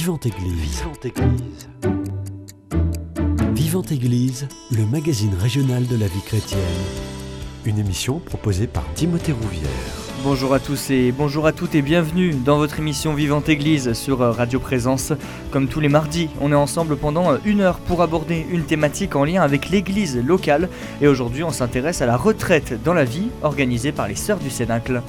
Vivante 0.00 0.24
Église. 0.24 0.78
Vivante 0.78 1.04
Église. 1.04 1.68
Vivante 3.52 3.92
Église, 3.92 4.48
le 4.70 4.86
magazine 4.86 5.34
régional 5.34 5.86
de 5.86 5.94
la 5.94 6.06
vie 6.06 6.22
chrétienne. 6.22 6.58
Une 7.66 7.78
émission 7.78 8.18
proposée 8.18 8.66
par 8.66 8.90
Timothée 8.94 9.32
Rouvière. 9.32 9.68
Bonjour 10.24 10.54
à 10.54 10.58
tous 10.58 10.88
et 10.88 11.12
bonjour 11.12 11.46
à 11.46 11.52
toutes 11.52 11.74
et 11.74 11.82
bienvenue 11.82 12.32
dans 12.32 12.56
votre 12.56 12.78
émission 12.78 13.12
Vivante 13.12 13.50
Église 13.50 13.92
sur 13.92 14.20
Radio 14.20 14.58
Présence. 14.58 15.12
Comme 15.50 15.68
tous 15.68 15.80
les 15.80 15.90
mardis, 15.90 16.30
on 16.40 16.50
est 16.50 16.54
ensemble 16.54 16.96
pendant 16.96 17.36
une 17.44 17.60
heure 17.60 17.78
pour 17.80 18.00
aborder 18.00 18.46
une 18.50 18.64
thématique 18.64 19.16
en 19.16 19.24
lien 19.24 19.42
avec 19.42 19.68
l'église 19.68 20.16
locale 20.16 20.70
et 21.02 21.08
aujourd'hui 21.08 21.44
on 21.44 21.50
s'intéresse 21.50 22.00
à 22.00 22.06
la 22.06 22.16
retraite 22.16 22.82
dans 22.82 22.94
la 22.94 23.04
vie 23.04 23.28
organisée 23.42 23.92
par 23.92 24.08
les 24.08 24.14
Sœurs 24.14 24.38
du 24.38 24.48
Cénacle. 24.48 25.02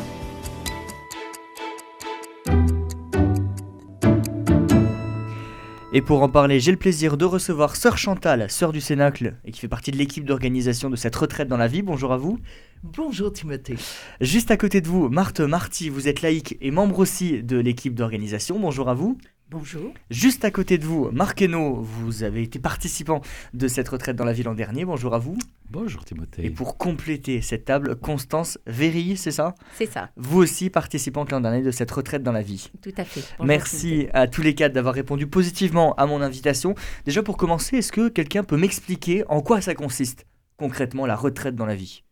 Et 5.94 6.02
pour 6.02 6.22
en 6.22 6.30
parler, 6.30 6.62
j'ai 6.62 6.72
le 6.72 6.78
plaisir 6.78 7.18
de 7.18 7.26
recevoir 7.26 7.76
Sœur 7.76 7.98
Chantal, 7.98 8.50
sœur 8.50 8.72
du 8.72 8.80
Cénacle, 8.80 9.36
et 9.44 9.52
qui 9.52 9.60
fait 9.60 9.68
partie 9.68 9.92
de 9.92 9.98
l'équipe 9.98 10.24
d'organisation 10.24 10.90
de 10.90 10.96
cette 10.96 11.14
retraite 11.18 11.50
dans 11.50 11.58
la 11.58 11.68
vie. 11.68 11.82
Bonjour 11.82 12.14
à 12.14 12.18
vous. 12.18 12.40
Bonjour 12.82 13.34
Timothée. 13.34 13.76
Juste 14.22 14.52
à 14.52 14.58
côté 14.58 14.80
de 14.80 14.88
vous, 14.88 15.10
Marthe 15.10 15.42
Marty, 15.42 15.90
vous 15.90 16.08
êtes 16.08 16.22
laïque 16.22 16.58
et 16.62 16.72
membre 16.72 17.00
aussi 17.00 17.44
de 17.44 17.58
l'équipe 17.58 17.94
d'organisation. 17.94 18.58
Bonjour 18.58 18.88
à 18.88 18.94
vous. 18.94 19.18
Bonjour. 19.52 19.94
Juste 20.10 20.46
à 20.46 20.50
côté 20.50 20.78
de 20.78 20.86
vous, 20.86 21.10
Marc 21.12 21.42
Hainaut, 21.42 21.82
vous 21.82 22.24
avez 22.24 22.42
été 22.42 22.58
participant 22.58 23.20
de 23.54 23.68
cette 23.68 23.90
retraite 23.90 24.16
dans 24.16 24.24
la 24.24 24.32
ville 24.32 24.46
l'an 24.46 24.54
dernier. 24.54 24.86
Bonjour 24.86 25.14
à 25.14 25.20
vous. 25.20 25.38
Bonjour 25.70 26.06
Timothée. 26.06 26.46
Et 26.46 26.50
pour 26.50 26.78
compléter 26.78 27.42
cette 27.42 27.66
table, 27.66 27.98
Constance 27.98 28.58
Véry, 28.66 29.18
c'est 29.18 29.32
ça? 29.32 29.54
C'est 29.78 29.92
ça. 29.92 30.10
Vous 30.16 30.38
aussi 30.38 30.70
participante 30.70 31.34
l'an 31.34 31.42
dernier 31.42 31.64
de 31.64 31.72
cette 31.72 31.92
retraite 31.92 32.24
dans 32.24 32.32
la 32.32 32.42
vie. 32.42 32.72
Tout 32.82 32.94
à 32.96 33.04
fait. 33.04 33.20
Bonjour, 33.32 33.46
Merci 33.46 33.90
Timothée. 33.90 34.10
à 34.14 34.28
tous 34.30 34.42
les 34.42 34.56
quatre 34.56 34.72
d'avoir 34.72 34.96
répondu 34.96 35.28
positivement 35.28 35.96
à 35.96 36.06
mon 36.06 36.22
invitation. 36.22 36.74
Déjà 37.04 37.22
pour 37.22 37.36
commencer, 37.36 37.76
est-ce 37.76 37.92
que 37.92 38.08
quelqu'un 38.08 38.46
peut 38.46 38.56
m'expliquer 38.58 39.26
en 39.28 39.42
quoi 39.42 39.60
ça 39.60 39.76
consiste 39.76 40.26
concrètement 40.56 41.06
la 41.06 41.18
retraite 41.18 41.56
dans 41.56 41.66
la 41.66 41.76
vie? 41.76 42.04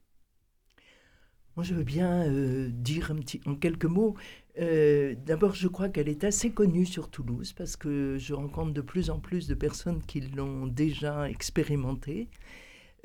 Moi 1.60 1.66
je 1.66 1.74
veux 1.74 1.84
bien 1.84 2.24
euh, 2.26 2.70
dire 2.72 3.12
un 3.12 3.16
petit, 3.16 3.42
en 3.46 3.54
quelques 3.54 3.84
mots. 3.84 4.16
Euh, 4.62 5.14
D'abord 5.26 5.56
je 5.56 5.68
crois 5.68 5.90
qu'elle 5.90 6.08
est 6.08 6.24
assez 6.24 6.52
connue 6.52 6.86
sur 6.86 7.10
Toulouse 7.10 7.52
parce 7.52 7.76
que 7.76 8.16
je 8.18 8.34
rencontre 8.34 8.72
de 8.72 8.80
plus 8.80 9.10
en 9.10 9.20
plus 9.20 9.46
de 9.46 9.56
personnes 9.56 10.02
qui 10.02 10.22
l'ont 10.22 10.68
déjà 10.68 11.30
expérimentée. 11.30 12.30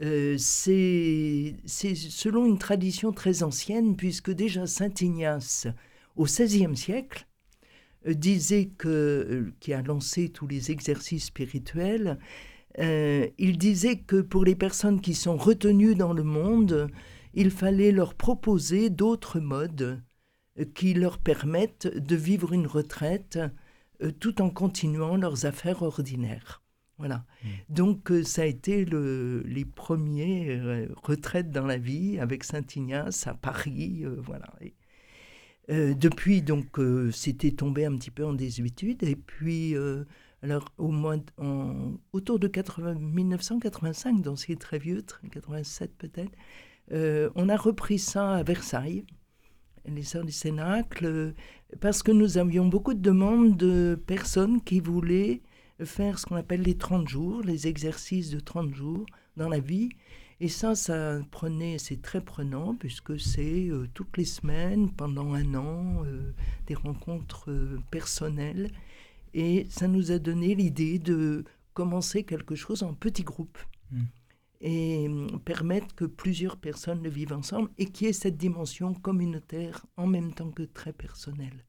Euh, 0.02 0.36
C'est 0.38 1.56
selon 1.66 2.47
une 2.47 2.58
tradition 2.58 3.10
très 3.10 3.42
ancienne 3.42 3.97
puisque 3.97 4.30
déjà 4.30 4.69
Saint 4.69 4.94
Ignace 5.00 5.66
au 6.14 6.22
XVIe 6.22 6.77
siècle 6.77 7.27
disait 8.06 8.66
que, 8.66 9.52
qui 9.58 9.72
a 9.72 9.82
lancé 9.82 10.28
tous 10.28 10.47
les 10.47 10.70
exercices 10.70 11.25
spirituels, 11.25 12.20
il 12.78 13.58
disait 13.58 13.97
que 13.97 14.20
pour 14.20 14.44
les 14.44 14.55
personnes 14.55 15.00
qui 15.00 15.14
sont 15.14 15.36
retenues 15.36 15.97
dans 15.97 16.12
le 16.12 16.22
monde, 16.22 16.88
il 17.35 17.51
fallait 17.51 17.93
leur 17.93 18.15
proposer 18.15 18.91
d'autres 18.91 19.41
modes 19.41 20.03
euh, 20.59 20.65
qui 20.75 20.95
leur 20.95 21.19
permettent 21.19 21.87
de 21.87 22.17
vivre 22.17 22.53
une 22.53 22.67
retraite 22.67 23.39
euh, 24.03 24.11
tout 24.13 24.41
en 24.43 24.51
continuant 24.51 25.17
leurs 25.17 25.47
affaires 25.47 25.83
ordinaires. 25.83 26.62
Voilà. 26.99 27.25
Donc 27.69 28.12
euh, 28.12 28.23
ça 28.23 28.43
a 28.43 28.45
été 28.47 28.85
le, 28.85 29.43
les 29.47 29.65
premiers 29.65 30.51
euh, 30.51 30.87
retraites 31.03 31.51
dans 31.51 31.67
la 31.67 31.77
vie 31.79 32.19
avec 32.21 32.45
Saint 32.45 32.62
Ignace 32.77 33.27
à 33.27 33.35
Paris, 33.35 34.03
euh, 34.05 34.17
voilà. 34.21 34.53
Et, 34.61 34.75
euh, 35.71 35.95
depuis 35.95 36.43
donc 36.43 36.79
euh, 36.79 37.11
c'était 37.11 37.51
tombé 37.53 37.85
un 37.87 37.97
petit 37.97 38.11
peu 38.11 38.25
en 38.25 38.35
désuétude 38.35 39.03
et 39.03 39.17
puis 39.17 39.75
alors 40.43 40.69
au 40.79 40.89
mois 40.91 41.17
de- 41.17 41.23
en- 41.39 41.95
autour 42.12 42.39
de 42.39 42.49
80 42.49 42.95
1985 42.95 44.21
donc 44.23 44.39
c'est 44.39 44.56
très 44.59 44.78
vieux, 44.78 45.00
tr- 45.00 45.28
87 45.31 45.97
peut-être, 45.97 46.33
euh, 46.93 47.31
on 47.34 47.49
a 47.49 47.56
repris 47.56 47.99
ça 47.99 48.34
à 48.34 48.43
Versailles 48.43 49.05
les 49.87 50.03
sœurs 50.03 50.25
du 50.25 50.33
Cénacle, 50.33 51.05
euh, 51.05 51.33
parce 51.81 52.03
que 52.03 52.11
nous 52.11 52.39
avions 52.39 52.67
beaucoup 52.67 52.95
de 52.95 53.00
demandes 53.00 53.56
de 53.56 54.00
personnes 54.06 54.62
qui 54.62 54.81
voulaient 54.81 55.43
faire 55.84 56.19
ce 56.19 56.25
qu'on 56.25 56.37
appelle 56.37 56.62
les 56.62 56.78
30 56.78 57.06
jours, 57.06 57.43
les 57.43 57.67
exercices 57.67 58.31
de 58.31 58.41
30 58.41 58.75
jours 58.75 59.05
dans 59.37 59.49
la 59.49 59.59
vie. 59.59 59.91
Et 60.41 60.49
ça, 60.49 60.75
ça 60.75 61.21
prenait, 61.31 61.77
c'est 61.78 62.00
très 62.00 62.23
prenant, 62.23 62.75
puisque 62.75 63.21
c'est 63.21 63.69
euh, 63.69 63.87
toutes 63.93 64.17
les 64.17 64.25
semaines, 64.25 64.91
pendant 64.91 65.34
un 65.34 65.55
an, 65.55 66.03
des 66.67 66.75
rencontres 66.75 67.50
personnelles. 67.91 68.71
Et 69.34 69.67
ça 69.69 69.87
nous 69.87 70.12
a 70.12 70.19
donné 70.19 70.55
l'idée 70.55 70.99
de 70.99 71.44
commencer 71.75 72.23
quelque 72.23 72.55
chose 72.55 72.83
en 72.83 72.94
petits 72.94 73.25
groupes. 73.25 73.59
Mm. 73.91 74.05
Et 74.60 75.06
hum, 75.09 75.41
permettre 75.44 75.94
que 75.94 76.04
plusieurs 76.04 76.56
personnes 76.56 77.03
le 77.03 77.10
vivent 77.10 77.32
ensemble 77.34 77.70
et 77.78 77.87
qu'il 77.87 78.06
y 78.06 78.10
ait 78.10 78.15
cette 78.15 78.37
dimension 78.37 78.94
communautaire 78.94 79.84
en 79.97 80.06
même 80.06 80.32
temps 80.32 80.50
que 80.50 80.62
très 80.62 80.92
personnelle. 80.92 81.65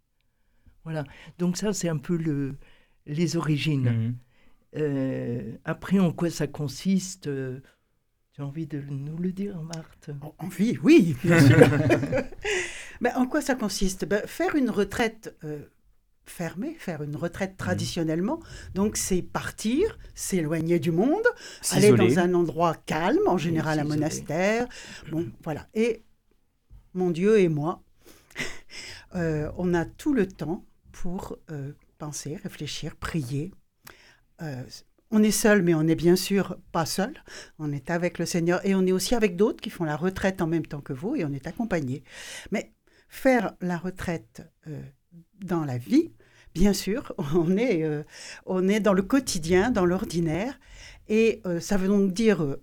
Voilà. 0.84 1.04
Donc 1.40 1.58
ça, 1.58 1.74
c'est 1.74 1.90
un 1.90 1.98
peu 1.98 2.16
le, 2.16 2.56
les 3.06 3.38
origines. 3.38 3.90
Mhm. 3.90 4.16
Euh, 4.78 5.58
après, 5.66 6.00
en 6.00 6.12
quoi 6.12 6.30
ça 6.30 6.48
consiste 6.48 7.28
euh, 7.28 7.62
Tu 8.34 8.42
as 8.42 8.46
envie 8.46 8.68
de 8.68 8.82
nous 8.82 9.18
le 9.18 9.32
dire, 9.32 9.62
Marthe? 9.64 10.12
En- 10.22 10.36
Envie, 10.40 10.78
oui, 10.84 11.16
bien 11.24 11.40
sûr. 11.40 11.58
Mais 13.02 13.14
en 13.16 13.26
quoi 13.28 13.42
ça 13.42 13.56
consiste? 13.56 14.06
Ben, 14.06 14.26
Faire 14.28 14.56
une 14.56 14.70
retraite 14.70 15.36
euh, 15.44 15.64
fermée, 16.26 16.76
faire 16.80 17.04
une 17.04 17.16
retraite 17.16 17.58
traditionnellement, 17.58 18.40
donc 18.74 18.98
c'est 18.98 19.22
partir, 19.22 19.98
s'éloigner 20.16 20.80
du 20.80 20.92
monde, 20.92 21.26
aller 21.72 21.92
dans 21.92 22.20
un 22.20 22.34
endroit 22.34 22.76
calme, 22.86 23.28
en 23.28 23.38
général 23.38 23.80
un 23.80 23.84
monastère. 23.84 24.68
Bon, 25.12 25.28
voilà. 25.44 25.68
Et 25.74 26.04
mon 26.94 27.12
Dieu 27.12 27.40
et 27.40 27.50
moi, 27.50 27.84
euh, 29.16 29.52
on 29.58 29.74
a 29.74 29.86
tout 29.86 30.14
le 30.14 30.28
temps 30.28 30.66
pour 30.92 31.38
euh, 31.52 31.74
penser, 31.98 32.38
réfléchir, 32.42 32.96
prier. 32.96 33.52
Euh, 34.42 34.64
on 35.12 35.22
est 35.22 35.32
seul, 35.32 35.62
mais 35.62 35.74
on 35.74 35.84
n'est 35.84 35.96
bien 35.96 36.16
sûr 36.16 36.58
pas 36.72 36.86
seul. 36.86 37.14
On 37.60 37.72
est 37.72 37.92
avec 37.92 38.18
le 38.18 38.26
Seigneur 38.26 38.66
et 38.66 38.76
on 38.76 38.86
est 38.86 38.92
aussi 38.92 39.16
avec 39.16 39.36
d'autres 39.36 39.62
qui 39.62 39.70
font 39.70 39.84
la 39.84 39.96
retraite 39.96 40.42
en 40.42 40.48
même 40.48 40.66
temps 40.66 40.82
que 40.82 40.94
vous 40.94 41.16
et 41.16 41.24
on 41.24 41.32
est 41.32 41.48
accompagné. 41.48 42.04
Mais 42.52 42.74
faire 43.08 43.54
la 43.62 43.78
retraite 43.78 44.42
dans 45.44 45.66
la 45.66 45.78
vie, 45.78 46.12
bien 46.54 46.74
sûr, 46.74 47.14
on 47.36 47.58
est, 47.58 47.84
euh, 47.84 48.04
on 48.46 48.68
est 48.68 48.80
dans 48.80 48.94
le 48.94 49.02
quotidien, 49.04 49.72
dans 49.72 49.86
l'ordinaire. 49.86 50.60
Et 51.08 51.42
euh, 51.46 51.60
ça 51.60 51.78
veut 51.78 51.88
donc 51.88 52.14
dire 52.14 52.44
euh, 52.44 52.62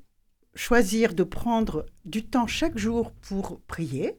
choisir 0.54 1.14
de 1.14 1.22
prendre 1.22 1.86
du 2.04 2.24
temps 2.24 2.46
chaque 2.46 2.78
jour 2.78 3.12
pour 3.12 3.60
prier. 3.62 4.18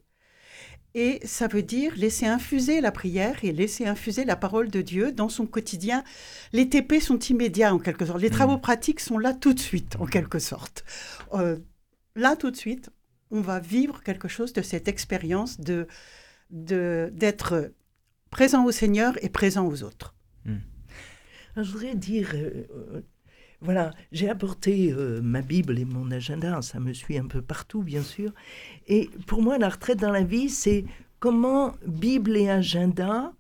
Et 0.96 1.20
ça 1.26 1.48
veut 1.48 1.64
dire 1.64 1.92
laisser 1.96 2.28
infuser 2.28 2.80
la 2.80 2.92
prière 2.92 3.44
et 3.44 3.52
laisser 3.52 3.88
infuser 3.88 4.26
la 4.26 4.36
parole 4.36 4.70
de 4.70 4.82
Dieu 4.82 5.12
dans 5.12 5.28
son 5.28 5.48
quotidien. 5.48 6.04
Les 6.52 6.70
TP 6.70 7.00
sont 7.02 7.18
immédiats 7.18 7.74
en 7.74 7.80
quelque 7.80 8.06
sorte. 8.06 8.22
Les 8.22 8.30
travaux 8.30 8.60
pratiques 8.60 9.00
sont 9.00 9.18
là 9.18 9.34
tout 9.34 9.56
de 9.56 9.60
suite 9.60 9.96
en 10.00 10.06
quelque 10.06 10.38
sorte. 10.38 10.86
Là 12.16 12.36
tout 12.36 12.52
de 12.52 12.56
suite, 12.56 12.92
on 13.32 13.42
va 13.42 13.60
vivre 13.60 14.04
quelque 14.04 14.28
chose 14.28 14.54
de 14.54 14.62
cette 14.62 14.88
expérience 14.88 15.60
de- 15.60 15.88
d'être 16.52 17.72
présent 18.34 18.66
au 18.66 18.72
Seigneur 18.72 19.14
et 19.24 19.30
présent 19.30 19.66
aux 19.68 19.84
autres. 19.84 20.16
Alors, 21.56 21.66
Je 21.68 21.72
voudrais 21.72 21.96
dire, 21.96 22.32
euh, 22.34 22.64
euh, 22.96 23.02
voilà, 23.62 23.92
j'ai 24.12 24.28
apporté 24.30 24.92
euh, 24.92 25.22
ma 25.22 25.42
Bible 25.44 25.78
et 25.78 25.86
mon 25.86 26.10
agenda, 26.12 26.62
ça 26.64 26.80
me 26.80 26.94
suit 26.94 27.18
un 27.20 27.28
peu 27.28 27.42
partout, 27.44 27.84
bien 27.84 28.02
sûr. 28.02 28.32
Et 28.88 29.10
pour 29.28 29.42
moi, 29.44 29.58
la 29.60 29.70
retraite 29.70 30.00
dans 30.00 30.10
la 30.12 30.24
vie, 30.24 30.50
c'est 30.50 30.84
comment 31.20 31.74
Bible 31.86 32.36
et 32.36 32.50
agenda 32.50 33.34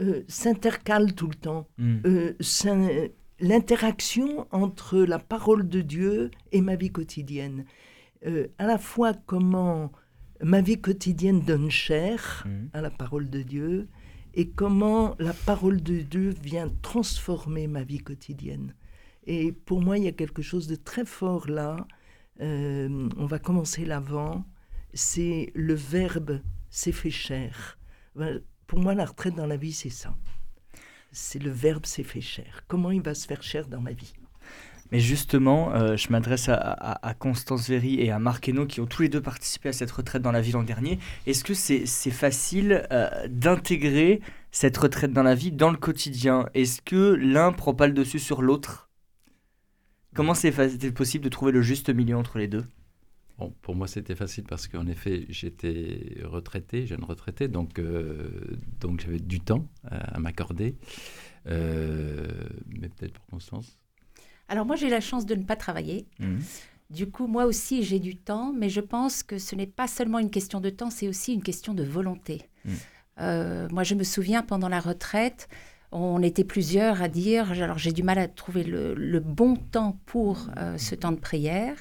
euh, 0.00 0.22
s'intercalent 0.28 1.12
tout 1.16 1.26
le 1.26 1.34
temps. 1.34 1.66
S'in- 2.40 3.08
L'interaction 3.40 4.46
entre 4.50 4.98
la 4.98 5.18
parole 5.20 5.68
de 5.68 5.80
Dieu 5.80 6.30
et 6.50 6.60
ma 6.60 6.74
vie 6.76 6.90
quotidienne. 6.90 7.64
Euh, 8.26 8.48
à 8.58 8.66
la 8.66 8.78
fois 8.78 9.12
comment 9.26 9.92
ma 10.42 10.60
vie 10.60 10.80
quotidienne 10.80 11.40
donne 11.42 11.70
chair 11.70 12.44
Mhm. 12.46 12.70
à 12.72 12.80
la 12.80 12.90
parole 12.90 13.30
de 13.30 13.42
Dieu 13.42 13.86
et 14.38 14.48
comment 14.50 15.16
la 15.18 15.32
parole 15.32 15.82
de 15.82 15.98
Dieu 15.98 16.30
vient 16.30 16.70
transformer 16.80 17.66
ma 17.66 17.82
vie 17.82 17.98
quotidienne. 17.98 18.72
Et 19.26 19.50
pour 19.50 19.82
moi, 19.82 19.98
il 19.98 20.04
y 20.04 20.08
a 20.08 20.12
quelque 20.12 20.42
chose 20.42 20.68
de 20.68 20.76
très 20.76 21.04
fort 21.04 21.50
là. 21.50 21.88
Euh, 22.40 23.08
on 23.16 23.26
va 23.26 23.40
commencer 23.40 23.84
l'avant. 23.84 24.44
C'est 24.94 25.50
le 25.56 25.74
verbe 25.74 26.40
s'est 26.70 26.92
fait 26.92 27.10
chair. 27.10 27.80
Ben, 28.14 28.40
Pour 28.68 28.78
moi, 28.78 28.94
la 28.94 29.06
retraite 29.06 29.34
dans 29.34 29.46
la 29.46 29.56
vie, 29.56 29.72
c'est 29.72 29.90
ça. 29.90 30.16
C'est 31.10 31.42
le 31.42 31.50
verbe 31.50 31.84
s'est 31.84 32.04
fait 32.04 32.20
chair. 32.20 32.62
Comment 32.68 32.92
il 32.92 33.02
va 33.02 33.14
se 33.14 33.26
faire 33.26 33.42
chair 33.42 33.66
dans 33.66 33.80
ma 33.80 33.92
vie 33.92 34.12
Mais 34.90 35.00
justement, 35.00 35.74
euh, 35.74 35.96
je 35.96 36.10
m'adresse 36.10 36.48
à, 36.48 37.14
Constance 37.18 37.68
Véry 37.68 38.00
et 38.00 38.10
à 38.10 38.18
Marc 38.18 38.48
Hainaut 38.48 38.66
qui 38.66 38.80
ont 38.80 38.86
tous 38.86 39.02
les 39.02 39.08
deux 39.08 39.20
participé 39.20 39.68
à 39.68 39.72
cette 39.72 39.90
retraite 39.90 40.22
dans 40.22 40.32
la 40.32 40.40
ville 40.40 40.54
l'an 40.54 40.62
dernier. 40.62 40.98
Est-ce 41.26 41.44
que 41.44 41.54
c'est 41.54 42.10
facile 42.10 42.86
euh, 42.90 43.08
d'intégrer 43.28 44.20
cette 44.50 44.76
retraite 44.76 45.12
dans 45.12 45.22
la 45.22 45.34
vie, 45.34 45.52
dans 45.52 45.70
le 45.70 45.76
quotidien? 45.76 46.48
Est-ce 46.54 46.80
que 46.80 47.14
l'un 47.14 47.52
prend 47.52 47.74
pas 47.74 47.86
le 47.86 47.92
dessus 47.92 48.18
sur 48.18 48.40
l'autre? 48.40 48.88
Comment 50.14 50.34
c'est 50.34 50.52
possible 50.92 51.24
de 51.24 51.28
trouver 51.28 51.52
le 51.52 51.62
juste 51.62 51.90
milieu 51.90 52.16
entre 52.16 52.38
les 52.38 52.48
deux? 52.48 52.64
Pour 53.62 53.76
moi, 53.76 53.86
c'était 53.86 54.16
facile 54.16 54.44
parce 54.44 54.66
qu'en 54.66 54.88
effet, 54.88 55.26
j'étais 55.28 56.16
retraité, 56.24 56.86
jeune 56.86 57.04
retraité, 57.04 57.46
donc, 57.46 57.78
euh, 57.78 58.56
j'avais 58.98 59.20
du 59.20 59.38
temps 59.38 59.68
à, 59.84 60.18
m'accorder. 60.18 60.74
Mais 61.46 62.88
peut-être 62.88 63.12
pour 63.12 63.26
Constance? 63.26 63.77
Alors, 64.48 64.66
moi, 64.66 64.76
j'ai 64.76 64.88
la 64.88 65.00
chance 65.00 65.26
de 65.26 65.34
ne 65.34 65.44
pas 65.44 65.56
travailler. 65.56 66.06
Mmh. 66.18 66.38
Du 66.90 67.10
coup, 67.10 67.26
moi 67.26 67.44
aussi, 67.44 67.82
j'ai 67.82 67.98
du 67.98 68.16
temps, 68.16 68.52
mais 68.52 68.70
je 68.70 68.80
pense 68.80 69.22
que 69.22 69.38
ce 69.38 69.54
n'est 69.54 69.66
pas 69.66 69.86
seulement 69.86 70.18
une 70.18 70.30
question 70.30 70.60
de 70.60 70.70
temps, 70.70 70.90
c'est 70.90 71.08
aussi 71.08 71.34
une 71.34 71.42
question 71.42 71.74
de 71.74 71.82
volonté. 71.84 72.48
Mmh. 72.64 72.70
Euh, 73.20 73.68
moi, 73.70 73.82
je 73.82 73.94
me 73.94 74.04
souviens, 74.04 74.42
pendant 74.42 74.68
la 74.68 74.80
retraite, 74.80 75.48
on 75.92 76.22
était 76.22 76.44
plusieurs 76.44 77.02
à 77.02 77.08
dire, 77.08 77.52
alors 77.52 77.78
j'ai 77.78 77.92
du 77.92 78.02
mal 78.02 78.18
à 78.18 78.28
trouver 78.28 78.62
le, 78.62 79.20
bon 79.20 79.56
temps 79.56 79.98
pour 80.06 80.50
ce 80.76 80.94
temps 80.94 81.12
de 81.12 81.20
prière. 81.20 81.76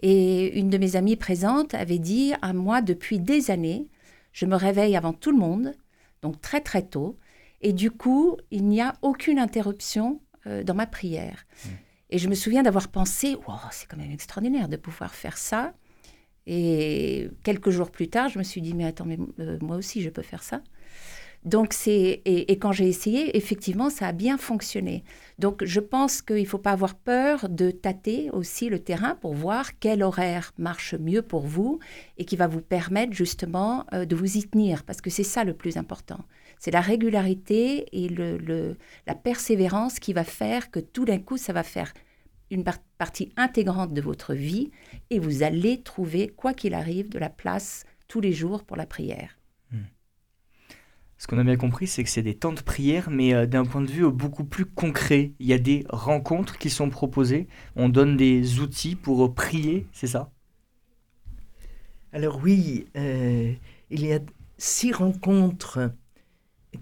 Et 0.00 0.58
une 0.58 0.70
de 0.70 0.78
mes 0.78 0.96
amies 0.96 1.16
présentes 1.16 1.74
avait 1.74 1.98
dit 1.98 2.32
à 2.42 2.52
moi 2.52 2.82
depuis 2.82 3.18
des 3.18 3.50
années, 3.50 3.88
je 4.32 4.46
me 4.46 4.54
réveille 4.54 4.96
avant 4.96 5.12
tout 5.12 5.32
le 5.32 5.38
monde, 5.38 5.74
donc 6.22 6.40
très 6.40 6.60
très 6.60 6.82
tôt, 6.82 7.18
et 7.60 7.72
du 7.72 7.90
coup, 7.90 8.36
il 8.50 8.66
n'y 8.66 8.80
a 8.80 8.94
aucune 9.02 9.38
interruption 9.38 10.20
euh, 10.46 10.62
dans 10.62 10.74
ma 10.74 10.86
prière. 10.86 11.46
Mmh. 11.64 11.68
Et 12.10 12.18
je 12.18 12.28
me 12.28 12.34
souviens 12.34 12.62
d'avoir 12.62 12.88
pensé, 12.88 13.36
c'est 13.70 13.86
quand 13.86 13.96
même 13.96 14.10
extraordinaire 14.10 14.68
de 14.68 14.76
pouvoir 14.76 15.14
faire 15.14 15.36
ça. 15.36 15.74
Et 16.46 17.28
quelques 17.42 17.70
jours 17.70 17.90
plus 17.90 18.08
tard, 18.08 18.30
je 18.30 18.38
me 18.38 18.44
suis 18.44 18.62
dit, 18.62 18.74
mais 18.74 18.86
attends, 18.86 19.04
mais 19.04 19.18
euh, 19.38 19.58
moi 19.60 19.76
aussi, 19.76 20.00
je 20.00 20.08
peux 20.08 20.22
faire 20.22 20.42
ça. 20.42 20.62
Donc 21.44 21.72
c'est 21.72 22.20
et, 22.24 22.58
quand 22.58 22.72
j'ai 22.72 22.88
essayé, 22.88 23.36
effectivement, 23.36 23.90
ça 23.90 24.08
a 24.08 24.12
bien 24.12 24.38
fonctionné. 24.38 25.04
Donc 25.38 25.64
je 25.64 25.80
pense 25.80 26.20
qu'il 26.20 26.42
ne 26.42 26.44
faut 26.44 26.58
pas 26.58 26.72
avoir 26.72 26.94
peur 26.96 27.48
de 27.48 27.70
tâter 27.70 28.28
aussi 28.32 28.68
le 28.68 28.80
terrain 28.80 29.14
pour 29.14 29.34
voir 29.34 29.78
quel 29.78 30.02
horaire 30.02 30.52
marche 30.58 30.94
mieux 30.94 31.22
pour 31.22 31.46
vous 31.46 31.78
et 32.16 32.24
qui 32.24 32.36
va 32.36 32.48
vous 32.48 32.60
permettre 32.60 33.12
justement 33.12 33.86
euh, 33.92 34.04
de 34.04 34.16
vous 34.16 34.36
y 34.36 34.48
tenir, 34.48 34.82
parce 34.82 35.00
que 35.00 35.10
c'est 35.10 35.22
ça 35.22 35.44
le 35.44 35.54
plus 35.54 35.76
important. 35.76 36.18
C'est 36.58 36.70
la 36.70 36.80
régularité 36.80 37.86
et 37.92 38.08
le, 38.08 38.76
la 39.06 39.14
persévérance 39.14 39.98
qui 39.98 40.12
va 40.12 40.24
faire 40.24 40.70
que 40.70 40.80
tout 40.80 41.04
d'un 41.04 41.18
coup, 41.18 41.36
ça 41.36 41.52
va 41.52 41.62
faire 41.62 41.92
une 42.50 42.64
partie 42.98 43.32
intégrante 43.36 43.92
de 43.92 44.00
votre 44.00 44.34
vie 44.34 44.70
et 45.10 45.18
vous 45.18 45.42
allez 45.42 45.82
trouver, 45.82 46.28
quoi 46.28 46.54
qu'il 46.54 46.74
arrive, 46.74 47.08
de 47.08 47.18
la 47.18 47.30
place 47.30 47.84
tous 48.08 48.20
les 48.20 48.32
jours 48.32 48.64
pour 48.64 48.76
la 48.76 48.86
prière. 48.86 49.38
Ce 51.20 51.26
qu'on 51.26 51.38
a 51.38 51.42
bien 51.42 51.56
compris, 51.56 51.88
c'est 51.88 52.04
que 52.04 52.10
c'est 52.10 52.22
des 52.22 52.36
temps 52.36 52.52
de 52.52 52.60
prière, 52.60 53.10
mais 53.10 53.34
euh, 53.34 53.44
d'un 53.44 53.64
point 53.64 53.80
de 53.80 53.90
vue 53.90 54.08
beaucoup 54.08 54.44
plus 54.44 54.64
concret. 54.64 55.32
Il 55.40 55.46
y 55.46 55.52
a 55.52 55.58
des 55.58 55.84
rencontres 55.88 56.58
qui 56.58 56.70
sont 56.70 56.90
proposées. 56.90 57.48
On 57.74 57.88
donne 57.88 58.16
des 58.16 58.60
outils 58.60 58.94
pour 58.94 59.24
euh, 59.24 59.34
prier, 59.34 59.88
c'est 59.92 60.06
ça? 60.06 60.30
Alors 62.12 62.40
oui, 62.42 62.86
euh, 62.96 63.52
il 63.90 64.06
y 64.06 64.12
a 64.12 64.20
six 64.58 64.92
rencontres 64.92 65.90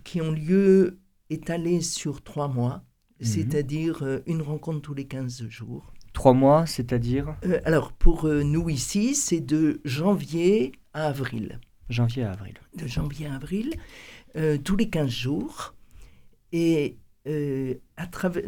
qui 0.04 0.20
ont 0.20 0.32
lieu 0.32 0.98
étalées 1.30 1.80
sur 1.80 2.22
trois 2.22 2.48
mois, 2.48 2.84
mhm. 3.20 3.26
c'est-à-dire 3.26 4.20
une 4.26 4.42
rencontre 4.42 4.80
tous 4.80 4.94
les 4.94 5.06
15 5.06 5.48
jours. 5.48 5.92
Trois 6.12 6.32
mois, 6.32 6.66
c'est-à-dire 6.66 7.36
Alors 7.64 7.92
pour 7.92 8.26
nous 8.26 8.70
ici, 8.70 9.14
c'est 9.14 9.40
de 9.40 9.80
janvier 9.84 10.72
à 10.94 11.08
avril. 11.08 11.60
Janvier 11.88 12.24
à 12.24 12.32
avril. 12.32 12.54
De 12.74 12.86
janvier 12.86 13.26
à 13.26 13.34
avril. 13.34 13.74
Euh, 14.36 14.58
tous 14.58 14.76
les 14.76 14.88
15 14.88 15.08
jours. 15.08 15.74
Et 16.52 16.98
euh, 17.26 17.74
à 17.96 18.06
travers, 18.06 18.42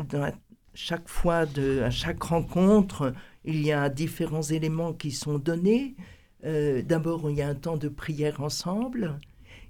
chaque 0.75 1.09
fois, 1.09 1.47
de, 1.47 1.81
à 1.83 1.91
chaque 1.91 2.23
rencontre, 2.23 3.13
il 3.45 3.65
y 3.65 3.73
a 3.73 3.89
différents 3.89 4.43
éléments 4.43 4.93
qui 4.93 5.11
sont 5.11 5.39
donnés. 5.39 5.97
Euh, 6.45 6.83
d'abord, 6.83 7.31
il 7.31 7.37
y 7.37 7.43
a 7.43 7.49
un 7.49 7.55
temps 7.55 7.77
de 7.77 7.89
prière 7.89 8.43
ensemble. 8.43 9.19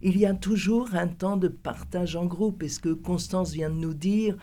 Il 0.00 0.18
y 0.18 0.26
a 0.26 0.34
toujours 0.34 0.94
un 0.94 1.08
temps 1.08 1.36
de 1.36 1.48
partage 1.48 2.16
en 2.16 2.26
groupe. 2.26 2.62
Et 2.62 2.68
ce 2.68 2.80
que 2.80 2.92
Constance 2.92 3.52
vient 3.52 3.70
de 3.70 3.76
nous 3.76 3.94
dire, 3.94 4.36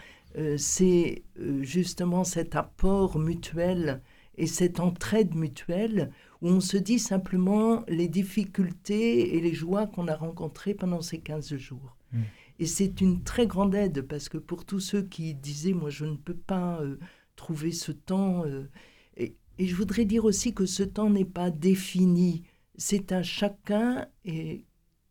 c'est 0.58 1.24
justement 1.62 2.26
cet 2.26 2.56
apport 2.56 3.18
mutuel 3.18 4.02
et 4.38 4.48
cette 4.48 4.80
entraide 4.80 5.36
mutuelle 5.36 6.12
où 6.42 6.50
on 6.50 6.60
se 6.60 6.78
dit 6.78 7.00
simplement 7.00 7.84
les 7.88 8.08
difficultés 8.08 9.36
et 9.36 9.42
les 9.42 9.54
joies 9.54 9.88
qu'on 9.88 10.08
a 10.08 10.16
rencontrées 10.16 10.74
pendant 10.74 11.02
ces 11.02 11.20
15 11.20 11.56
jours. 11.56 11.96
Hmm. 12.12 12.24
Et 12.60 12.66
c'est 12.66 13.02
une 13.02 13.24
très 13.24 13.48
grande 13.48 13.76
aide 13.76 14.02
parce 14.02 14.30
que 14.30 14.38
pour 14.38 14.66
tous 14.66 14.80
ceux 14.80 15.04
qui 15.04 15.34
disaient, 15.34 15.74
moi 15.74 15.90
je 15.90 16.06
ne 16.06 16.16
peux 16.16 16.36
pas 16.36 16.80
euh, 16.82 16.98
trouver 17.36 17.72
ce 17.72 17.92
temps, 17.92 18.46
euh, 18.46 18.70
et, 19.18 19.36
et, 19.58 19.68
je 19.68 19.76
voudrais 19.76 20.06
dire 20.06 20.26
aussi 20.26 20.54
que 20.54 20.66
ce 20.66 20.84
temps 20.84 21.10
n'est 21.10 21.26
pas 21.26 21.50
défini, 21.50 22.44
c'est 22.78 23.12
à 23.12 23.24
chacun, 23.24 24.08
et 24.24 24.64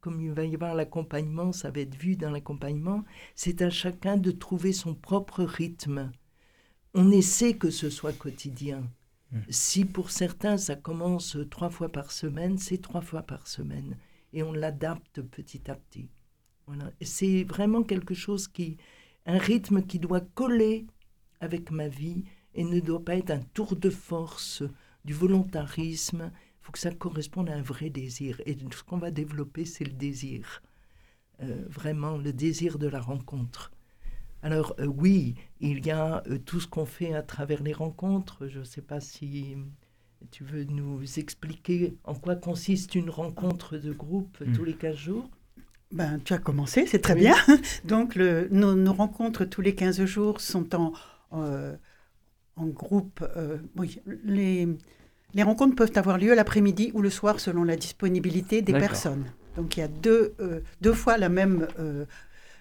comme 0.05 0.21
il 0.21 0.33
va 0.33 0.45
y 0.45 0.55
avoir 0.55 0.75
l'accompagnement, 0.75 1.51
ça 1.53 1.71
va 1.71 1.81
être 1.81 1.95
vu 1.95 2.15
dans 2.15 2.31
l'accompagnement, 2.31 3.07
c'est 3.35 3.63
à 3.63 3.71
chacun 3.71 4.19
de 4.19 4.33
trouver 4.33 4.75
son 4.75 4.95
propre 4.95 5.43
rythme. 5.45 6.13
On 6.93 7.11
essaie 7.11 7.55
que 7.55 7.71
ce 7.71 7.89
soit 7.89 8.13
quotidien. 8.13 8.83
Mm. 9.33 9.39
Si 9.49 9.87
pour 9.87 10.11
certains 10.11 10.59
ça 10.59 10.77
commence 10.77 11.39
trois 11.51 11.71
fois 11.71 11.89
par 11.89 12.13
semaine, 12.13 12.59
c'est 12.59 12.83
trois 12.83 13.01
fois 13.01 13.23
par 13.23 13.47
semaine. 13.47 13.97
Et 14.35 14.43
on 14.43 14.53
l'adapte 14.53 15.23
petit 15.23 15.71
à 15.71 15.75
petit. 15.75 16.11
Voilà. 16.67 16.93
C'est 17.01 17.45
vraiment 17.45 17.83
quelque 17.83 18.13
chose 18.13 18.47
qui, 18.47 18.77
un 19.25 19.39
rythme 19.39 19.81
qui 19.81 19.99
doit 19.99 20.21
coller 20.21 20.87
avec 21.41 21.71
ma 21.71 21.89
vie 21.89 22.25
et 22.55 22.63
ne 22.63 22.79
doit 22.79 23.03
pas 23.03 23.17
être 23.17 23.31
un 23.31 23.41
tour 23.55 23.75
de 23.75 23.89
force, 23.89 24.63
du 25.07 25.15
volontarisme. 25.15 26.31
Il 26.65 26.69
faut 26.69 26.73
que 26.73 26.79
ça 26.79 26.93
corresponde 26.93 27.51
à 27.51 27.55
un 27.55 27.61
vrai 27.61 27.91
désir. 27.91 28.41
Et 28.47 28.57
ce 28.57 28.83
qu'on 28.83 28.97
va 28.97 29.11
développer, 29.11 29.67
c'est 29.67 29.85
le 29.85 29.93
désir. 29.93 30.63
Euh, 31.43 31.63
vraiment, 31.69 32.17
le 32.17 32.33
désir 32.33 32.79
de 32.79 32.87
la 32.87 33.01
rencontre. 33.01 33.71
Alors 34.41 34.75
euh, 34.79 34.87
oui, 34.87 35.35
il 35.61 35.85
y 35.85 35.91
a 35.91 36.23
euh, 36.27 36.39
tout 36.39 36.61
ce 36.61 36.67
qu'on 36.67 36.87
fait 36.87 37.13
à 37.13 37.23
travers 37.23 37.63
les 37.63 37.75
rencontres. 37.75 38.49
Je 38.49 38.61
ne 38.61 38.65
sais 38.65 38.81
pas 38.81 39.01
si 39.01 39.59
tu 40.31 40.43
veux 40.43 40.65
nous 40.65 41.03
expliquer 41.19 41.99
en 42.05 42.15
quoi 42.15 42.35
consiste 42.35 42.95
une 42.95 43.11
rencontre 43.11 43.77
de 43.77 43.93
groupe 43.93 44.41
hmm. 44.41 44.53
tous 44.53 44.65
les 44.65 44.75
15 44.75 44.97
jours 44.97 45.31
ben, 45.93 46.19
tu 46.25 46.33
as 46.33 46.39
commencé, 46.39 46.87
c'est 46.87 46.99
très 46.99 47.15
bien. 47.15 47.37
Donc, 47.85 48.17
nos, 48.17 48.93
rencontres 48.93 49.45
tous 49.45 49.61
les 49.61 49.77
15 49.77 50.05
jours 50.07 50.41
sont 50.41 50.75
en, 50.75 50.93
euh, 51.35 51.77
en 52.57 52.67
groupe. 52.67 53.25
oui, 53.77 54.01
les, 54.25 54.67
les 55.35 55.43
rencontres 55.43 55.77
peuvent 55.77 55.93
avoir 55.97 56.19
lieu 56.19 56.35
l'après-midi 56.35 56.91
ou 56.95 57.03
le 57.03 57.11
soir 57.11 57.41
selon 57.41 57.65
la 57.65 57.77
disponibilité 57.77 58.63
des 58.63 58.73
personnes. 58.73 59.25
Donc, 59.57 59.77
il 59.77 59.81
y 59.81 59.83
a 59.83 59.89
deux, 59.89 60.35
deux 60.81 60.93
fois 60.93 61.19
la 61.19 61.29
même 61.29 61.67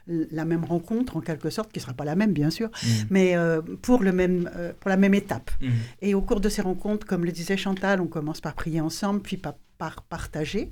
la 0.07 0.45
même 0.45 0.65
rencontre 0.65 1.17
en 1.17 1.21
quelque 1.21 1.49
sorte, 1.49 1.71
qui 1.71 1.79
ne 1.79 1.83
sera 1.83 1.93
pas 1.93 2.05
la 2.05 2.15
même 2.15 2.33
bien 2.33 2.49
sûr, 2.49 2.69
mm. 2.69 2.87
mais 3.09 3.35
euh, 3.35 3.61
pour, 3.61 4.03
le 4.03 4.11
même, 4.11 4.49
euh, 4.55 4.73
pour 4.79 4.89
la 4.89 4.97
même 4.97 5.13
étape. 5.13 5.51
Mm. 5.61 5.69
Et 6.01 6.13
au 6.13 6.21
cours 6.21 6.41
de 6.41 6.49
ces 6.49 6.61
rencontres, 6.61 7.05
comme 7.05 7.25
le 7.25 7.31
disait 7.31 7.57
Chantal, 7.57 8.01
on 8.01 8.07
commence 8.07 8.41
par 8.41 8.53
prier 8.53 8.81
ensemble, 8.81 9.21
puis 9.21 9.37
par, 9.37 9.55
partager 10.03 10.71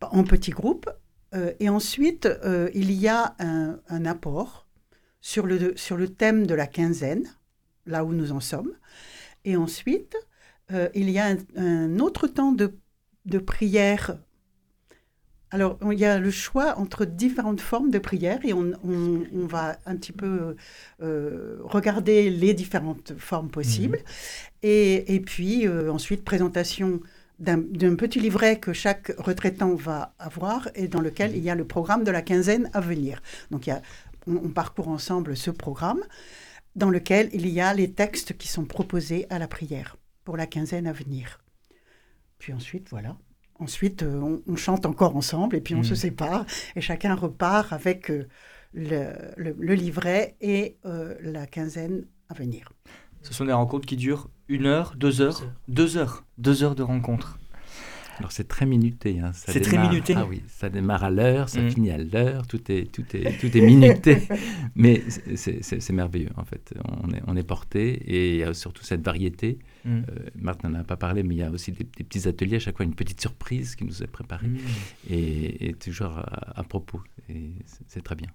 en 0.00 0.22
petits 0.22 0.52
groupes. 0.52 0.88
Euh, 1.34 1.52
et 1.58 1.68
ensuite, 1.68 2.28
il 2.72 2.92
y 2.92 3.08
a 3.08 3.34
un, 3.40 4.04
apport 4.06 4.68
sur 5.20 5.44
le, 5.44 5.76
sur 5.76 5.96
le 5.96 6.08
thème 6.08 6.46
de 6.46 6.54
la 6.54 6.66
quinzaine, 6.66 7.24
là 7.84 8.04
où 8.04 8.12
nous 8.12 8.30
en 8.32 8.40
sommes. 8.40 8.70
Et 9.44 9.56
ensuite, 9.56 10.16
il 10.94 11.10
y 11.10 11.18
a 11.18 11.34
un, 11.56 11.98
autre 11.98 12.26
temps 12.26 12.52
de, 12.52 12.74
de 13.24 13.38
prière 13.38 14.18
alors, 15.50 15.78
il 15.90 15.98
y 15.98 16.04
a 16.04 16.18
le 16.18 16.30
choix 16.30 16.78
entre 16.78 17.06
différentes 17.06 17.60
formes 17.60 17.90
de 17.90 17.98
prière 17.98 18.40
et 18.44 18.52
on, 18.52 18.74
va 19.32 19.78
un 19.86 19.96
petit 19.96 20.12
peu 20.12 20.56
euh, 21.02 21.58
regarder 21.62 22.28
les 22.28 22.52
différentes 22.52 23.14
formes 23.16 23.48
possibles. 23.48 23.98
Mhm. 23.98 24.04
Et, 24.62 25.22
puis, 25.24 25.66
euh, 25.66 25.90
ensuite, 25.90 26.24
présentation 26.24 27.00
d'un 27.38 27.94
petit 27.94 28.20
livret 28.20 28.58
que 28.58 28.72
chaque 28.72 29.12
retraitant 29.16 29.74
va 29.74 30.12
avoir 30.18 30.68
et 30.74 30.88
dans 30.88 31.00
lequel 31.00 31.36
il 31.36 31.42
y 31.42 31.50
a 31.50 31.54
le 31.54 31.64
programme 31.64 32.04
de 32.04 32.10
la 32.10 32.20
quinzaine 32.20 32.68
à 32.74 32.80
venir. 32.80 33.22
Donc, 33.50 33.70
on 34.26 34.48
parcourt 34.48 34.88
ensemble 34.88 35.36
ce 35.36 35.50
programme 35.50 36.02
dans 36.74 36.90
lequel 36.90 37.30
il 37.32 37.48
y 37.48 37.60
a 37.60 37.72
les 37.72 37.92
textes 37.92 38.36
qui 38.36 38.48
sont 38.48 38.64
proposés 38.64 39.26
à 39.30 39.38
la 39.38 39.48
prière 39.48 39.96
pour 40.28 40.36
la 40.36 40.46
quinzaine 40.46 40.86
à 40.86 40.92
venir. 40.92 41.40
Puis 42.36 42.52
ensuite, 42.52 42.90
voilà. 42.90 43.16
Ensuite, 43.58 44.02
euh, 44.02 44.40
on, 44.46 44.56
chante 44.56 44.84
encore 44.84 45.16
ensemble 45.16 45.56
et 45.56 45.62
puis 45.62 45.74
on 45.74 45.82
se 45.82 45.94
mm. 45.94 45.96
sépare 45.96 46.44
et 46.76 46.82
chacun 46.82 47.14
repart 47.14 47.72
avec 47.72 48.10
euh, 48.10 48.26
le, 48.74 49.72
livret 49.72 50.36
et 50.42 50.76
euh, 50.84 51.14
la 51.22 51.46
quinzaine 51.46 52.04
à 52.28 52.34
venir. 52.34 52.70
Ce 53.22 53.32
sont 53.32 53.46
des 53.46 53.54
rencontres 53.54 53.86
qui 53.86 53.96
durent 53.96 54.28
une 54.48 54.66
heure, 54.66 54.96
deux 54.96 55.22
heures, 55.22 55.50
deux 55.66 55.96
heures, 55.96 56.26
deux 56.36 56.62
heures 56.62 56.74
de 56.74 56.82
rencontre. 56.82 57.38
Alors 58.18 58.32
c'est 58.32 58.48
très 58.48 58.66
minuté. 58.66 59.20
Hein. 59.20 59.30
C'est 59.32 59.60
très 59.60 59.78
minuté. 59.78 60.14
Ah 60.16 60.26
oui, 60.28 60.42
ça 60.48 60.68
démarre 60.68 61.04
à 61.04 61.10
l'heure, 61.10 61.48
ça 61.48 61.60
mm. 61.60 61.70
finit 61.70 61.90
à 61.90 61.98
l'heure, 61.98 62.46
tout 62.46 62.60
est, 62.70 62.90
tout 62.90 63.04
est, 63.14 63.38
tout 63.38 63.56
est 63.56 63.60
minuté. 63.60 64.22
Mais 64.74 65.02
c'est 65.36 65.92
merveilleux 65.92 66.30
en 66.36 66.44
fait. 66.44 66.74
On 67.02 67.10
est, 67.10 67.22
on 67.26 67.36
est 67.36 67.42
porté 67.42 67.90
et 67.92 68.34
il 68.34 68.36
y 68.38 68.42
a 68.42 68.54
surtout 68.54 68.84
cette 68.84 69.02
variété. 69.02 69.58
Mm. 69.84 69.98
Euh, 69.98 70.02
Marthe 70.36 70.64
n'en 70.64 70.74
a 70.74 70.84
pas 70.84 70.96
parlé, 70.96 71.22
mais 71.22 71.34
il 71.34 71.38
y 71.38 71.42
a 71.42 71.50
aussi 71.50 71.72
des, 71.72 71.84
petits 71.84 72.28
ateliers, 72.28 72.56
à 72.56 72.60
chaque 72.60 72.76
fois 72.76 72.84
une 72.84 72.94
petite 72.94 73.20
surprise 73.20 73.76
qui 73.76 73.84
nous 73.84 74.02
est 74.02 74.08
préparée 74.08 74.48
mm. 74.48 74.58
et, 75.10 75.74
toujours 75.78 76.18
à, 76.18 76.62
propos. 76.64 77.00
Et 77.28 77.52
c'est 77.86 78.02
très 78.02 78.16
bien. 78.16 78.28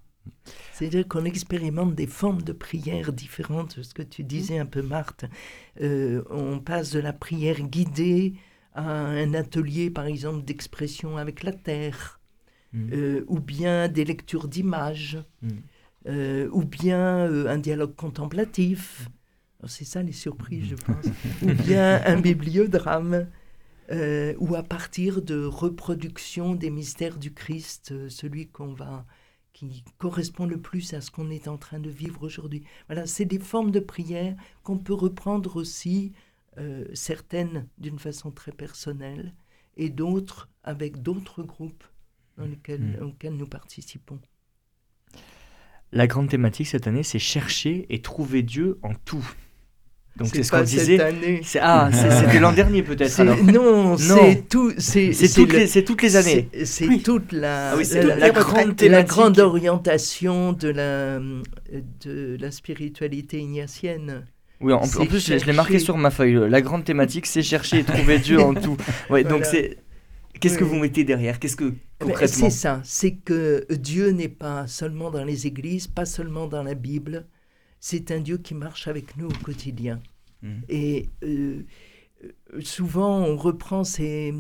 C'est-à-dire 0.72 1.08
qu'on 1.08 1.26
expérimente 1.26 1.96
des 1.96 2.08
formes 2.08 2.42
de 2.42 2.54
prière 2.54 3.12
différentes, 3.12 3.82
ce 3.82 3.94
que 3.94 4.02
tu 4.02 4.24
disais 4.24 4.58
un 4.58 4.66
peu, 4.66 4.82
Marthe. 4.82 5.26
Euh, 5.82 6.24
on 6.30 6.60
passe 6.60 6.92
de 6.92 7.00
la 7.00 7.12
prière 7.12 7.62
guidée 7.62 8.34
à 8.74 8.90
un 8.90 9.34
atelier, 9.34 9.90
par 9.90 10.06
exemple, 10.06 10.44
d'expression 10.44 11.18
avec 11.18 11.44
la 11.44 11.52
terre, 11.52 12.20
mm. 12.74 12.90
euh, 12.94 13.26
ou 13.28 13.40
bien 13.40 13.88
des 13.88 14.06
lectures 14.06 14.48
d'images, 14.48 15.20
ou 16.06 16.66
bien 16.66 17.48
un 17.48 17.58
dialogue 17.58 17.96
contemplatif. 17.96 19.10
C'est 19.66 19.86
ça 19.86 20.04
les 20.04 20.12
surprises, 20.12 20.66
je 20.66 20.76
pense. 20.76 21.06
ou 21.42 21.54
bien 21.64 22.02
un 22.06 22.20
bibliodrame, 22.20 23.28
euh, 23.92 24.34
ou 24.40 24.56
à 24.56 24.64
partir 24.64 25.22
de 25.22 25.44
reproduction 25.44 26.56
des 26.56 26.70
mystères 26.70 27.18
du 27.18 27.34
Christ, 27.34 27.92
euh, 27.92 28.08
celui 28.10 28.48
qu'on 28.48 28.74
va, 28.74 29.06
qui 29.52 29.84
correspond 29.98 30.46
le 30.46 30.58
plus 30.58 30.94
à 30.94 31.02
ce 31.02 31.12
qu'on 31.12 31.30
est 31.30 31.50
en 31.50 31.58
train 31.58 31.80
de 31.80 31.90
vivre 31.90 32.24
aujourd'hui. 32.24 32.64
Voilà, 32.88 33.06
c'est 33.06 33.26
des 33.26 33.40
formes 33.40 33.72
de 33.72 33.82
prière 33.82 34.36
qu'on 34.64 34.78
peut 34.78 34.94
reprendre 34.94 35.58
aussi, 35.58 36.14
euh, 36.58 36.86
certaines 36.94 37.68
d'une 37.78 38.00
façon 38.00 38.32
très 38.32 38.52
personnelle, 38.52 39.34
et 39.76 39.90
d'autres 39.90 40.50
avec 40.64 41.02
d'autres 41.02 41.44
groupes 41.44 41.84
dans 42.38 42.46
lesquels, 42.46 42.98
mmh. 43.00 43.04
auxquels 43.04 43.36
nous 43.36 43.48
participons. 43.48 44.20
La 45.92 46.08
grande 46.08 46.30
thématique 46.30 46.68
cette 46.68 46.88
année, 46.88 47.04
c'est 47.04 47.20
chercher 47.20 47.86
et 47.90 48.02
trouver 48.02 48.42
Dieu 48.42 48.80
en 48.82 48.94
tout. 48.94 49.28
Donc 50.16 50.28
c'est 50.32 50.44
ce 50.44 50.52
qu'on 50.52 50.62
disait. 50.62 51.00
Ah, 51.60 51.90
c'était 52.22 52.40
l'an 52.40 52.52
dernier 52.52 52.84
peut-être. 52.84 53.24
Non, 53.24 53.98
c'est 53.98 54.48
tout. 54.48 54.74
C'est 54.78 55.12
toutes, 55.34 55.54
les, 55.54 55.84
toutes 55.84 56.02
les 56.02 56.16
années. 56.16 56.50
C'est 56.66 57.02
toute 57.04 57.32
la, 57.32 57.72
ah 57.72 57.76
la, 57.76 58.30
grande, 58.30 58.80
la, 58.82 59.04
grande, 59.04 59.40
orientation 59.40 60.54
de 60.54 60.70
la, 60.70 61.20
de 61.20 62.38
la 62.40 62.52
spiritualité 62.52 63.40
ignatienne. 63.40 64.26
Oui, 64.64 64.74
en, 64.74 64.88
plus, 65.06 65.26
je, 65.26 65.46
l'ai 65.46 65.54
marqué 65.54 65.78
sur 65.78 65.98
ma 65.98 66.10
feuille. 66.10 66.50
La 66.50 66.62
grande 66.62 66.84
thématique, 66.86 67.26
c'est 67.26 67.44
chercher 67.44 67.80
et 67.80 67.84
trouver 67.84 68.18
Dieu 68.20 68.40
en 68.40 68.54
tout. 68.54 68.78
Ouais, 69.10 69.24
donc 69.24 69.46
c'est. 69.46 69.78
Qu'est-ce 70.40 70.58
que 70.58 70.64
vous 70.64 70.78
mettez 70.78 71.04
derrière? 71.04 71.40
Qu'est-ce 71.40 71.56
que 71.56 71.66
eh 71.66 71.70
ben, 72.00 72.08
concrètement? 72.08 72.50
C'est 72.50 72.56
ça. 72.56 72.82
C'est 72.84 73.16
que 73.16 73.66
Dieu 73.70 74.10
n'est 74.10 74.30
pas 74.30 74.68
seulement 74.68 75.12
dans 75.12 75.24
les 75.24 75.48
églises, 75.48 75.88
pas 75.88 76.06
seulement 76.06 76.48
dans 76.48 76.64
la 76.64 76.74
Bible 76.74 77.28
c'est 77.86 78.12
un 78.12 78.22
Dieu 78.22 78.38
qui 78.38 78.56
marche 78.56 78.88
avec 78.88 79.18
nous 79.18 79.28
au 79.28 79.44
quotidien. 79.44 80.02
Mmh. 80.42 80.52
Et 80.70 81.10
euh, 81.26 81.64
souvent, 82.62 83.20
on 83.20 83.36
reprend 83.36 83.84
ces, 83.84 84.34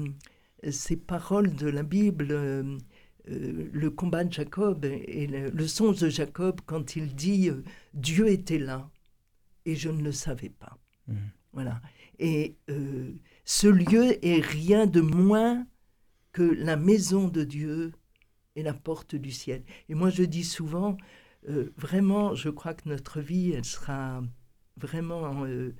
ces, 0.71 0.95
paroles 0.95 1.53
de 1.53 1.67
la 1.67 1.83
Bible, 1.83 2.29
euh, 2.31 2.77
euh, 3.29 3.69
le 3.69 3.89
combat 3.89 4.23
de 4.23 4.31
Jacob 4.31 4.85
et 4.85 5.27
le, 5.27 5.67
songe 5.67 5.99
de 5.99 6.07
Jacob 6.07 6.61
quand 6.65 6.95
il 6.95 7.13
dit 7.15 7.51
Dieu 7.93 8.29
était 8.29 8.59
là 8.59 8.89
et 9.65 9.75
je 9.75 9.89
ne 9.89 10.01
le 10.01 10.11
savais 10.11 10.49
pas. 10.49 10.77
Mmh. 11.07 11.15
Voilà. 11.53 11.81
Et 12.19 12.57
ce 13.45 13.67
lieu 13.67 14.25
est 14.25 14.39
rien 14.39 14.87
de 14.87 15.01
moins 15.01 15.67
que 16.31 16.41
la 16.41 16.75
maison 16.75 17.27
de 17.27 17.43
Dieu 17.43 17.91
et 18.55 18.63
la 18.63 18.73
porte 18.73 19.15
du 19.15 19.31
ciel. 19.31 19.63
Et 19.89 19.95
moi, 19.95 20.09
je 20.09 20.23
dis 20.23 20.43
souvent, 20.43 20.97
euh, 21.49 21.71
vraiment, 21.77 22.35
je 22.35 22.49
crois 22.49 22.73
que 22.73 22.89
notre 22.89 23.19
vie, 23.19 23.51
elle 23.51 23.65
sera 23.65 24.21
vraiment 24.77 25.45
euh, 25.45 25.73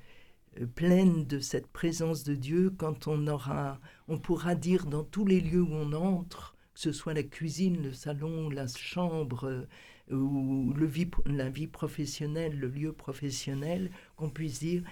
euh, 0.60 0.66
pleine 0.66 1.26
de 1.26 1.38
cette 1.40 1.66
présence 1.66 2.24
de 2.24 2.34
Dieu 2.34 2.70
quand 2.70 3.08
on 3.08 3.26
aura, 3.26 3.80
on 4.08 4.18
pourra 4.18 4.54
dire 4.54 4.86
dans 4.86 5.04
tous 5.04 5.26
les 5.26 5.40
lieux 5.40 5.62
où 5.62 5.72
on 5.72 5.92
entre, 5.92 6.56
que 6.74 6.80
ce 6.80 6.92
soit 6.92 7.14
la 7.14 7.22
cuisine, 7.22 7.82
le 7.82 7.92
salon, 7.92 8.50
la 8.50 8.66
chambre 8.66 9.66
ou 10.10 10.72
le 10.76 10.86
vie, 10.86 11.10
la 11.26 11.48
vie 11.48 11.66
professionnelle, 11.66 12.58
le 12.58 12.68
lieu 12.68 12.92
professionnel, 12.92 13.90
qu'on 14.16 14.30
puisse 14.30 14.60
dire 14.60 14.82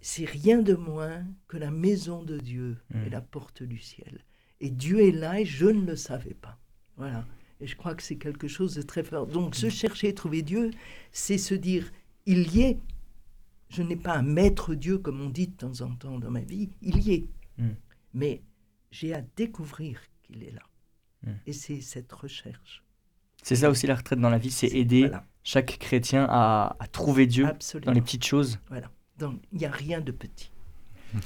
c'est 0.00 0.26
rien 0.26 0.60
de 0.60 0.74
moins 0.74 1.24
que 1.48 1.56
la 1.56 1.70
maison 1.70 2.22
de 2.22 2.38
Dieu 2.38 2.76
et 2.92 3.08
mmh. 3.08 3.10
la 3.10 3.22
porte 3.22 3.62
du 3.62 3.78
ciel. 3.78 4.22
Et 4.60 4.68
Dieu 4.68 5.00
est 5.00 5.12
là 5.12 5.40
et 5.40 5.46
je 5.46 5.64
ne 5.64 5.86
le 5.86 5.96
savais 5.96 6.34
pas. 6.34 6.58
Voilà. 6.98 7.26
Et 7.60 7.66
je 7.66 7.74
crois 7.74 7.94
que 7.94 8.02
c'est 8.02 8.18
quelque 8.18 8.46
chose 8.46 8.74
de 8.74 8.82
très 8.82 9.02
fort. 9.02 9.26
Donc, 9.26 9.54
se 9.54 9.70
chercher 9.70 10.08
et 10.08 10.14
trouver 10.14 10.42
Dieu, 10.42 10.70
c'est 11.10 11.38
se 11.38 11.54
dire, 11.54 11.90
il 12.26 12.54
y 12.54 12.62
est. 12.62 12.78
Je 13.70 13.82
n'ai 13.82 13.96
pas 13.96 14.14
un 14.14 14.22
maître 14.22 14.74
Dieu, 14.74 14.98
comme 14.98 15.22
on 15.22 15.30
dit 15.30 15.48
de 15.48 15.56
temps 15.56 15.80
en 15.80 15.94
temps 15.94 16.18
dans 16.18 16.30
ma 16.30 16.42
vie, 16.42 16.68
il 16.82 16.98
y 16.98 17.12
est. 17.14 17.28
Hmm. 17.56 17.72
Mais 18.12 18.42
j'ai 18.90 19.14
à 19.14 19.22
découvrir 19.36 20.00
qu'il 20.22 20.44
est 20.44 20.52
là. 20.52 20.62
Hmm. 21.22 21.36
Et 21.46 21.54
c'est 21.54 21.80
cette 21.80 22.12
recherche. 22.12 22.83
C'est 23.44 23.56
ça 23.56 23.68
aussi 23.68 23.86
la 23.86 23.94
retraite 23.94 24.18
dans 24.18 24.30
la 24.30 24.38
vie, 24.38 24.50
c'est 24.50 24.68
aider 24.68 25.10
chaque 25.42 25.78
chrétien 25.78 26.26
à, 26.30 26.76
trouver 26.92 27.26
Dieu 27.26 27.46
dans 27.84 27.92
les 27.92 28.00
petites 28.00 28.24
choses. 28.24 28.58
Voilà. 28.70 28.90
Donc, 29.18 29.38
il 29.52 29.58
n'y 29.58 29.66
a 29.66 29.70
rien 29.70 30.00
de 30.00 30.12
petit. 30.12 30.50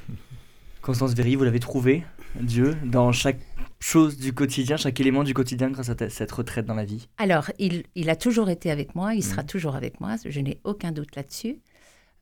Constance 0.81 1.13
Véry, 1.13 1.35
vous 1.35 1.45
l'avez 1.45 1.61
trouvé, 1.61 2.03
Dieu, 2.35 2.75
dans 2.83 3.13
chaque 3.13 3.39
chose 3.79 4.17
du 4.17 4.33
quotidien, 4.33 4.75
chaque 4.75 4.99
élément 4.99 5.23
du 5.23 5.33
quotidien 5.33 5.69
grâce 5.69 5.89
à 5.89 6.09
cette 6.09 6.31
retraite 6.31 6.65
dans 6.65 6.75
la 6.75 6.83
vie? 6.83 7.07
Alors, 7.17 7.51
il, 7.57 8.09
a 8.09 8.15
toujours 8.17 8.49
été 8.49 8.69
avec 8.69 8.95
moi, 8.95 9.15
il 9.15 9.23
sera 9.23 9.43
mmh. 9.43 9.47
toujours 9.47 9.75
avec 9.77 10.01
moi, 10.01 10.15
je 10.23 10.39
n'ai 10.41 10.59
aucun 10.65 10.91
doute 10.91 11.15
là-dessus. 11.15 11.61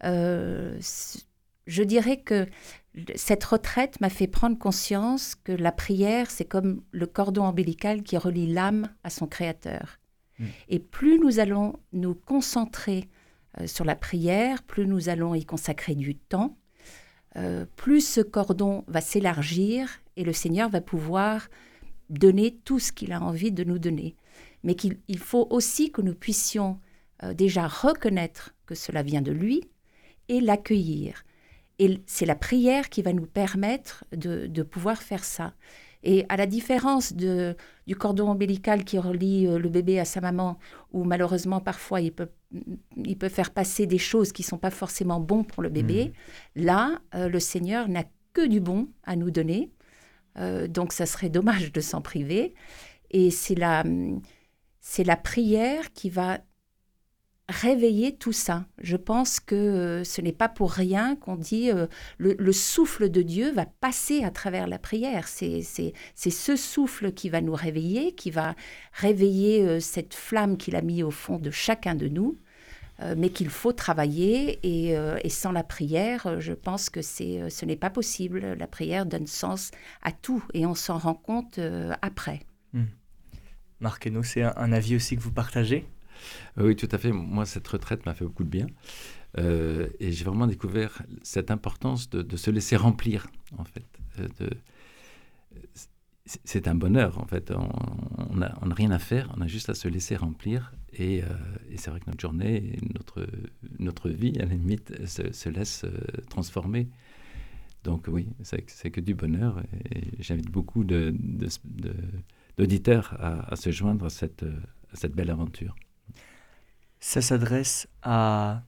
Euh, 0.04 0.78
je 1.68 1.84
dirais 1.84 2.18
que 2.18 2.48
cette 3.16 3.44
retraite 3.44 4.02
m'a 4.02 4.10
fait 4.10 4.28
prendre 4.28 4.58
conscience 4.58 5.36
que 5.36 5.52
la 5.52 5.72
prière, 5.72 6.32
c'est 6.32 6.46
comme 6.46 6.82
le 6.92 7.06
cordon 7.06 7.44
ombilical 7.44 8.02
qui 8.02 8.18
relie 8.18 8.52
l'âme 8.52 8.90
à 9.04 9.10
son 9.10 9.28
créateur. 9.28 10.00
Mmh. 10.40 10.46
Et 10.70 10.80
plus 10.80 11.20
nous 11.20 11.40
allons 11.40 11.80
nous 11.94 12.16
concentrer 12.16 13.08
euh, 13.60 13.68
sur 13.68 13.86
la 13.86 13.96
prière, 13.96 14.64
plus 14.64 14.88
nous 14.88 15.10
allons 15.10 15.36
y 15.36 15.46
consacrer 15.46 15.96
du 15.96 16.16
temps, 16.16 16.58
euh, 17.36 17.66
plus 17.76 18.02
ce 18.02 18.22
cordon 18.22 18.84
va 18.88 19.02
s'élargir 19.02 19.90
et 20.16 20.24
le 20.24 20.34
Seigneur 20.34 20.70
va 20.70 20.82
pouvoir 20.82 21.50
donner 22.10 22.58
tout 22.64 22.80
ce 22.80 22.92
qu'il 22.92 23.12
a 23.12 23.22
envie 23.22 23.52
de 23.52 23.64
nous 23.64 23.80
donner. 23.80 24.16
Mais 24.64 24.76
qu'il 24.76 25.20
faut 25.20 25.48
aussi 25.50 25.92
que 25.92 26.02
nous 26.02 26.16
puissions 26.16 26.80
euh, 27.24 27.34
déjà 27.34 27.68
reconnaître 27.68 28.56
que 28.66 28.76
cela 28.76 29.04
vient 29.04 29.22
de 29.22 29.32
lui 29.32 29.62
et 30.30 30.42
l'accueillir. 30.42 31.24
Et 31.80 32.02
c'est 32.08 32.26
la 32.26 32.36
prière 32.36 32.90
qui 32.90 33.02
va 33.02 33.14
nous 33.14 33.26
permettre 33.26 34.06
de, 34.12 34.64
pouvoir 34.64 35.02
faire 35.02 35.24
ça. 35.24 35.54
Et 36.04 36.26
à 36.30 36.38
la 36.38 36.46
différence 36.46 37.14
de, 37.14 37.56
du 37.86 37.96
cordon 37.96 38.30
ombilical 38.30 38.84
qui 38.84 38.98
relie 38.98 39.48
euh, 39.48 39.58
le 39.58 39.70
bébé 39.70 40.00
à 40.00 40.06
sa 40.06 40.22
maman, 40.22 40.58
où 40.92 41.04
malheureusement 41.04 41.60
parfois 41.60 42.02
il 42.02 42.12
peut, 42.12 42.30
il 42.96 43.18
peut 43.18 43.30
faire 43.30 43.52
passer 43.52 43.88
des 43.88 43.98
choses 43.98 44.32
qui 44.32 44.44
ne 44.44 44.48
sont 44.48 44.58
pas 44.58 44.70
forcément 44.70 45.20
bonnes 45.20 45.46
pour 45.46 45.64
le 45.64 45.70
bébé, 45.70 46.14
mmh. 46.56 46.64
là, 46.64 47.02
euh, 47.16 47.30
le 47.30 47.40
Seigneur 47.40 47.90
n'a 47.90 48.04
que 48.34 48.48
du 48.48 48.60
bon 48.60 48.90
à 49.04 49.16
nous 49.16 49.32
donner. 49.32 49.72
Euh, 50.38 50.68
donc 50.68 50.94
ça 50.94 51.06
serait 51.06 51.30
dommage 51.30 51.72
de 51.72 51.82
s'en 51.82 52.02
priver. 52.02 52.54
Et 53.10 53.32
c'est 53.32 53.56
la, 53.56 53.84
c'est 54.80 55.04
la 55.04 55.16
prière 55.16 55.92
qui 55.94 56.10
va 56.10 56.40
réveiller 57.50 58.16
tout 58.16 58.34
ça. 58.34 58.66
Je 58.82 58.98
pense 58.98 59.40
que 59.40 59.56
euh, 59.56 60.04
ce 60.04 60.22
n'est 60.22 60.34
pas 60.34 60.50
pour 60.50 60.72
rien 60.72 61.16
qu'on 61.16 61.36
dit 61.36 61.72
euh, 61.72 61.88
le, 62.18 62.52
souffle 62.52 63.10
de 63.10 63.22
Dieu 63.22 63.52
va 63.52 63.66
passer 63.66 64.24
à 64.24 64.32
travers 64.32 64.68
la 64.68 64.80
prière. 64.80 65.28
C'est, 65.28 65.62
ce 66.16 66.56
souffle 66.56 67.12
qui 67.12 67.30
va 67.30 67.42
nous 67.42 67.56
réveiller, 67.56 68.14
qui 68.14 68.32
va 68.32 68.56
réveiller 68.94 69.80
cette 69.80 70.14
flamme 70.14 70.58
qu'il 70.58 70.76
a 70.76 70.82
mis 70.82 71.04
au 71.04 71.12
fond 71.12 71.40
de 71.40 71.52
chacun 71.52 71.96
de 71.96 72.08
nous. 72.08 72.38
Euh, 73.00 73.14
mais 73.16 73.30
qu'il 73.30 73.50
faut 73.50 73.74
travailler. 73.74 74.60
Et, 74.64 74.98
euh, 74.98 75.18
sans 75.30 75.52
la 75.52 75.64
prière, 75.64 76.26
euh, 76.26 76.40
je 76.40 76.54
pense 76.54 76.90
que 76.90 77.02
ce 77.02 77.66
n'est 77.66 77.76
pas 77.76 77.90
possible. 77.90 78.56
La 78.58 78.68
prière 78.68 79.06
donne 79.06 79.28
sens 79.28 79.72
à 80.02 80.12
tout 80.12 80.44
et 80.54 80.66
on 80.66 80.76
s'en 80.76 80.98
rend 80.98 81.14
compte 81.14 81.60
après. 82.02 82.42
Henault, 84.06 84.24
c'est 84.24 84.42
un, 84.42 84.72
avis 84.72 84.96
aussi 84.96 85.16
que 85.16 85.22
vous 85.22 85.32
partagez? 85.32 85.86
Oui, 86.58 86.76
tout 86.76 86.90
à 86.92 86.98
fait. 86.98 87.12
Moi, 87.12 87.46
cette 87.46 87.68
retraite 87.68 88.06
m'a 88.06 88.14
fait 88.14 88.26
beaucoup 88.26 88.44
de 88.44 88.50
bien. 88.50 88.68
et 89.38 90.12
j'ai 90.12 90.24
vraiment 90.24 90.48
découvert 90.48 91.02
cette 91.24 91.52
importance 91.52 92.10
de, 92.10 92.38
se 92.38 92.52
laisser 92.52 92.76
remplir, 92.76 93.28
en 93.58 93.64
fait. 93.64 93.86
De, 94.40 94.50
c'est 96.26 96.68
un 96.68 96.76
bonheur, 96.76 97.20
en 97.20 97.26
fait. 97.26 97.52
On 97.52 98.36
n'a 98.36 98.76
rien 98.76 98.92
à 98.92 99.00
faire, 99.00 99.34
on 99.38 99.42
a 99.42 99.48
juste 99.48 99.70
à 99.70 99.74
se 99.74 99.88
laisser 99.88 100.16
remplir. 100.16 100.74
Et, 100.94 101.24
euh, 101.24 101.28
c'est 101.78 101.90
vrai 101.90 102.00
que 102.00 102.08
notre 102.08 102.22
journée, 102.22 102.78
notre, 102.94 103.26
notre 103.80 104.10
vie, 104.10 104.38
à 104.40 104.46
la 104.46 104.54
limite, 104.56 105.06
se, 105.06 105.50
laisse 105.50 105.84
euh, 105.86 105.98
transformer. 106.30 106.88
Donc 107.84 108.08
oui, 108.10 108.28
c'est 108.44 108.92
que 108.92 109.00
du 109.00 109.14
bonheur 109.16 109.62
et 109.92 110.12
j'invite 110.20 110.50
beaucoup 110.52 110.84
d'auditeurs 112.58 113.16
à, 113.20 113.56
se 113.56 113.72
joindre 113.72 114.08
à 114.08 114.10
cette 114.10 114.44
belle 115.16 115.30
aventure. 115.30 115.74
Ça 117.00 117.22
s'adresse 117.22 117.88
à 118.02 118.64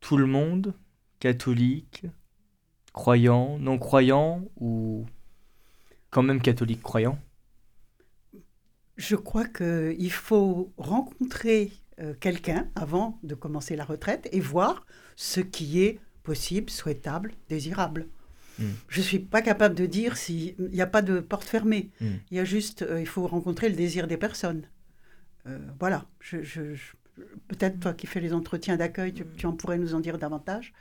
tout 0.00 0.16
le 0.16 0.26
monde, 0.26 0.74
catholique, 1.20 2.06
croyant, 2.92 3.58
non 3.58 3.78
croyant 3.78 4.44
ou 4.58 5.06
quand 6.10 6.22
même 6.22 6.40
catholique 6.40 6.82
croyant? 6.82 7.18
Je 8.96 9.16
crois 9.16 9.46
qu'il 9.46 10.12
faut 10.12 10.72
rencontrer 10.78 11.72
euh, 12.00 12.14
quelqu'un 12.18 12.68
avant 12.76 13.18
de 13.22 13.34
commencer 13.34 13.76
la 13.76 13.84
retraite 13.84 14.28
et 14.32 14.40
voir 14.40 14.86
ce 15.16 15.40
qui 15.40 15.82
est 15.82 15.98
possible, 16.22 16.70
souhaitable, 16.70 17.32
désirable. 17.48 18.08
Hmm. 18.58 18.70
Je 18.88 19.00
ne 19.00 19.04
suis 19.04 19.18
pas 19.18 19.42
capable 19.42 19.74
de 19.74 19.86
dire 19.86 20.16
s'il 20.16 20.54
n'y 20.58 20.80
a 20.80 20.86
pas 20.86 21.02
de 21.02 21.20
porte 21.20 21.48
fermée. 21.48 21.90
Hmm. 22.00 22.14
Il 22.30 22.36
y 22.36 22.40
a 22.40 22.44
juste, 22.44 22.82
euh, 22.82 23.00
il 23.00 23.06
faut 23.06 23.26
rencontrer 23.26 23.68
le 23.68 23.74
désir 23.74 24.06
des 24.06 24.16
personnes. 24.16 24.68
Euh, 25.46 25.58
voilà. 25.78 26.06
Je, 26.20 26.74
Peut-être 27.48 27.80
toi 27.80 27.94
qui 27.94 28.06
fais 28.06 28.20
les 28.20 28.32
entretiens 28.32 28.76
d'accueil, 28.76 29.12
tu, 29.12 29.46
en 29.46 29.52
pourrais 29.52 29.78
nous 29.78 29.94
en 29.94 30.00
dire 30.00 30.18
davantage. 30.18 30.72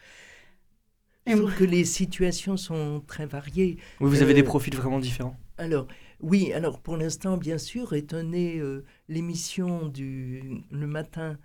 Je 1.26 1.38
trouve 1.38 1.56
que 1.56 1.64
les 1.64 1.86
situations 1.86 2.58
sont 2.58 3.02
très 3.08 3.26
variées. 3.26 3.78
Oui, 4.02 4.10
vous 4.10 4.22
avez 4.22 4.34
des 4.34 4.44
profils 4.44 4.76
vraiment 4.76 5.00
différents. 5.00 5.38
Alors, 5.58 5.88
oui, 6.20 6.52
alors 6.52 6.80
pour 6.80 6.98
l'instant, 6.98 7.38
bien 7.38 7.58
sûr, 7.58 7.94
étonné, 7.94 8.62
l'émission 9.08 9.88
du 9.88 10.64
le 10.70 10.88
matin, 10.88 11.38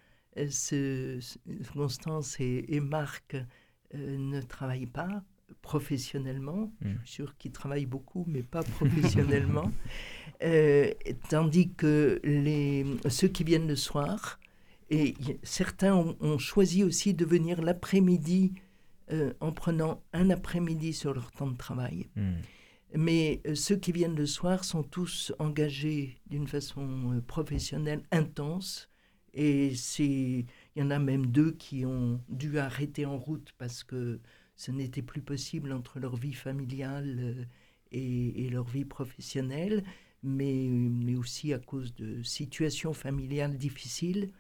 ce, 0.51 1.21
Constance 1.75 2.41
et, 2.41 2.65
et 2.69 2.81
Marc 2.81 3.37
ne 3.95 4.41
travaillent 4.41 4.87
pas 4.87 5.23
professionnellement. 5.63 6.73
Je 6.83 6.89
suis 6.89 7.15
sûr 7.15 7.37
qu'ils 7.37 7.53
travaillent 7.53 7.87
beaucoup, 7.87 8.25
mais 8.27 8.43
pas 8.43 8.63
professionnellement. 8.63 9.71
Euh, 10.45 10.93
tandis 11.29 11.73
que 11.73 12.21
les, 12.23 12.87
ceux 13.09 13.27
qui 13.27 13.43
viennent 13.43 13.67
le 13.67 13.75
soir, 13.75 14.38
et 14.91 15.15
certains 15.43 15.95
ont, 15.95 16.39
choisi 16.39 16.83
aussi 16.83 17.15
de 17.15 17.25
venir 17.25 17.61
l'après-midi 17.61 18.53
euh, 19.13 19.33
en 19.41 19.53
prenant 19.53 20.03
un 20.13 20.31
après-midi 20.31 20.93
sur 20.93 21.13
leur 21.13 21.31
temps 21.31 21.51
de 21.51 21.57
travail. 21.57 22.09
Hmm. 22.17 22.37
Mais 22.95 23.43
euh, 23.47 23.55
ceux 23.55 23.77
qui 23.77 23.93
viennent 23.93 24.17
le 24.17 24.27
soir 24.27 24.65
sont 24.65 24.83
tous 24.83 25.33
engagés 25.39 26.17
d'une 26.27 26.47
façon 26.47 27.23
professionnelle 27.27 28.03
intense. 28.11 28.89
Et 29.35 29.73
il 29.99 30.47
y 30.77 30.83
en 30.83 30.91
a 30.91 30.99
même 30.99 31.27
deux 31.27 31.53
qui 31.53 31.85
ont 31.85 32.21
dû 32.29 32.59
arrêter 32.59 33.05
en 33.05 33.19
route 33.19 33.53
parce 33.59 33.85
que 33.85 34.21
ce 34.59 34.73
n'était 34.73 35.03
plus 35.03 35.23
possible 35.23 35.73
entre 35.73 36.01
leur 36.01 36.17
vie 36.17 36.35
familiale 36.35 37.17
euh, 37.21 37.45
et, 37.93 38.51
leur 38.51 38.67
vie 38.67 38.85
professionnelle, 38.85 39.85
mais, 40.25 40.69
mais, 40.69 41.15
aussi 41.15 41.53
à 41.53 41.59
cause 41.59 41.95
de 41.95 42.23
situations 42.23 42.93
familiales 42.93 43.57
difficiles. 43.57 44.33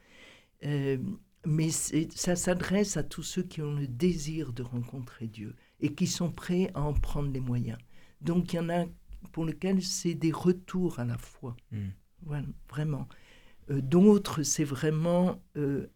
Euh, 0.65 0.99
mais 1.47 1.71
ça 1.71 2.37
s'adresse 2.37 2.97
à 2.97 3.03
tous 3.03 3.23
ceux 3.23 3.43
qui 3.43 3.63
ont 3.63 3.75
le 3.75 3.87
désir 3.87 4.53
de 4.53 4.63
rencontrer 4.63 5.29
Dieu 5.29 5.55
et 5.81 5.95
qui 5.95 6.07
sont 6.07 6.31
prêts 6.31 6.71
à 6.75 6.83
en 6.83 6.93
prendre 6.93 7.31
les 7.31 7.41
moyens. 7.41 7.79
Donc 8.21 8.53
il 8.53 8.57
y 8.57 8.59
en 8.59 8.69
a 8.69 8.87
pour 9.33 9.45
lesquels 9.45 9.83
c'est 9.83 10.15
des 10.15 10.33
retours 10.33 10.99
à 10.99 11.05
la 11.05 11.17
foi. 11.17 11.57
Hmm. 11.71 12.43
vraiment. 12.69 13.09
Euh, 13.71 13.81
d'autres, 13.81 14.43
c'est 14.43 14.65
vraiment 14.65 15.41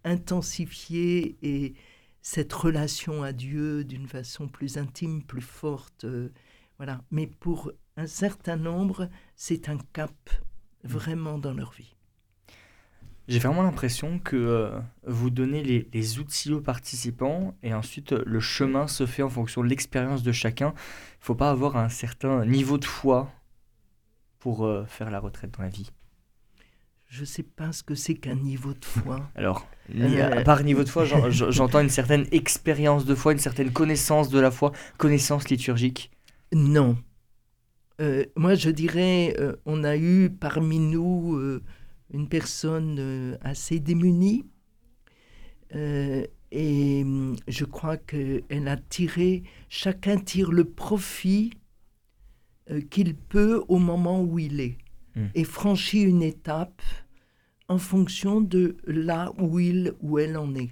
intensifier 0.04 1.36
et 1.42 1.74
cette 2.22 2.52
relation 2.52 3.24
à 3.24 3.32
Dieu 3.32 3.84
d'une 3.84 4.06
façon 4.06 4.48
plus 4.48 4.78
intime, 4.78 5.22
plus 5.22 5.42
forte. 5.42 6.04
Euh, 6.04 6.32
voilà. 6.78 7.04
Mais 7.10 7.26
pour 7.26 7.72
un 7.96 8.06
certain 8.06 8.56
nombre, 8.56 9.10
c'est 9.34 9.68
un 9.68 9.78
cap 9.92 10.30
vraiment 10.84 11.38
dans 11.38 11.52
leur 11.52 11.72
vie. 11.72 11.96
J'ai 13.28 13.38
vraiment 13.38 13.62
l'impression 13.62 14.18
que 14.18 14.36
euh, 14.36 14.78
vous 15.06 15.30
donnez 15.30 15.62
les, 15.62 16.18
outils 16.18 16.52
aux 16.52 16.60
participants 16.60 17.54
et 17.62 17.72
ensuite 17.72 18.12
euh, 18.12 18.22
le 18.26 18.40
chemin 18.40 18.86
se 18.88 19.06
fait 19.06 19.22
en 19.22 19.30
fonction 19.30 19.62
de 19.62 19.68
l'expérience 19.68 20.22
de 20.22 20.32
chacun. 20.32 20.68
Il 20.68 21.20
ne 21.20 21.24
faut 21.26 21.34
pas 21.34 21.50
avoir 21.50 21.76
un 21.76 21.88
certain 21.88 22.44
niveau 22.44 22.78
de 22.78 22.84
foi 22.84 23.30
pour 24.38 24.68
faire 24.88 25.08
la 25.08 25.20
retraite 25.20 25.52
dans 25.52 25.62
la 25.62 25.68
vie. 25.68 25.92
Je 27.12 27.20
ne 27.20 27.26
sais 27.26 27.42
pas 27.42 27.72
ce 27.72 27.82
que 27.82 27.94
c'est 27.94 28.14
qu'un 28.14 28.36
niveau 28.36 28.72
de 28.72 28.84
foi. 28.86 29.20
Alors, 29.34 29.68
euh, 29.94 30.42
par 30.44 30.64
niveau 30.64 30.82
de 30.82 30.88
foi, 30.88 31.04
j'entends 31.04 31.80
une 31.80 31.90
certaine 31.90 32.24
expérience 32.32 33.04
de 33.04 33.14
foi, 33.14 33.32
une 33.32 33.38
certaine 33.38 33.70
connaissance 33.70 34.30
de 34.30 34.40
la 34.40 34.50
foi, 34.50 34.72
connaissance 34.96 35.50
liturgique. 35.50 36.10
Non. 36.54 36.96
Euh, 38.00 38.24
moi, 38.34 38.54
je 38.54 38.70
dirais, 38.70 39.36
euh, 39.38 39.56
on 39.66 39.84
a 39.84 39.98
eu 39.98 40.30
parmi 40.30 40.78
nous 40.78 41.38
une 42.12 42.28
personne 42.28 43.38
assez 43.40 43.80
démunie. 43.80 44.44
et 45.74 47.02
hum, 47.04 47.36
je 47.48 47.64
crois 47.64 47.96
qu'elle 47.96 48.68
a 48.68 48.76
tiré, 48.76 49.42
chacun 49.68 50.18
tire 50.18 50.52
le 50.52 50.64
profit 50.64 51.52
qu'il 52.90 53.16
peut 53.16 53.64
au 53.68 53.78
moment 53.78 54.22
où 54.22 54.38
il 54.38 54.60
est. 54.60 54.76
Hmm. 55.14 55.26
et 55.34 55.44
franchit 55.44 56.02
une 56.02 56.22
étape 56.22 56.80
en 57.68 57.76
fonction 57.76 58.40
de 58.40 58.76
là 58.86 59.30
où 59.38 59.58
il 59.58 59.92
ou 60.00 60.18
elle 60.18 60.38
en 60.38 60.54
est. 60.54 60.70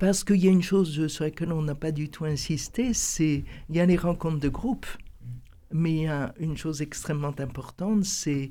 Parce 0.00 0.24
qu'il 0.24 0.42
y 0.44 0.48
a 0.48 0.50
une 0.50 0.62
chose 0.62 1.06
sur 1.06 1.24
laquelle 1.24 1.52
on 1.52 1.62
n'a 1.62 1.76
pas 1.76 1.92
du 1.92 2.08
tout 2.08 2.24
insisté, 2.24 2.92
c'est 2.92 3.44
il 3.68 3.76
y 3.76 3.80
a 3.80 3.86
les 3.86 3.96
rencontres 3.96 4.40
de 4.40 4.48
groupe, 4.48 4.86
mais 5.70 5.92
il 5.92 6.02
y 6.02 6.06
a 6.08 6.34
une 6.40 6.56
chose 6.56 6.82
extrêmement 6.82 7.34
importante, 7.38 8.04
c'est 8.04 8.50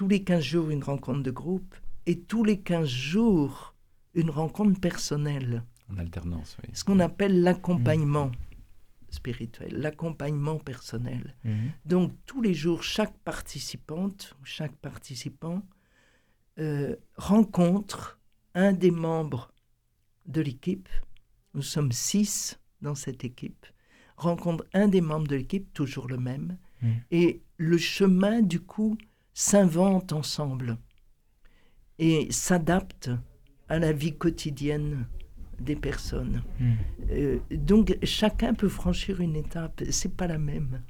tous 0.00 0.08
les 0.08 0.24
15 0.24 0.42
jours 0.42 0.70
une 0.70 0.82
rencontre 0.82 1.22
de 1.22 1.30
groupe 1.30 1.76
et 2.06 2.20
tous 2.20 2.42
les 2.42 2.58
15 2.58 2.88
jours 2.88 3.74
une 4.14 4.30
rencontre 4.30 4.80
personnelle. 4.80 5.62
En 5.92 5.98
alternance, 5.98 6.56
oui. 6.62 6.70
Ce 6.72 6.84
qu'on 6.84 7.00
appelle 7.00 7.42
l'accompagnement 7.42 8.32
spirituel, 9.10 9.78
l'accompagnement 9.78 10.56
personnel. 10.56 11.34
Mhm. 11.44 11.72
Donc 11.84 12.14
tous 12.24 12.40
les 12.40 12.54
jours, 12.54 12.82
chaque 12.82 13.14
participante, 13.18 14.38
chaque 14.42 14.74
participant 14.76 15.60
euh, 16.58 16.96
rencontre 17.16 18.18
un 18.54 18.72
des 18.72 18.92
membres 18.92 19.52
de 20.24 20.40
l'équipe. 20.40 20.88
Nous 21.52 21.60
sommes 21.60 21.92
six 21.92 22.58
dans 22.80 22.94
cette 22.94 23.22
équipe. 23.22 23.66
Rencontre 24.16 24.64
un 24.72 24.88
des 24.88 25.02
membres 25.02 25.28
de 25.28 25.36
l'équipe, 25.36 25.70
toujours 25.74 26.08
le 26.08 26.16
même. 26.16 26.56
Mhm. 26.80 27.02
Et 27.10 27.42
le 27.58 27.76
chemin, 27.76 28.40
du 28.40 28.60
coup, 28.60 28.96
s'invente 29.34 30.12
ensemble 30.12 30.78
et 31.98 32.28
s'adapte 32.30 33.10
à 33.68 33.78
la 33.78 33.92
vie 33.92 34.16
quotidienne 34.16 35.06
des 35.60 35.76
personnes. 35.76 36.42
Hmm. 36.58 36.72
Euh, 37.10 37.38
donc 37.50 37.96
chacun 38.02 38.54
peut 38.54 38.68
franchir 38.68 39.20
une 39.20 39.36
étape, 39.36 39.82
c'est 39.90 40.16
pas 40.16 40.26
la 40.26 40.38
même. 40.38 40.82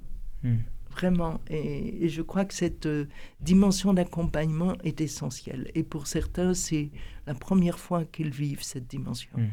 Hmm. 0.43 0.59
Vraiment. 0.91 1.41
Et, 1.49 2.09
je 2.09 2.23
crois 2.23 2.45
que 2.45 2.55
cette 2.55 2.87
euh, 2.87 3.07
dimension 3.41 3.95
d'accompagnement 3.95 4.77
est 4.83 5.01
essentielle. 5.01 5.71
Et 5.75 5.83
pour 5.83 6.07
certains, 6.07 6.55
c'est 6.55 6.91
la 7.27 7.35
première 7.35 7.79
fois 7.79 8.05
qu'ils 8.05 8.31
vivent 8.31 8.63
cette 8.63 8.89
dimension. 8.89 9.31
Hmm. 9.37 9.51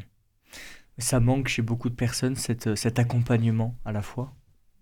Ça 0.98 1.20
manque 1.20 1.48
chez 1.48 1.62
beaucoup 1.62 1.90
de 1.90 1.94
personnes, 1.94 2.34
cette, 2.34 2.74
cet 2.74 2.98
accompagnement 2.98 3.78
à 3.84 3.92
la 3.92 4.02
fois, 4.02 4.34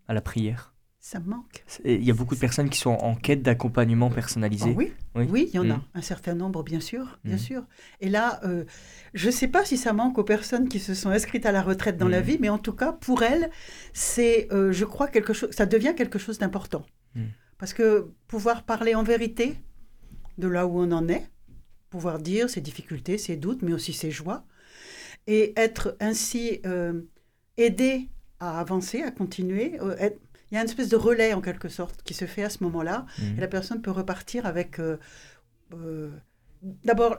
à 0.08 0.14
la 0.14 0.22
prière? 0.22 0.75
Ça 1.06 1.20
manque. 1.20 1.64
Il 1.84 2.02
y 2.02 2.10
a 2.10 2.14
beaucoup 2.14 2.34
de 2.34 2.40
personnes 2.40 2.68
qui 2.68 2.80
sont 2.80 2.90
en 2.90 3.14
quête 3.14 3.40
d'accompagnement 3.40 4.10
personnalisé. 4.10 4.70
Oh 4.70 4.76
oui. 4.76 4.92
oui, 5.14 5.48
il 5.52 5.54
y 5.54 5.58
en 5.60 5.70
a 5.70 5.76
mm. 5.76 5.84
un 5.94 6.02
certain 6.02 6.34
nombre, 6.34 6.64
bien 6.64 6.80
sûr, 6.80 7.20
bien 7.22 7.36
mm. 7.36 7.38
sûr. 7.38 7.62
Et 8.00 8.08
là, 8.08 8.40
euh, 8.42 8.64
je 9.14 9.26
ne 9.26 9.30
sais 9.30 9.46
pas 9.46 9.64
si 9.64 9.76
ça 9.76 9.92
manque 9.92 10.18
aux 10.18 10.24
personnes 10.24 10.68
qui 10.68 10.80
se 10.80 10.94
sont 10.94 11.10
inscrites 11.10 11.46
à 11.46 11.52
la 11.52 11.62
retraite 11.62 11.96
dans 11.96 12.08
la 12.08 12.22
mm. 12.22 12.24
vie, 12.24 12.38
mais 12.40 12.48
en 12.48 12.58
tout 12.58 12.72
cas, 12.72 12.90
pour 12.90 13.22
elles, 13.22 13.50
c'est, 13.92 14.48
euh, 14.52 14.72
je 14.72 14.84
crois, 14.84 15.06
quelque 15.06 15.32
chose, 15.32 15.52
ça 15.52 15.64
devient 15.64 15.94
quelque 15.96 16.18
chose 16.18 16.38
d'important. 16.38 16.84
Parce 17.58 17.72
que 17.72 18.10
pouvoir 18.26 18.64
parler 18.64 18.96
en 18.96 19.04
vérité 19.04 19.54
de 20.38 20.48
là 20.48 20.66
où 20.66 20.80
on 20.80 20.90
en 20.90 21.08
est, 21.08 21.30
pouvoir 21.88 22.18
dire 22.18 22.50
ses 22.50 22.60
difficultés, 22.60 23.16
ses 23.16 23.36
doutes, 23.36 23.62
mais 23.62 23.72
aussi 23.72 23.92
ses 23.92 24.10
joies, 24.10 24.44
et 25.28 25.52
être 25.56 25.96
ainsi 26.00 26.60
euh, 26.66 27.02
aidé 27.56 28.10
à 28.40 28.58
avancer, 28.60 29.02
à 29.02 29.12
continuer, 29.12 29.78
être, 29.98 30.20
il 30.50 30.54
y 30.54 30.58
a 30.58 30.60
une 30.60 30.68
espèce 30.68 30.88
de 30.88 30.96
relais 30.96 31.32
en 31.32 31.40
quelque 31.40 31.68
sorte 31.68 32.02
qui 32.02 32.14
se 32.14 32.24
fait 32.24 32.44
à 32.44 32.50
ce 32.50 32.62
moment-là. 32.64 33.06
Mhm. 33.18 33.38
Et 33.38 33.40
la 33.40 33.48
personne 33.48 33.82
peut 33.82 33.90
repartir 33.90 34.46
avec, 34.46 34.78
euh, 34.78 34.96
euh, 35.74 36.10
d'abord, 36.84 37.18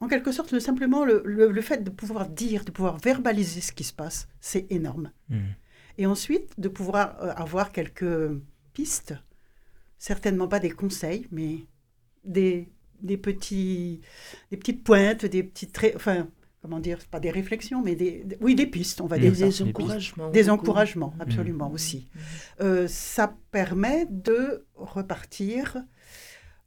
en 0.00 0.08
quelque 0.08 0.32
sorte, 0.32 0.58
simplement 0.58 1.04
le, 1.04 1.22
le, 1.24 1.62
fait 1.62 1.82
de 1.82 1.90
pouvoir 1.90 2.28
dire, 2.28 2.64
de 2.64 2.70
pouvoir 2.70 2.98
verbaliser 2.98 3.60
ce 3.60 3.72
qui 3.72 3.84
se 3.84 3.92
passe, 3.92 4.28
c'est 4.40 4.66
énorme. 4.70 5.10
Mhm. 5.28 5.54
Et 5.98 6.06
ensuite, 6.06 6.58
de 6.58 6.68
pouvoir 6.68 7.22
euh, 7.22 7.32
avoir 7.34 7.72
quelques 7.72 8.30
pistes, 8.72 9.14
certainement 9.98 10.48
pas 10.48 10.58
des 10.58 10.70
conseils, 10.70 11.26
mais 11.30 11.66
des, 12.24 12.68
des, 13.00 13.16
petits, 13.16 14.00
des 14.50 14.56
petites 14.56 14.84
pointes, 14.84 15.24
des 15.24 15.42
petits 15.42 15.68
traits, 15.68 15.96
enfin, 15.96 16.28
comment 16.66 16.80
dire, 16.80 16.98
pas 17.12 17.20
des 17.20 17.30
réflexions, 17.30 17.80
mais 17.80 17.94
des, 17.94 18.26
oui, 18.40 18.56
des 18.56 18.66
pistes, 18.66 19.00
on 19.00 19.06
va 19.06 19.18
des, 19.18 19.30
dire. 19.30 19.46
Des 19.46 19.62
encouragements. 19.62 20.30
Des 20.30 20.50
encouragements, 20.50 21.14
mmh. 21.16 21.20
absolument 21.22 21.70
aussi. 21.70 22.08
Euh, 22.60 22.88
ça 22.88 23.36
permet 23.52 24.08
de 24.10 24.66
repartir. 24.74 25.76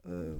Euh, 0.07 0.37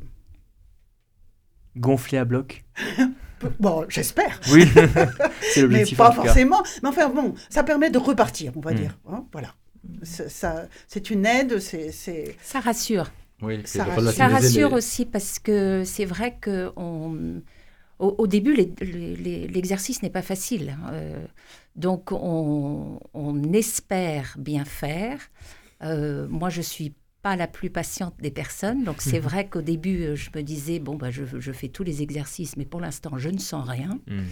Gonflé 1.76 2.18
à 2.18 2.24
bloc 2.24 2.64
Bon, 3.60 3.86
j'espère. 3.90 4.40
Oui, 4.54 4.66
c'est 5.42 5.62
l'objectif. 5.62 5.98
Mais 6.00 6.06
pas 6.06 6.12
forcément. 6.14 6.64
Mais 6.82 6.90
enfin, 6.90 7.10
bon, 7.10 7.34
ça 7.50 7.64
permet 7.64 7.90
de 7.90 7.98
repartir, 7.98 8.54
on 8.56 8.62
va 8.62 8.74
dire. 8.74 8.98
Hein, 9.10 9.26
voilà. 9.34 9.56
C'est 10.04 11.10
une 11.10 11.26
aide, 11.26 11.60
c'est... 11.60 11.92
Ça 12.42 12.62
rassure. 12.62 13.12
Oui, 13.42 13.62
ça, 13.66 13.84
rassure, 13.84 14.12
ça 14.12 14.28
rassure 14.28 14.74
aussi 14.74 15.06
parce 15.06 15.40
que 15.40 15.84
c'est 15.86 16.06
vrai 16.06 16.38
que 16.40 16.72
au, 18.00 18.28
début, 18.28 18.56
l'exercice 18.56 20.02
n'est 20.02 20.10
pas 20.10 20.22
facile. 20.22 20.78
Euh, 20.92 21.26
donc, 21.76 22.12
on, 22.12 23.00
on, 23.14 23.54
espère 23.54 24.36
bien 24.38 24.66
faire. 24.66 25.20
Euh, 25.84 26.28
moi, 26.30 26.50
je 26.50 26.62
suis 26.62 26.94
pas 27.22 27.36
la 27.36 27.48
plus 27.48 27.70
patiente 27.70 28.16
des 28.20 28.32
personnes. 28.32 28.86
Donc 28.86 29.02
c'est 29.02 29.20
vrai 29.20 29.48
qu'au 29.48 29.62
début, 29.62 30.16
je 30.16 30.30
me 30.34 30.42
disais, 30.42 30.80
bon, 30.80 30.96
bah, 30.96 31.12
je, 31.12 31.24
je, 31.26 31.52
fais 31.52 31.68
tous 31.68 31.84
les 31.84 32.02
exercices, 32.02 32.56
mais 32.56 32.64
pour 32.64 32.80
l'instant, 32.80 33.18
je 33.18 33.30
ne 33.30 33.38
sens 33.38 33.68
rien. 33.68 34.00
Hmm. 34.08 34.24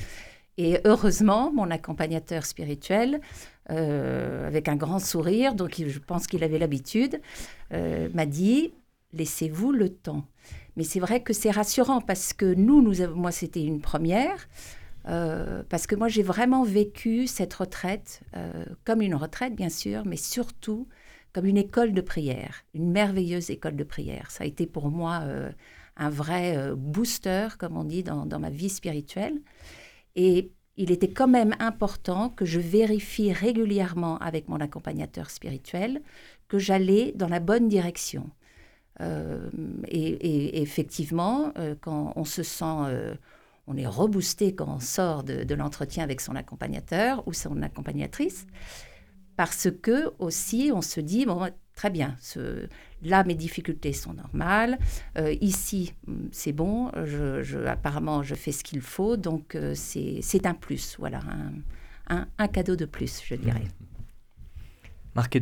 Et 0.58 0.80
heureusement, 0.86 1.52
mon 1.54 1.70
accompagnateur 1.70 2.46
spirituel, 2.46 3.22
euh, 3.70 4.48
avec 4.48 4.68
un 4.68 4.76
grand 4.76 5.00
sourire, 5.00 5.54
donc 5.54 5.76
je 5.78 6.00
pense 6.00 6.26
qu'il 6.26 6.44
avait 6.44 6.58
l'habitude, 6.58 7.22
euh, 7.74 8.10
m'a 8.14 8.26
dit, 8.26 8.74
laissez-vous 9.14 9.72
le 9.72 9.90
temps. 9.90 10.26
Mais 10.78 10.84
c'est 10.84 11.02
vrai 11.02 11.22
que 11.22 11.34
c'est 11.34 11.52
rassurant 11.52 12.00
parce 12.00 12.32
que 12.32 12.54
nous, 12.54 12.82
nous 12.82 13.06
moi, 13.14 13.32
c'était 13.32 13.64
une 13.64 13.82
première. 13.82 14.48
parce 15.04 15.88
que 15.88 15.96
moi, 15.96 16.08
j'ai 16.08 16.24
vraiment 16.24 16.64
vécu 16.64 17.28
cette 17.28 17.54
retraite 17.54 18.22
comme 18.86 19.02
une 19.02 19.16
retraite, 19.16 19.56
bien 19.56 19.70
sûr, 19.70 20.06
mais 20.06 20.18
surtout 20.18 20.88
comme 21.38 21.46
une 21.46 21.58
école 21.58 21.94
de 21.94 22.02
prière, 22.02 22.64
une 22.74 22.90
merveilleuse 22.90 23.52
école 23.52 23.76
de 23.76 23.84
prière. 23.84 24.32
Ça 24.32 24.44
a 24.44 24.48
été 24.48 24.66
pour 24.66 24.90
moi 24.90 25.20
euh, 25.22 25.52
un 25.96 26.10
vrai 26.10 26.58
euh, 26.58 26.76
booster, 26.76 27.50
comme 27.60 27.78
on 27.78 27.84
dit, 27.84 28.02
dans, 28.02 28.40
ma 28.40 28.50
vie 28.50 28.70
spirituelle. 28.70 29.40
Et 30.16 30.52
il 30.78 30.92
était 30.92 31.12
quand 31.12 31.28
même 31.28 31.56
important 31.60 32.30
que 32.30 32.44
je 32.44 32.60
vérifie 32.60 33.32
régulièrement 33.34 34.18
avec 34.18 34.48
mon 34.48 34.60
accompagnateur 34.60 35.30
spirituel 35.30 36.02
que 36.48 36.58
j'allais 36.58 37.12
dans 37.16 37.28
la 37.28 37.40
bonne 37.40 37.68
direction. 37.68 38.32
Euh, 39.02 39.50
et, 39.88 40.62
effectivement, 40.62 41.54
quand 41.82 42.14
on 42.16 42.26
se 42.26 42.44
sent, 42.44 43.16
on 43.68 43.76
est 43.76 43.88
reboosté 43.88 44.56
quand 44.56 44.68
on 44.68 44.80
sort 44.80 45.24
de, 45.24 45.54
l'entretien 45.54 46.04
avec 46.04 46.22
son 46.22 46.36
accompagnateur 46.36 47.28
ou 47.28 47.34
son 47.34 47.62
accompagnatrice 47.62 48.48
parce 49.36 49.70
que 49.82 50.14
aussi 50.20 50.72
on 50.74 50.82
se 50.82 51.00
dit 51.00 51.26
bon 51.26 51.50
très 51.76 51.90
bien 51.90 52.16
là 53.04 53.24
mes 53.24 53.36
difficultés 53.36 53.94
sont 53.94 54.14
normales 54.14 54.80
euh, 55.18 55.36
ici 55.42 55.94
c'est 56.32 56.54
bon 56.54 56.92
apparemment 57.68 58.24
je 58.24 58.36
fais 58.36 58.52
ce 58.52 58.64
qu'il 58.64 58.82
faut 58.82 59.16
donc 59.18 59.56
euh, 59.56 59.74
c'est 59.76 60.46
un 60.46 60.54
plus 60.54 60.96
voilà 60.98 61.22
un, 62.10 62.48
cadeau 62.48 62.76
de 62.76 62.86
plus 62.86 63.22
je 63.24 63.36
dirais. 63.36 63.68
Marc 65.16 65.38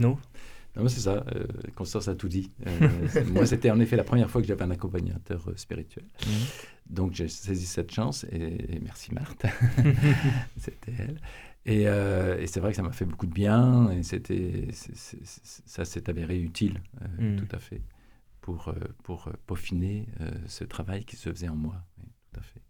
non, 0.75 0.87
c'est 0.87 1.01
ça. 1.01 1.23
Euh, 1.35 1.45
Constance 1.75 2.07
a 2.07 2.15
tout 2.15 2.27
dit. 2.27 2.51
moi, 3.33 3.45
c'était 3.45 3.71
en 3.71 3.79
effet 3.79 3.95
la 3.95 4.03
première 4.03 4.29
fois 4.29 4.41
que 4.41 4.47
j'avais 4.47 4.63
un 4.63 4.71
accompagnateur 4.71 5.41
spirituel. 5.55 6.05
Mmh. 6.25 6.29
Donc, 6.89 7.13
j'ai 7.13 7.27
saisi 7.27 7.65
cette 7.65 7.91
chance 7.91 8.25
et, 8.31 8.75
et 8.75 8.79
merci 8.81 9.13
Marthe. 9.13 9.45
c'était 10.57 10.93
elle. 10.97 11.17
Euh, 11.67 12.39
et, 12.39 12.47
c'est 12.47 12.59
vrai 12.59 12.71
que 12.71 12.75
ça 12.75 12.83
m'a 12.83 12.91
fait 12.91 13.05
beaucoup 13.05 13.25
de 13.25 13.33
bien 13.33 13.89
et 13.91 14.03
c'était, 14.03 14.67
ça 14.71 15.85
s'est 15.85 16.09
avéré 16.09 16.39
utile, 16.39 16.81
euh, 17.01 17.33
hmm. 17.33 17.37
tout 17.37 17.55
à 17.55 17.59
fait, 17.59 17.81
pour, 18.41 18.67
euh, 18.67 18.73
pour 19.03 19.29
peaufiner 19.47 20.07
ce 20.47 20.63
travail 20.63 21.05
qui 21.05 21.15
se 21.15 21.29
faisait 21.29 21.49
en 21.49 21.55
moi. 21.55 21.83
tout 22.31 22.39
à 22.39 22.43
fait. 22.43 22.61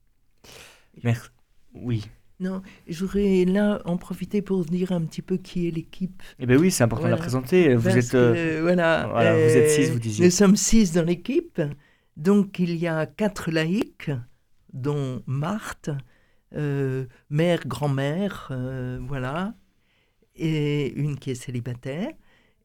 Merci. 1.04 1.30
Oui. 1.74 2.06
Non, 2.40 2.62
j'aurais 2.88 3.46
là 3.46 3.82
en 3.86 3.98
profiter 3.98 4.42
pour 4.42 4.66
dire 4.66 4.92
un 4.92 5.02
petit 5.02 5.22
peu 5.22 5.38
qui 5.38 5.68
est 5.68 5.72
l'équipe. 5.72 6.22
Eh 6.40 6.46
bien 6.46 6.58
oui, 6.58 6.70
c'est 6.70 6.84
important 6.84 7.06
de 7.06 7.12
la 7.12 7.18
présenter. 7.18 7.76
Vous 7.76 7.88
êtes, 7.88 8.16
voilà, 8.62 9.08
voilà 9.10 9.34
vous 9.34 9.56
êtes 9.56 9.70
six, 9.70 9.90
vous 9.90 10.00
disiez. 10.00 10.26
Nous 10.26 10.32
sommes 10.32 10.56
six 10.56 10.92
dans 10.92 11.06
l'équipe. 11.06 11.62
Donc 12.18 12.60
il 12.60 12.76
y 12.76 12.88
a 12.88 13.06
quatre 13.06 13.52
laïcs, 13.52 14.12
dont 14.74 15.22
Marthe, 15.26 15.90
euh, 16.56 17.06
mère, 17.30 17.66
grand-mère, 17.66 18.50
euh, 18.52 19.00
voilà, 19.02 19.56
et 20.36 20.94
une 20.94 21.18
qui 21.18 21.32
est 21.32 21.36
célibataire. 21.36 22.12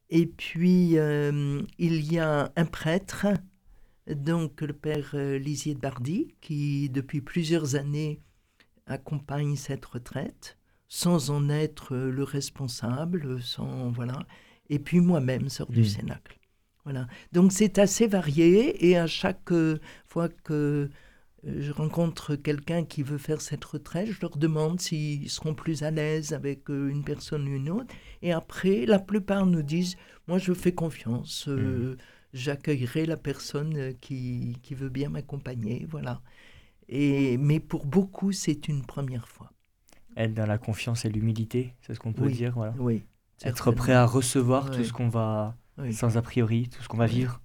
Et 0.09 0.25
puis, 0.25 0.97
euh, 0.97 1.61
il 1.77 2.11
y 2.11 2.19
a 2.19 2.51
un 2.55 2.65
prêtre, 2.65 3.27
donc 4.07 4.61
le 4.61 4.73
père 4.73 5.15
Lisier 5.15 5.73
de 5.73 5.79
Bardy, 5.79 6.35
qui 6.41 6.89
depuis 6.89 7.21
plusieurs 7.21 7.75
années 7.75 8.21
accompagne 8.91 9.55
cette 9.55 9.85
retraite, 9.85 10.57
sans 10.87 11.29
en 11.31 11.49
être 11.49 11.95
le 11.95 12.23
responsable, 12.23 13.41
sans, 13.41 13.89
voilà. 13.91 14.19
Et 14.69 14.79
puis 14.79 14.99
moi-même, 14.99 15.49
sœur 15.49 15.71
du 15.71 15.81
mmh. 15.81 15.85
Cénacle. 15.85 16.39
Voilà. 16.83 17.07
Donc 17.31 17.51
c'est 17.51 17.77
assez 17.77 18.07
varié 18.07 18.89
et 18.89 18.97
à 18.97 19.07
chaque 19.07 19.53
fois 20.07 20.29
que 20.29 20.89
euh, 21.47 21.61
je 21.61 21.71
rencontre 21.71 22.35
quelqu'un 22.35 22.83
qui 22.83 23.03
veut 23.03 23.17
faire 23.17 23.41
cette 23.41 23.63
retraite, 23.65 24.11
je 24.11 24.21
leur 24.21 24.37
demande 24.37 24.79
s'ils 24.79 25.29
seront 25.29 25.53
plus 25.53 25.83
à 25.83 25.91
l'aise 25.91 26.33
avec 26.33 26.69
euh, 26.69 26.89
une 26.89 27.03
personne 27.03 27.47
ou 27.47 27.55
une 27.55 27.69
autre. 27.69 27.93
Et 28.21 28.31
après, 28.31 28.85
la 28.85 28.99
plupart 28.99 29.45
nous 29.45 29.61
disent, 29.61 29.95
moi 30.27 30.37
je 30.37 30.53
fais 30.53 30.73
confiance, 30.73 31.47
euh, 31.47 31.93
mmh. 31.93 31.97
j'accueillerai 32.33 33.05
la 33.05 33.17
personne 33.17 33.93
qui, 34.01 34.57
qui 34.63 34.75
veut 34.75 34.89
bien 34.89 35.09
m'accompagner. 35.09 35.85
Voilà. 35.89 36.21
Et, 36.91 37.37
mais 37.37 37.59
pour 37.59 37.85
beaucoup, 37.85 38.31
c'est 38.31 38.67
une 38.67 38.85
première 38.85 39.27
fois. 39.27 39.51
Être 40.17 40.33
dans 40.33 40.45
la 40.45 40.57
confiance 40.57 41.05
et 41.05 41.09
l'humilité, 41.09 41.73
c'est 41.81 41.95
ce 41.95 41.99
qu'on 41.99 42.13
peut 42.13 42.29
dire. 42.29 42.53
Voilà. 42.53 42.75
Oui. 42.77 43.03
Être 43.43 43.71
prêt 43.71 43.93
à 43.93 44.05
recevoir 44.05 44.69
tout 44.69 44.83
ce 44.83 44.93
qu'on 44.93 45.09
va, 45.09 45.57
sans 45.91 46.17
a 46.17 46.21
priori, 46.21 46.69
tout 46.69 46.83
ce 46.83 46.87
qu'on 46.87 46.97
va 46.97 47.07
vivre. 47.07 47.41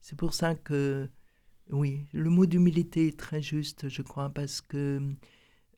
C'est 0.00 0.16
pour 0.16 0.34
ça 0.34 0.54
que 0.54 1.08
oui, 1.70 2.06
le 2.12 2.28
mot 2.28 2.44
d'humilité 2.44 3.08
est 3.08 3.18
très 3.18 3.40
juste, 3.40 3.88
je 3.88 4.02
crois, 4.02 4.30
parce 4.30 4.60
que 4.60 5.00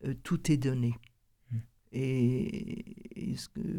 euh, 0.05 0.15
tout 0.23 0.51
est 0.51 0.57
donné. 0.57 0.95
Hmm. 1.51 1.59
Et, 1.93 3.37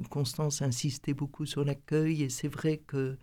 Constance 0.09 0.61
insistait 0.61 1.13
beaucoup 1.13 1.45
sur 1.45 1.65
l'accueil, 1.65 2.23
et 2.23 2.29
c'est 2.29 2.47
vrai 2.47 2.77
que 2.77 3.17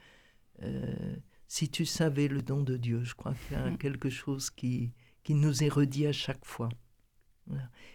euh, 0.63 1.17
si 1.47 1.69
tu 1.69 1.85
savais 1.85 2.29
le 2.29 2.43
don 2.43 2.63
de 2.63 2.77
Dieu, 2.77 3.03
je 3.03 3.15
crois 3.15 3.35
qu'il 3.35 3.57
y 3.57 3.61
a 3.61 3.71
hmm. 3.71 3.79
quelque 3.79 4.11
chose 4.11 4.51
qui, 4.51 4.93
qui 5.23 5.35
nous 5.35 5.63
est 5.63 5.69
redit 5.69 6.07
à 6.07 6.13
chaque 6.13 6.45
fois. 6.45 6.69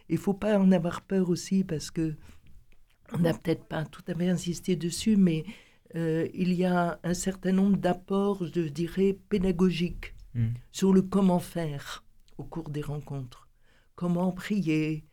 Il 0.10 0.16
ne 0.16 0.18
faut 0.18 0.34
pas 0.34 0.60
en 0.60 0.72
avoir 0.72 1.02
peur 1.02 1.30
aussi, 1.30 1.64
parce 1.64 1.92
que 1.92 2.16
on 3.14 3.20
n'a 3.20 3.34
peut-être 3.34 3.66
pas 3.66 3.86
tout 3.86 4.04
à 4.08 4.14
fait 4.14 4.30
insisté 4.30 4.76
dessus, 4.76 5.16
mais 5.16 5.46
euh, 5.96 6.28
il 6.34 6.54
y 6.54 6.66
a 6.66 7.00
un 7.04 7.14
certain 7.14 7.54
nombre 7.54 7.78
d'apports, 7.78 8.46
je 8.46 8.62
dirais, 8.68 9.18
pédagogiques 9.30 10.14
Mm. 10.38 10.50
sur 10.72 10.94
le 10.94 11.02
comment 11.02 11.40
faire 11.40 12.04
au 12.38 12.44
cours 12.44 12.70
des 12.70 12.82
rencontres. 12.82 13.50
Comment 13.96 14.32
prier, 14.32 15.04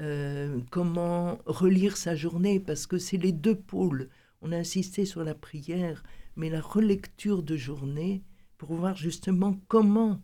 euh, 0.00 0.60
comment 0.70 1.38
relire 1.46 1.96
sa 1.96 2.14
journée, 2.14 2.60
parce 2.60 2.86
que 2.86 2.98
c'est 2.98 3.16
les 3.16 3.32
deux 3.32 3.54
pôles. 3.54 4.10
On 4.42 4.52
a 4.52 4.58
insisté 4.58 5.06
sur 5.06 5.24
la 5.24 5.34
prière, 5.34 6.02
mais 6.36 6.50
la 6.50 6.60
relecture 6.60 7.42
de 7.42 7.56
journée 7.56 8.22
pour 8.58 8.74
voir 8.74 8.96
justement 8.96 9.58
comment 9.68 10.20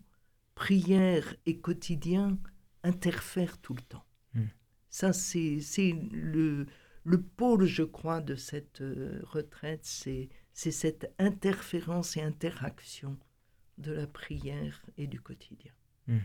prière 0.54 1.34
et 1.46 1.58
quotidien 1.58 2.38
interfèrent 2.82 3.58
tout 3.58 3.74
le 3.74 3.82
temps. 3.82 4.04
Mm. 4.34 4.44
Ça, 4.90 5.12
c'est 5.12 5.62
le, 6.12 6.66
le 7.04 7.20
pôle, 7.20 7.64
je 7.64 7.82
crois, 7.82 8.20
de 8.20 8.34
cette 8.34 8.80
euh, 8.80 9.20
retraite, 9.24 9.84
c'est 9.84 10.28
cette 10.52 11.12
interférence 11.18 12.16
et 12.16 12.22
interaction 12.22 13.16
de 13.78 13.92
la 13.92 14.06
prière 14.06 14.82
et 14.96 15.06
du 15.06 15.20
quotidien. 15.20 15.72
Hmm. 16.06 16.18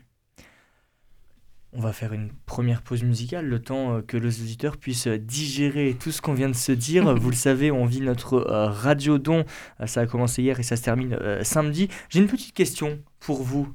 On 1.74 1.82
va 1.82 1.92
faire 1.92 2.14
une 2.14 2.32
première 2.46 2.82
pause 2.82 3.04
musicale, 3.04 3.46
le 3.46 3.62
temps 3.62 3.98
euh, 3.98 4.02
que 4.02 4.16
les 4.16 4.42
auditeurs 4.42 4.78
puissent 4.78 5.08
digérer 5.08 5.96
tout 6.00 6.12
ce 6.12 6.22
qu'on 6.22 6.34
vient 6.34 6.50
de 6.50 6.56
se 6.56 6.72
dire. 6.72 7.14
Vous 7.20 7.30
le 7.30 7.36
savez, 7.36 7.72
on 7.72 7.86
vit 7.86 8.02
notre 8.02 8.36
euh, 8.36 8.70
radio 8.70 9.18
don. 9.18 9.44
Euh, 9.82 9.86
ça 9.86 10.02
a 10.02 10.08
commencé 10.08 10.42
hier 10.42 10.60
et 10.60 10.64
ça 10.64 10.78
se 10.78 10.84
termine 10.84 11.18
samedi. 11.44 11.90
J'ai 12.10 12.20
une 12.20 12.28
petite 12.28 12.54
question 12.54 13.04
pour 13.20 13.44
vous. 13.44 13.74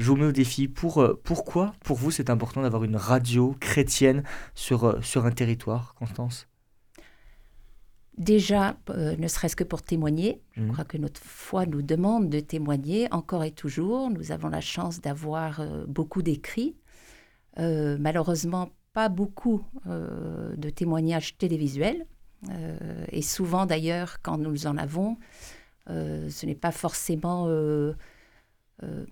Je 0.00 0.06
vous 0.06 0.16
mets 0.16 0.24
au 0.24 0.32
défi. 0.32 0.66
Pour, 0.66 1.06
pourquoi, 1.24 1.74
pour 1.84 1.98
vous, 1.98 2.10
c'est 2.10 2.30
important 2.30 2.62
d'avoir 2.62 2.84
une 2.84 2.96
radio 2.96 3.54
chrétienne 3.60 4.22
sur, 4.54 5.04
sur 5.04 5.26
un 5.26 5.30
territoire, 5.30 5.94
Constance? 5.94 6.48
Déjà, 8.16 8.78
euh, 8.88 9.14
ne 9.18 9.28
serait-ce 9.28 9.56
que 9.56 9.64
pour 9.64 9.82
témoigner, 9.82 10.40
je 10.52 10.62
mmh. 10.62 10.72
crois 10.72 10.84
que 10.84 10.96
notre 10.96 11.20
foi 11.20 11.66
nous 11.66 11.82
demande 11.82 12.30
de 12.30 12.40
témoigner 12.40 13.08
encore 13.12 13.44
et 13.44 13.50
toujours. 13.50 14.08
Nous 14.08 14.32
avons 14.32 14.48
la 14.48 14.62
chance 14.62 15.02
d'avoir 15.02 15.60
euh, 15.60 15.84
beaucoup 15.86 16.22
d'écrits. 16.22 16.76
malheureusement, 17.58 18.70
pas 18.94 19.10
beaucoup 19.10 19.62
de 19.84 20.70
témoignages 20.70 21.36
télévisuels. 21.36 22.06
et 23.12 23.20
souvent, 23.20 23.66
d'ailleurs, 23.66 24.22
quand 24.22 24.38
nous 24.38 24.66
en 24.66 24.78
avons, 24.78 25.18
ce 25.86 26.46
n'est 26.46 26.54
pas 26.54 26.72
forcément 26.72 27.46
euh, 28.82 29.04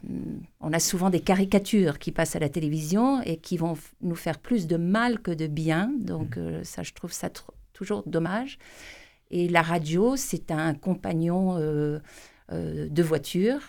on 0.60 0.72
a 0.72 0.80
souvent 0.80 1.10
des 1.10 1.20
caricatures 1.20 1.98
qui 1.98 2.12
passent 2.12 2.36
à 2.36 2.38
la 2.38 2.48
télévision 2.48 3.20
et 3.22 3.36
qui 3.36 3.56
vont 3.56 3.76
nous 4.00 4.14
faire 4.14 4.38
plus 4.38 4.66
de 4.66 4.76
mal 4.76 5.20
que 5.20 5.30
de 5.30 5.46
bien. 5.46 5.92
Donc 5.98 6.36
mmh. 6.36 6.40
euh, 6.40 6.64
ça, 6.64 6.82
je 6.82 6.92
trouve 6.92 7.12
ça 7.12 7.28
toujours 7.72 8.02
dommage. 8.06 8.58
Et 9.30 9.48
la 9.48 9.62
radio, 9.62 10.16
c'est 10.16 10.50
un 10.50 10.74
compagnon 10.74 11.56
euh, 11.58 11.98
de 12.50 13.02
voiture 13.02 13.60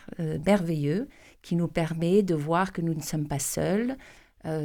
merveilleux 0.45 1.09
qui 1.41 1.57
nous 1.57 1.67
permet 1.67 2.23
de 2.23 2.33
voir 2.33 2.71
que 2.71 2.81
nous 2.81 2.93
ne 2.93 3.01
sommes 3.01 3.27
pas 3.27 3.39
seuls. 3.39 3.97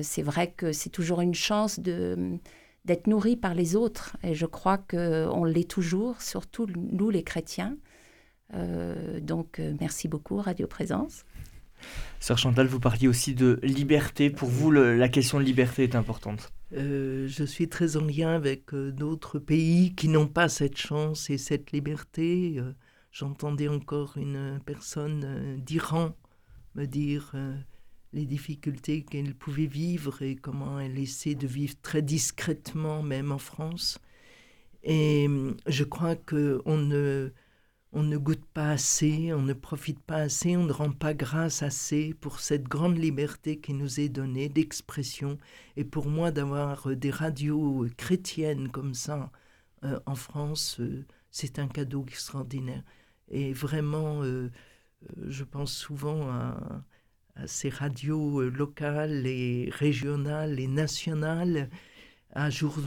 c'est 0.03 0.23
vrai 0.23 0.53
que 0.57 0.71
c'est 0.71 0.91
toujours 0.91 1.21
une 1.21 1.35
chance 1.35 1.81
de 1.81 2.39
d'être 2.85 3.09
nourri 3.09 3.35
par 3.35 3.55
les 3.55 3.75
autres. 3.75 4.17
Et 4.23 4.35
je 4.35 4.47
crois 4.47 4.79
qu'on 4.79 5.45
l'est 5.45 5.69
toujours, 5.69 6.23
surtout 6.23 6.69
nous 6.77 7.11
les 7.11 7.25
chrétiens. 7.25 7.77
Euh, 8.55 9.21
donc, 9.21 9.59
euh, 9.59 9.75
merci 9.81 10.09
beaucoup, 10.09 10.37
Radio 10.37 10.67
Présence. 10.67 11.25
Sœur 12.21 12.39
Chantal, 12.39 12.67
vous 12.67 12.81
parliez 12.81 13.09
aussi 13.09 13.35
de 13.35 13.59
liberté. 13.63 14.31
Pour 14.31 14.49
vous, 14.49 14.71
la 14.71 15.09
question 15.09 15.39
de 15.39 15.45
liberté 15.45 15.83
est 15.85 15.95
importante. 15.95 16.53
Euh, 16.73 17.27
je 17.29 17.45
suis 17.45 17.69
très 17.69 17.97
en 17.97 18.05
lien 18.05 18.31
avec 18.31 18.75
d'autres 18.75 19.39
pays 19.39 19.95
qui 19.95 20.09
n'ont 20.09 20.27
pas 20.27 20.49
cette 20.49 20.79
chance 20.79 21.29
et 21.29 21.37
cette 21.37 21.73
liberté. 21.73 22.59
J'entendais 23.13 23.69
encore 23.69 24.17
une 24.17 24.61
personne 24.65 25.61
d'Iran 25.61 26.17
me 26.75 26.87
dire 26.87 27.35
les 28.15 28.25
difficultés 28.25 29.03
qu'elle 29.03 29.35
pouvait 29.35 29.67
vivre 29.67 30.23
et 30.23 30.37
comment 30.37 30.81
elle 30.81 30.99
essaie 30.99 31.35
de 31.35 31.47
vivre 31.47 31.75
très 31.83 32.01
discrètement, 32.01 33.03
même 33.03 33.31
en 33.31 33.39
France. 33.39 33.99
Et 34.85 35.29
je 35.67 35.85
crois 35.85 36.17
qu'on 36.17 36.77
ne 36.79 37.31
on 37.95 38.03
ne 38.03 38.17
goûte 38.19 38.45
pas 38.53 38.71
assez, 38.71 39.33
on 39.33 39.43
ne 39.43 39.53
profite 39.53 40.01
pas 40.01 40.17
assez, 40.17 40.57
on 40.57 40.65
ne 40.65 40.73
rend 40.73 40.91
pas 40.91 41.15
grâce 41.15 41.63
assez 41.63 42.13
pour 42.21 42.41
cette 42.41 42.65
grande 42.65 42.99
liberté 42.99 43.61
qui 43.61 43.73
nous 43.73 44.01
est 44.01 44.09
donnée 44.09 44.49
d'expression. 44.49 45.39
Et 45.77 45.85
pour 45.85 46.09
moi, 46.09 46.33
d'avoir 46.33 46.89
euh, 46.91 46.97
des 46.97 47.11
radios 47.11 47.87
chrétiennes 47.97 48.69
comme 48.71 48.95
ça 48.95 49.31
euh, 49.85 50.01
en 50.07 50.17
France, 50.17 50.81
euh, 50.81 51.07
c'est 51.31 51.61
un 51.61 51.69
cadeau 51.69 52.05
extraordinaire. 52.09 52.83
Et 53.31 53.53
vraiment, 53.53 54.23
je 55.27 55.45
pense 55.45 55.73
souvent 55.73 56.29
à, 56.29 56.85
ces 57.47 57.71
radios 57.71 58.43
locales 58.51 59.27
et 59.27 59.71
régionales 59.73 60.61
et 60.61 60.69
nationales, 60.69 61.71
à 62.33 62.51
Jour 62.51 62.79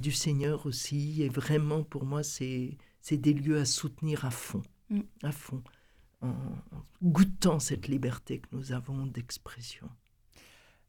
du 0.00 0.12
Seigneur 0.12 0.66
aussi. 0.66 1.22
Et 1.22 1.28
vraiment, 1.28 1.84
pour 1.84 2.04
moi, 2.04 2.22
c'est 2.22 2.76
c'est 3.00 3.16
des 3.16 3.34
lieux 3.34 3.58
à 3.58 3.64
soutenir 3.64 4.24
à 4.24 4.30
fond, 4.30 4.62
mm. 4.90 5.00
à 5.22 5.32
fond, 5.32 5.62
en, 6.22 6.34
goûtant 7.02 7.58
cette 7.58 7.88
liberté 7.88 8.40
que 8.40 8.48
nous 8.52 8.72
avons 8.72 9.06
d'expression. 9.06 9.88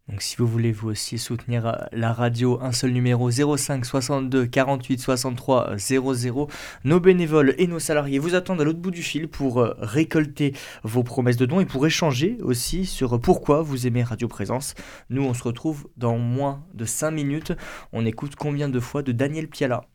Donc 0.09 0.21
si 0.23 0.35
vous 0.35 0.47
voulez 0.47 0.71
vous 0.73 0.89
aussi 0.89 1.17
soutenir 1.17 1.67
euh, 1.67 1.73
la 1.93 2.11
radio, 2.11 2.59
un 2.61 2.73
seul 2.73 2.91
numéro 2.91 3.29
05 3.31 3.85
62 3.85 4.45
48 4.45 4.99
63 4.99 5.77
00. 5.77 6.47
Nos 6.83 6.99
bénévoles 6.99 7.55
et 7.57 7.67
nos 7.67 7.79
salariés 7.79 8.19
vous 8.19 8.35
attendent 8.35 8.59
à 8.59 8.63
l'autre 8.65 8.79
bout 8.79 8.91
du 8.91 9.03
fil 9.03 9.29
pour 9.29 9.61
euh, 9.61 9.73
récolter 9.77 10.53
vos 10.83 11.03
promesses 11.03 11.37
de 11.37 11.45
dons 11.45 11.61
et 11.61 11.65
pour 11.65 11.85
échanger 11.85 12.37
aussi 12.41 12.85
sur 12.85 13.21
pourquoi 13.21 13.61
vous 13.61 13.87
aimez 13.87 14.03
Radio 14.03 14.27
Présence. 14.27 14.73
Nous 15.09 15.23
on 15.23 15.33
se 15.33 15.43
retrouve 15.43 15.87
dans 15.95 16.17
moins 16.17 16.65
de 16.73 16.83
5 16.83 17.11
minutes. 17.11 17.53
On 17.93 18.05
écoute 18.05 18.35
combien 18.35 18.67
de 18.67 18.79
fois 18.81 19.03
de 19.03 19.13
Daniel 19.13 19.47
Piala? 19.47 19.85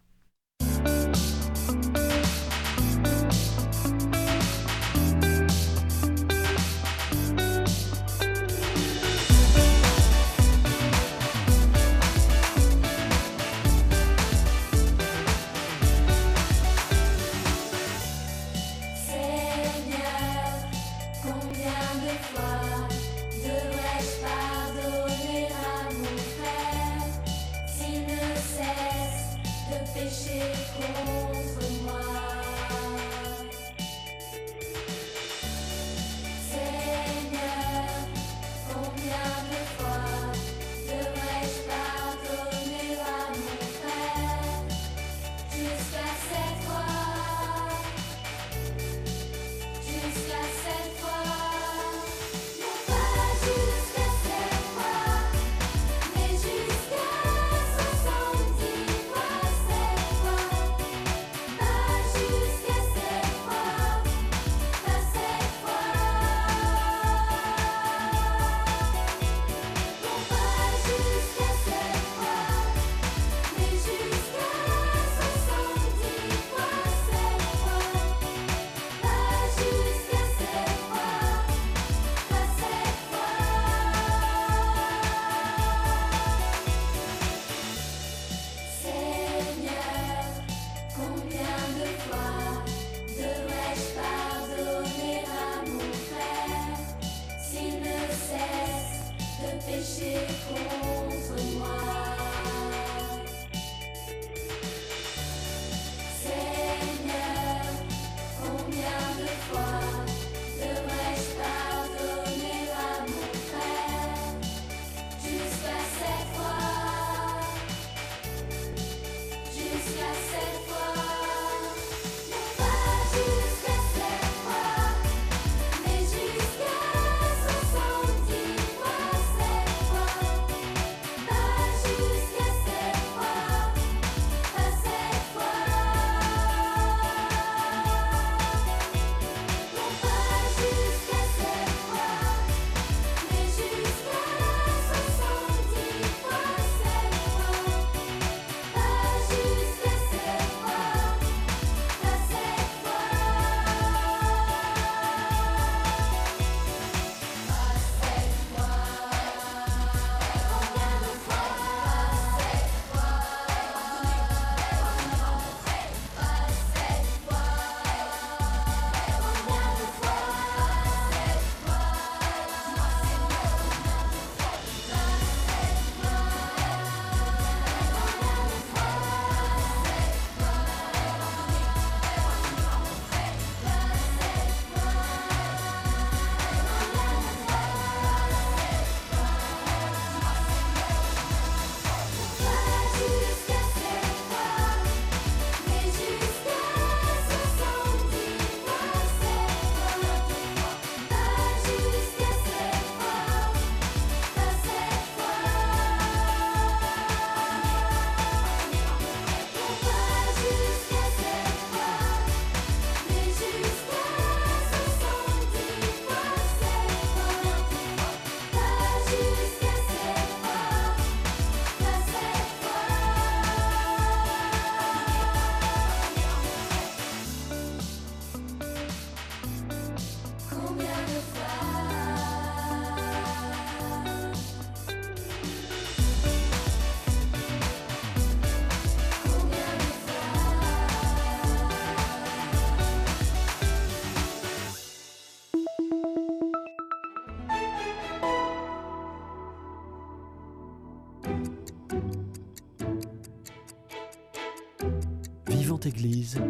Église, 255.86 256.40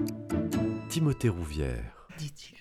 Timothée 0.89 1.29
Rouvière. 1.29 2.09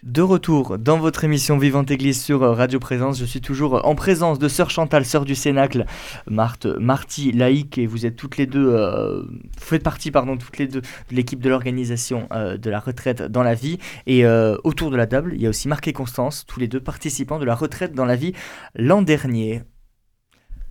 De 0.04 0.22
retour 0.22 0.78
dans 0.78 1.00
votre 1.00 1.24
émission 1.24 1.58
Vivante 1.58 1.90
Église 1.90 2.22
sur 2.22 2.44
euh, 2.44 2.52
Radio 2.52 2.80
Présence, 2.80 3.18
je 3.18 3.24
suis 3.24 3.40
toujours 3.40 3.86
en 3.86 3.96
présence 3.96 4.40
de 4.40 4.50
Sœur 4.50 4.70
Chantal, 4.70 5.06
Sœur 5.06 5.24
du 5.24 5.36
Cénacle, 5.36 5.86
Marthe, 6.30 6.66
Marty, 6.66 7.32
laïque, 7.32 7.78
et 7.78 7.88
vous 7.88 8.06
êtes 8.06 8.18
toutes 8.18 8.36
les 8.36 8.46
deux, 8.46 8.68
euh, 8.74 9.22
vous 9.22 9.66
faites 9.66 9.84
partie, 9.84 10.12
pardon, 10.12 10.36
toutes 10.36 10.58
les 10.58 10.68
deux 10.68 10.82
de 10.82 11.16
l'équipe 11.16 11.40
de 11.40 11.50
l'organisation 11.50 12.28
euh, 12.34 12.58
de 12.58 12.70
la 12.70 12.82
retraite 12.82 13.22
dans 13.22 13.44
la 13.44 13.56
vie. 13.56 13.78
Et 14.06 14.26
autour 14.64 14.92
de 14.92 14.98
la 14.98 15.08
table, 15.08 15.32
il 15.36 15.42
y 15.42 15.46
a 15.46 15.50
aussi 15.50 15.70
Marc 15.70 15.88
et 15.88 15.94
Constance, 15.94 16.46
tous 16.46 16.60
les 16.60 16.68
deux 16.68 16.82
participants 16.82 17.40
de 17.40 17.46
la 17.46 17.56
retraite 17.56 17.94
dans 17.94 18.06
la 18.06 18.18
vie 18.18 18.34
l'an 18.76 19.02
dernier. 19.02 19.64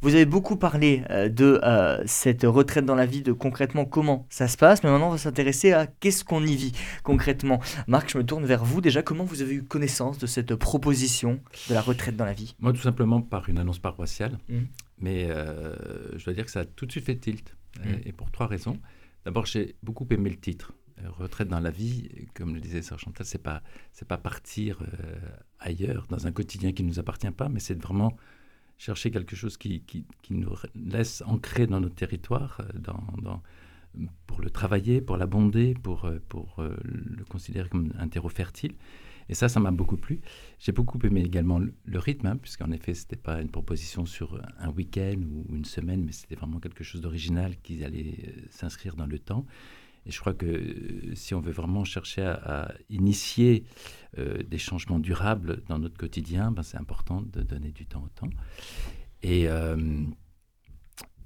Vous 0.04 0.14
avez 0.14 0.26
beaucoup 0.26 0.56
parlé 0.56 1.02
euh, 1.08 1.30
de 1.30 1.60
euh, 1.62 2.02
cette 2.04 2.42
retraite 2.42 2.84
dans 2.84 2.94
la 2.94 3.06
vie, 3.06 3.22
de 3.22 3.32
concrètement 3.32 3.86
comment 3.86 4.26
ça 4.28 4.48
se 4.48 4.58
passe, 4.58 4.82
mais 4.84 4.90
maintenant 4.90 5.06
on 5.06 5.12
va 5.12 5.16
s'intéresser 5.16 5.72
à 5.72 5.86
qu'est-ce 5.86 6.24
qu'on 6.24 6.44
y 6.44 6.54
vit 6.56 6.72
concrètement. 7.02 7.58
Marc, 7.86 8.10
je 8.10 8.18
me 8.18 8.22
tourne 8.22 8.44
vers 8.44 8.66
vous 8.66 8.82
déjà. 8.82 9.02
Comment 9.02 9.24
vous 9.24 9.40
avez 9.40 9.54
eu 9.54 9.62
connaissance 9.62 10.18
de 10.18 10.26
cette 10.26 10.56
proposition 10.56 11.40
de 11.70 11.74
la 11.74 11.80
retraite 11.80 12.16
dans 12.16 12.26
la 12.26 12.34
vie? 12.34 12.54
Moi, 12.58 12.74
tout 12.74 12.82
simplement 12.82 13.22
par 13.22 13.48
une 13.48 13.56
annonce 13.56 13.78
paroissiale, 13.78 14.36
mmh. 14.50 14.58
mais 14.98 15.30
euh, 15.30 15.74
je 16.18 16.24
dois 16.26 16.34
dire 16.34 16.44
que 16.44 16.50
ça 16.50 16.60
a 16.60 16.64
tout 16.66 16.84
de 16.84 16.92
suite 16.92 17.06
fait 17.06 17.16
tilt, 17.16 17.56
Mmh. 17.78 17.88
et 18.04 18.12
pour 18.12 18.30
trois 18.30 18.46
raisons. 18.46 18.78
D'abord, 19.24 19.46
j'ai 19.46 19.74
beaucoup 19.82 20.06
aimé 20.10 20.28
le 20.30 20.36
titre. 20.36 20.74
Retraite 21.18 21.48
dans 21.48 21.58
la 21.58 21.70
vie, 21.70 22.08
comme 22.34 22.54
le 22.54 22.60
disait 22.60 22.82
Sœur 22.82 23.00
Chantal, 23.00 23.26
c'est 23.26 23.42
pas 23.42 23.62
c'est 23.90 24.06
pas 24.06 24.16
partir 24.16 24.78
ailleurs 25.58 26.06
dans 26.08 26.28
un 26.28 26.30
quotidien 26.30 26.70
qui 26.72 26.84
ne 26.84 26.88
nous 26.88 27.00
appartient 27.00 27.30
pas, 27.32 27.48
mais 27.48 27.58
c'est 27.58 27.74
vraiment 27.82 28.16
chercher 28.84 29.10
quelque 29.10 29.34
chose 29.34 29.56
qui, 29.56 29.80
qui, 29.80 30.04
nous 30.30 30.54
laisse 30.74 31.22
ancrer 31.26 31.66
dans 31.66 31.80
notre 31.80 31.94
territoire, 31.94 32.60
dans, 32.74 33.02
dans, 33.22 33.42
pour 34.26 34.42
le 34.42 34.50
travailler, 34.50 35.00
pour 35.00 35.16
l'abonder, 35.16 35.74
pour, 35.82 36.10
pour 36.28 36.56
euh, 36.58 36.76
le 36.84 37.24
considérer 37.24 37.68
comme 37.68 37.92
un 37.98 38.08
terreau 38.08 38.28
fertile. 38.28 38.74
Et 39.30 39.34
ça, 39.34 39.48
ça 39.48 39.58
m'a 39.58 39.70
beaucoup 39.70 39.96
plu. 39.96 40.20
J'ai 40.58 40.72
beaucoup 40.72 40.98
aimé 41.02 41.22
également 41.22 41.58
le, 41.58 41.98
rythme, 41.98 42.26
hein, 42.26 42.36
puisqu'en 42.36 42.70
effet, 42.72 42.92
ce 42.92 43.04
n'était 43.04 43.16
pas 43.16 43.40
une 43.40 43.48
proposition 43.50 44.04
sur 44.04 44.38
un 44.58 44.70
week-end 44.70 45.16
ou 45.32 45.56
une 45.56 45.64
semaine, 45.64 46.04
mais 46.04 46.12
c'était 46.12 46.34
vraiment 46.34 46.60
quelque 46.60 46.84
chose 46.84 47.00
d'original 47.00 47.56
qui 47.62 47.82
allait 47.84 48.18
euh, 48.28 48.42
s'inscrire 48.50 48.96
dans 48.96 49.06
le 49.06 49.18
temps. 49.18 49.46
Et 50.06 50.10
je 50.10 50.20
crois 50.20 50.34
que 50.34 50.46
euh, 50.46 51.14
si 51.14 51.34
on 51.34 51.40
veut 51.40 51.52
vraiment 51.52 51.84
chercher 51.84 52.22
à, 52.22 52.74
initier 52.90 53.64
euh, 54.18 54.42
des 54.42 54.58
changements 54.58 54.98
durables 54.98 55.62
dans 55.68 55.78
notre 55.78 55.96
quotidien, 55.96 56.50
ben 56.50 56.62
c'est 56.62 56.76
important 56.76 57.22
de 57.22 57.42
donner 57.42 57.70
du 57.70 57.86
temps 57.86 58.02
au 58.04 58.08
temps. 58.08 58.30
Et, 59.22 59.48
euh, 59.48 60.04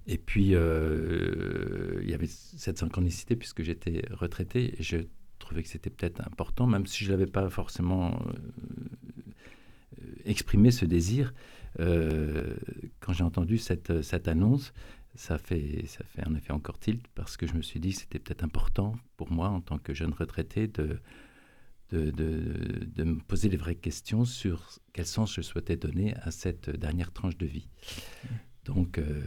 et 0.06 0.18
puis, 0.18 0.52
il 0.52 2.10
y 2.10 2.14
avait 2.14 2.28
cette 2.28 2.78
synchronicité 2.78 3.36
puisque 3.36 3.62
j'étais 3.62 4.02
retraité 4.10 4.78
et 4.78 4.82
je 4.82 4.98
trouvais 5.38 5.62
que 5.62 5.68
c'était 5.68 5.90
peut-être 5.90 6.20
important, 6.26 6.66
même 6.66 6.86
si 6.86 7.04
je 7.04 7.10
n'avais 7.10 7.26
pas 7.26 7.50
forcément 7.50 8.18
exprimé 10.24 10.70
ce 10.70 10.86
désir. 10.86 11.34
Quand 11.76 13.12
j'ai 13.12 13.24
entendu 13.24 13.58
cette, 13.58 14.00
cette 14.00 14.28
annonce, 14.28 14.72
ça 15.18 15.36
fait, 15.36 15.84
ça 15.86 16.04
fait 16.04 16.24
en 16.26 16.34
effet 16.36 16.52
encore 16.52 16.78
tilt 16.78 17.04
parce 17.16 17.36
que 17.36 17.46
je 17.46 17.54
me 17.54 17.62
suis 17.62 17.80
dit 17.80 17.90
que 17.90 17.98
c'était 18.00 18.20
peut-être 18.20 18.44
important 18.44 18.94
pour 19.16 19.32
moi 19.32 19.48
en 19.48 19.60
tant 19.60 19.78
que 19.78 19.92
jeune 19.92 20.12
retraité 20.12 20.68
de, 20.68 21.00
de, 21.90 22.12
de, 22.12 22.86
de, 22.94 23.04
me 23.04 23.18
poser 23.18 23.48
les 23.48 23.56
vraies 23.56 23.74
questions 23.74 24.24
sur 24.24 24.78
quel 24.92 25.06
sens 25.06 25.34
je 25.34 25.40
souhaitais 25.40 25.76
donner 25.76 26.14
à 26.22 26.30
cette 26.30 26.70
dernière 26.70 27.10
tranche 27.12 27.36
de 27.36 27.46
vie. 27.46 27.68
Donc, 28.64 28.98
euh, 28.98 29.20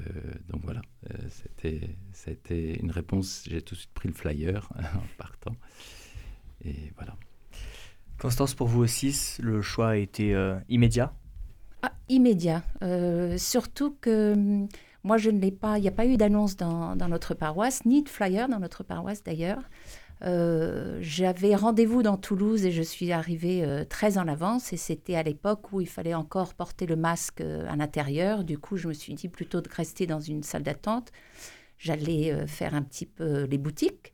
donc 0.48 0.62
voilà, 0.64 0.82
euh, 1.10 1.18
c'était, 1.30 1.90
c'était 2.14 2.76
une 2.76 2.92
réponse, 2.92 3.44
j'ai 3.50 3.62
tout 3.62 3.76
de 3.76 3.80
suite 3.80 3.94
pris 3.94 4.08
le 4.08 4.14
flyer 4.14 4.70
en 4.78 5.04
partant. 5.18 5.58
Et 6.64 6.94
voilà. 6.96 7.18
Constance, 8.18 8.54
pour 8.54 8.68
vous 8.68 8.82
aussi, 8.82 9.14
le 9.42 9.62
choix 9.62 9.90
a 9.90 9.96
été 9.98 10.34
euh, 10.34 10.58
immédiat? 10.70 11.14
Ah, 11.82 11.92
Immédiat. 12.08 12.64
surtout 13.38 13.98
que 14.00 14.68
moi, 15.04 15.18
je 15.18 15.30
ne 15.30 15.40
l'ai 15.40 15.52
pas, 15.52 15.78
il 15.78 15.82
n'y 15.82 15.88
a 15.88 15.92
pas 15.92 16.06
eu 16.06 16.18
d'annonce 16.18 16.56
dans, 16.56 16.96
notre 16.96 17.34
paroisse, 17.34 17.86
ni 17.86 18.04
de 18.04 18.10
flyer 18.10 18.48
dans 18.48 18.60
notre 18.60 18.84
paroisse 18.84 19.24
d'ailleurs. 19.24 19.64
Euh, 20.24 21.00
J'avais 21.02 21.56
rendez-vous 21.56 22.04
dans 22.04 22.18
Toulouse 22.18 22.66
et 22.66 22.72
je 22.72 22.84
suis 22.84 23.12
arrivée 23.12 23.64
euh, 23.64 23.84
très 23.84 24.20
en 24.20 24.28
avance 24.28 24.72
et 24.72 24.78
c'était 24.78 25.16
à 25.16 25.24
l'époque 25.24 25.74
où 25.74 25.82
il 25.82 25.90
fallait 25.90 26.14
encore 26.14 26.54
porter 26.54 26.86
le 26.86 26.96
masque 26.96 27.42
euh, 27.42 27.66
à 27.68 27.76
l'intérieur. 27.76 28.44
Du 28.44 28.60
coup, 28.60 28.78
je 28.78 28.88
me 28.88 28.94
suis 28.94 29.16
dit 29.16 29.30
plutôt 29.30 29.62
de 29.62 29.70
rester 29.70 30.06
dans 30.06 30.20
une 30.20 30.44
salle 30.44 30.62
d'attente. 30.62 31.12
J'allais 31.80 32.46
faire 32.46 32.76
un 32.76 32.84
petit 32.84 33.08
peu 33.08 33.46
les 33.46 33.58
boutiques. 33.58 34.14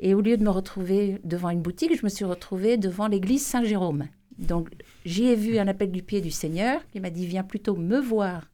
Et 0.00 0.14
au 0.14 0.20
lieu 0.20 0.36
de 0.36 0.42
me 0.42 0.50
retrouver 0.50 1.20
devant 1.22 1.50
une 1.50 1.62
boutique, 1.62 1.96
je 1.96 2.02
me 2.02 2.08
suis 2.08 2.24
retrouvée 2.24 2.76
devant 2.76 3.06
l'église 3.06 3.46
Saint-Jérôme. 3.46 4.08
Donc, 4.36 4.68
j'y 5.04 5.26
ai 5.26 5.36
vu 5.36 5.58
un 5.58 5.68
appel 5.68 5.92
du 5.92 6.02
pied 6.02 6.20
du 6.20 6.32
Seigneur 6.32 6.80
qui 6.90 6.98
m'a 6.98 7.10
dit 7.10 7.24
Viens 7.24 7.44
plutôt 7.44 7.76
me 7.76 8.00
voir 8.00 8.50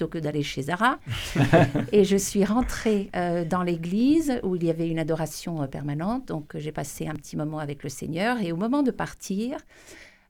plutôt 0.00 0.10
que 0.10 0.18
d'aller 0.18 0.42
chez 0.42 0.62
Zara. 0.62 0.98
et 1.92 2.04
je 2.04 2.16
suis 2.16 2.44
rentrée 2.44 3.10
euh, 3.14 3.44
dans 3.44 3.62
l'église 3.62 4.40
où 4.42 4.56
il 4.56 4.64
y 4.64 4.70
avait 4.70 4.88
une 4.88 4.98
adoration 4.98 5.62
euh, 5.62 5.66
permanente. 5.66 6.28
Donc 6.28 6.56
j'ai 6.56 6.72
passé 6.72 7.06
un 7.06 7.14
petit 7.14 7.36
moment 7.36 7.58
avec 7.58 7.82
le 7.82 7.90
Seigneur. 7.90 8.40
Et 8.40 8.50
au 8.50 8.56
moment 8.56 8.82
de 8.82 8.90
partir, 8.90 9.58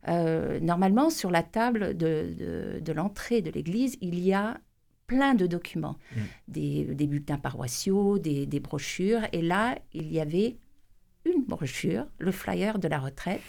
euh, 0.08 0.58
normalement 0.58 1.08
sur 1.08 1.30
la 1.30 1.44
table 1.44 1.96
de 1.96 2.92
l'entrée 2.92 3.42
de 3.42 3.50
l'église, 3.50 3.96
il 4.00 4.18
y 4.18 4.32
a 4.32 4.58
plein 5.06 5.34
de 5.34 5.46
documents, 5.46 5.96
mm. 6.16 6.20
des, 6.48 6.84
des, 6.86 7.06
bulletins 7.06 7.38
paroissiaux, 7.38 8.18
des, 8.18 8.46
des 8.46 8.60
brochures. 8.60 9.22
Et 9.32 9.42
là, 9.42 9.78
il 9.92 10.12
y 10.12 10.20
avait 10.20 10.56
une 11.24 11.44
brochure, 11.44 12.06
le 12.18 12.32
flyer 12.32 12.80
de 12.80 12.88
la 12.88 12.98
retraite 12.98 13.40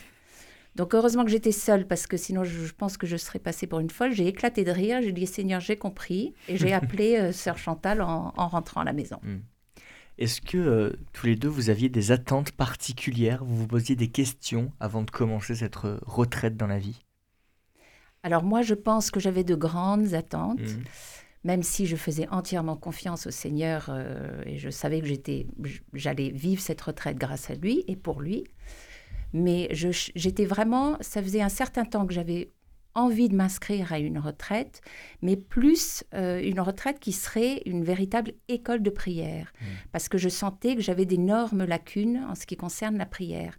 donc 0.76 0.96
heureusement 0.96 1.26
que 1.26 1.32
j'étais 1.32 1.52
seule 1.52 1.86
parce 1.86 2.08
que 2.08 2.16
sinon 2.18 2.44
je, 2.44 2.66
je, 2.66 2.74
pense 2.74 2.98
que 2.98 3.06
je 3.06 3.18
serais 3.18 3.40
passée 3.40 3.68
pour 3.68 3.80
une 3.80 3.90
folle. 3.90 4.14
J'ai 4.14 4.28
éclaté 4.28 4.64
de 4.64 4.72
rire, 4.72 5.02
j'ai 5.02 5.12
dit 5.12 5.28
Seigneur, 5.28 5.60
j'ai 5.60 5.78
compris 5.78 6.34
et 6.48 6.58
j'ai 6.58 6.74
appelé 6.74 7.18
euh, 7.18 7.32
sœur 7.32 7.58
Chantal 7.58 8.02
en, 8.02 8.34
en, 8.36 8.48
rentrant 8.48 8.82
à 8.82 8.84
la 8.86 8.94
maison. 8.94 9.20
Mm. 9.22 9.38
Est-ce 10.18 10.40
que 10.40 10.58
euh, 10.58 10.92
tous 11.14 11.26
les 11.26 11.36
deux 11.36 11.48
vous 11.48 11.70
aviez 11.70 11.90
des 11.90 12.12
attentes 12.12 12.52
particulières? 12.52 13.44
Vous 13.44 13.56
vous 13.56 13.68
posiez 13.68 13.96
des 13.96 14.10
questions 14.10 14.72
avant 14.80 15.02
de 15.02 15.12
commencer 15.12 15.56
cette 15.56 15.76
retraite 15.76 16.56
dans 16.56 16.68
la 16.68 16.80
vie? 16.80 17.02
Alors 18.24 18.44
moi 18.44 18.62
je 18.62 18.76
pense 18.76 19.12
que 19.12 19.20
j'avais 19.20 19.44
de 19.44 19.56
grandes 19.56 20.14
attentes. 20.14 20.60
Mm. 20.60 20.84
Même 21.44 21.64
si 21.64 21.88
je 21.88 21.96
faisais 21.96 22.28
entièrement 22.30 22.76
confiance 22.76 23.26
au 23.26 23.32
Seigneur 23.32 23.88
euh, 23.90 24.44
et 24.46 24.60
je 24.60 24.70
savais 24.70 25.02
que 25.02 25.08
j'étais, 25.08 25.48
j'allais 25.92 26.30
vivre 26.30 26.62
cette 26.62 26.80
retraite 26.80 27.18
grâce 27.18 27.50
à 27.50 27.56
lui 27.56 27.84
et 27.88 27.96
pour 27.96 28.22
lui, 28.22 28.44
mais 29.34 29.70
j'étais 29.72 30.46
vraiment, 30.46 30.98
ça 31.02 31.22
faisait 31.22 31.42
un 31.42 31.50
certain 31.50 31.86
temps 31.86 32.06
que 32.06 32.14
j'avais 32.14 32.50
envie 32.94 33.30
de 33.30 33.36
m'inscrire 33.36 33.94
à 33.94 34.00
une 34.00 34.20
retraite, 34.20 34.82
mais 35.22 35.38
plus 35.38 36.04
euh, 36.14 36.42
une 36.42 36.60
retraite 36.60 37.00
qui 37.00 37.14
serait 37.14 37.62
une 37.66 37.84
véritable 37.84 38.34
école 38.50 38.84
de 38.84 38.90
prière, 38.90 39.54
mmh. 39.54 39.66
parce 39.92 40.10
que 40.10 40.18
je 40.18 40.30
sentais 40.30 40.76
que 40.76 40.82
j'avais 40.82 41.06
d'énormes 41.06 41.64
lacunes 41.64 42.26
en 42.30 42.36
ce 42.36 42.46
qui 42.46 42.58
concerne 42.58 42.98
la 42.98 43.06
prière. 43.06 43.58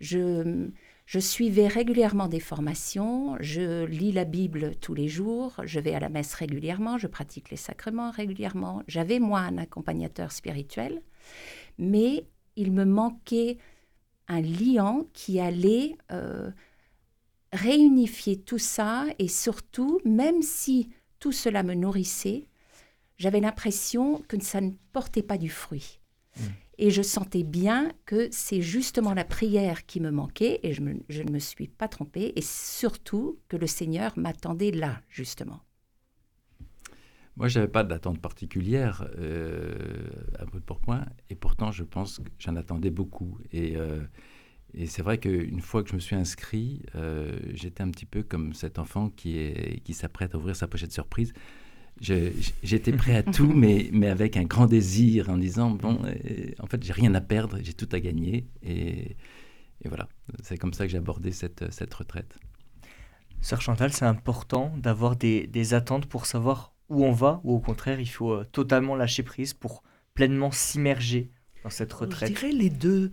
Je, 0.00 0.70
je 1.10 1.18
suivais 1.18 1.66
régulièrement 1.66 2.28
des 2.28 2.40
formations, 2.40 3.36
je 3.40 3.84
lis 3.84 4.12
la 4.12 4.24
Bible 4.24 4.76
tous 4.80 4.94
les 4.94 5.08
jours, 5.08 5.60
je 5.64 5.80
vais 5.80 5.92
à 5.92 6.00
la 6.00 6.08
messe 6.08 6.32
régulièrement, 6.34 6.98
je 6.98 7.06
pratique 7.06 7.50
les 7.50 7.56
sacrements 7.56 8.12
régulièrement. 8.12 8.82
J'avais 8.86 9.18
moi 9.18 9.40
un 9.40 9.58
accompagnateur 9.58 10.32
spirituel, 10.32 11.02
mais 11.78 12.24
il 12.54 12.72
me 12.72 12.84
manquait 12.84 13.58
un 14.30 14.40
liant 14.40 15.06
qui 15.12 15.40
allait 15.40 15.96
euh, 16.12 16.50
réunifier 17.52 18.40
tout 18.40 18.58
ça 18.58 19.06
et 19.18 19.28
surtout, 19.28 20.00
même 20.04 20.40
si 20.40 20.88
tout 21.18 21.32
cela 21.32 21.62
me 21.62 21.74
nourrissait, 21.74 22.46
j'avais 23.18 23.40
l'impression 23.40 24.22
que 24.28 24.42
ça 24.42 24.60
ne 24.60 24.70
portait 24.92 25.24
pas 25.24 25.36
du 25.36 25.50
fruit. 25.50 26.00
Mmh. 26.36 26.42
Et 26.78 26.90
je 26.90 27.02
sentais 27.02 27.42
bien 27.42 27.92
que 28.06 28.28
c'est 28.30 28.62
justement 28.62 29.12
la 29.12 29.24
prière 29.24 29.84
qui 29.84 30.00
me 30.00 30.10
manquait 30.10 30.60
et 30.62 30.72
je, 30.72 30.80
me, 30.80 30.94
je, 31.10 31.22
ne 31.22 31.30
me 31.30 31.40
suis 31.40 31.68
pas 31.68 31.88
trompée 31.88 32.32
et 32.36 32.40
surtout 32.40 33.38
que 33.48 33.56
le 33.56 33.66
Seigneur 33.66 34.16
m'attendait 34.16 34.70
là, 34.70 35.02
justement. 35.08 35.60
Moi, 37.36 37.48
je 37.48 37.58
n'avais 37.58 37.70
pas 37.70 37.84
d'attente 37.84 38.20
particulière 38.20 39.08
euh, 39.18 39.74
à 40.38 40.44
bout 40.44 40.58
de 40.58 40.64
pourpoint, 40.64 41.06
et 41.30 41.34
pourtant, 41.34 41.70
je 41.70 41.84
pense 41.84 42.18
que 42.18 42.28
j'en 42.38 42.56
attendais 42.56 42.90
beaucoup. 42.90 43.38
Et, 43.52 43.76
euh, 43.76 44.00
c'est 44.86 45.02
vrai 45.02 45.18
qu'une 45.18 45.60
fois 45.60 45.82
que 45.82 45.90
je 45.90 45.94
me 45.94 46.00
suis 46.00 46.14
inscrit, 46.16 46.82
euh, 46.94 47.38
j'étais 47.54 47.82
un 47.82 47.90
petit 47.90 48.06
peu 48.06 48.22
comme 48.22 48.52
cet 48.52 48.78
enfant 48.78 49.08
qui, 49.10 49.80
qui 49.84 49.94
s'apprête 49.94 50.34
à 50.34 50.38
ouvrir 50.38 50.54
sa 50.54 50.68
pochette 50.68 50.92
surprise. 50.92 51.32
J'étais 52.00 52.92
prêt 52.92 53.16
à 53.16 53.22
tout, 53.22 53.52
mais, 53.52 53.90
mais 53.92 54.06
avec 54.06 54.36
un 54.36 54.44
grand 54.44 54.66
désir, 54.66 55.28
en 55.28 55.38
disant, 55.38 55.70
bon, 55.70 55.98
en 56.58 56.66
fait, 56.66 56.82
j'ai 56.84 56.92
rien 56.92 57.14
à 57.14 57.20
perdre, 57.20 57.58
j'ai 57.62 57.74
tout 57.74 57.88
à 57.92 58.00
gagner. 58.00 58.46
Et, 58.62 59.16
et 59.82 59.88
voilà, 59.88 60.08
c'est 60.42 60.56
comme 60.56 60.72
ça 60.72 60.84
que 60.86 60.92
j'ai 60.92 60.98
abordé 60.98 61.32
cette, 61.32 61.72
cette 61.72 61.92
retraite. 61.92 62.38
Sœur 63.40 63.60
Chantal, 63.60 63.92
c'est 63.92 64.04
important 64.04 64.72
d'avoir 64.76 65.16
des, 65.16 65.46
des 65.46 65.74
attentes 65.74 66.06
pour 66.06 66.26
savoir 66.26 66.74
où 66.90 67.04
on 67.04 67.12
va, 67.12 67.40
ou 67.44 67.54
au 67.54 67.60
contraire, 67.60 68.00
il 68.00 68.08
faut 68.08 68.32
euh, 68.32 68.44
totalement 68.52 68.96
lâcher 68.96 69.22
prise 69.22 69.54
pour 69.54 69.82
pleinement 70.14 70.50
s'immerger 70.50 71.30
dans 71.64 71.70
cette 71.70 71.92
retraite 71.92 72.28
Je 72.28 72.34
dirais 72.34 72.52
les 72.52 72.68
deux. 72.70 73.12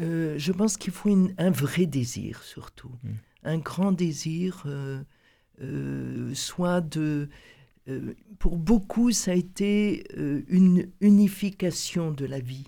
euh, 0.00 0.34
Je 0.36 0.52
pense 0.52 0.76
qu'il 0.76 0.92
faut 0.92 1.10
un 1.38 1.50
vrai 1.50 1.86
désir 1.86 2.42
surtout. 2.42 2.90
Mm. 3.02 3.10
Un 3.44 3.58
grand 3.58 3.92
désir, 3.92 4.66
soit 6.34 6.80
de... 6.80 7.28
pour 8.38 8.56
beaucoup, 8.56 9.12
ça 9.12 9.32
a 9.32 9.34
été 9.34 10.04
une 10.48 10.90
unification 11.00 12.10
de 12.10 12.24
la 12.24 12.40
vie. 12.40 12.64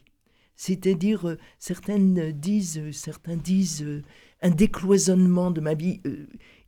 C'est-à-dire, 0.55 1.37
certaines 1.59 2.31
disent, 2.33 2.83
certains 2.93 3.37
disent 3.37 4.03
un 4.43 4.51
décloisonnement 4.51 5.51
de 5.51 5.61
ma 5.61 5.75
vie. 5.75 6.01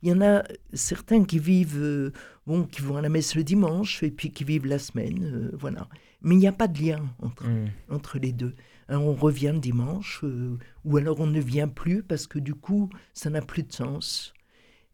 Il 0.01 0.09
y 0.09 0.11
en 0.11 0.21
a 0.21 0.43
certains 0.73 1.23
qui 1.23 1.39
vivent, 1.39 2.11
bon, 2.47 2.63
qui 2.63 2.81
vont 2.81 2.97
à 2.97 3.01
la 3.01 3.09
messe 3.09 3.35
le 3.35 3.43
dimanche 3.43 4.01
et 4.03 4.11
puis 4.11 4.31
qui 4.31 4.43
vivent 4.43 4.67
la 4.67 4.79
semaine, 4.79 5.51
voilà. 5.53 5.87
Mais 6.21 6.35
il 6.35 6.39
n'y 6.39 6.47
a 6.47 6.51
pas 6.51 6.67
de 6.67 6.81
lien 6.81 7.05
entre, 7.21 7.47
mm. 7.47 7.69
entre 7.89 8.19
les 8.19 8.31
deux. 8.31 8.53
Hein, 8.89 8.97
on 8.97 9.13
revient 9.13 9.51
le 9.53 9.59
dimanche, 9.59 10.21
euh, 10.23 10.57
ou 10.83 10.97
alors 10.97 11.19
on 11.19 11.27
ne 11.27 11.39
vient 11.39 11.67
plus 11.67 12.01
parce 12.01 12.25
que 12.25 12.39
du 12.39 12.55
coup, 12.55 12.89
ça 13.13 13.29
n'a 13.29 13.41
plus 13.41 13.63
de 13.63 13.71
sens. 13.71 14.33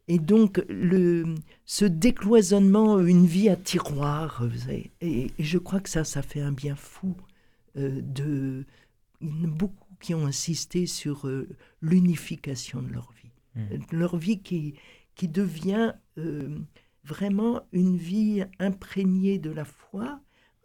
Et 0.06 0.18
donc, 0.18 0.62
le, 0.68 1.34
ce 1.64 1.84
décloisonnement, 1.84 3.00
une 3.00 3.26
vie 3.26 3.48
à 3.48 3.56
tiroir, 3.56 4.44
et, 5.00 5.32
je 5.38 5.58
crois 5.58 5.80
que 5.80 5.88
ça, 5.88 6.04
ça 6.04 6.22
fait 6.22 6.40
un 6.40 6.52
bien 6.52 6.76
fou. 6.76 7.16
Euh, 7.76 8.00
de, 8.02 8.64
beaucoup 9.20 9.85
qui 10.00 10.14
ont 10.14 10.26
insisté 10.26 10.86
sur 10.86 11.26
euh, 11.26 11.48
l'unification 11.80 12.82
de 12.82 12.92
leur 12.92 13.12
vie. 13.12 13.30
Mm. 13.54 13.96
Leur 13.96 14.16
vie 14.16 14.40
qui, 14.42 14.74
qui 15.14 15.28
devient 15.28 15.94
vraiment 17.06 17.62
une 17.72 17.96
vie 17.96 18.44
imprégnée 18.58 19.38
de 19.38 19.50
la 19.50 19.64
foi, 19.64 20.20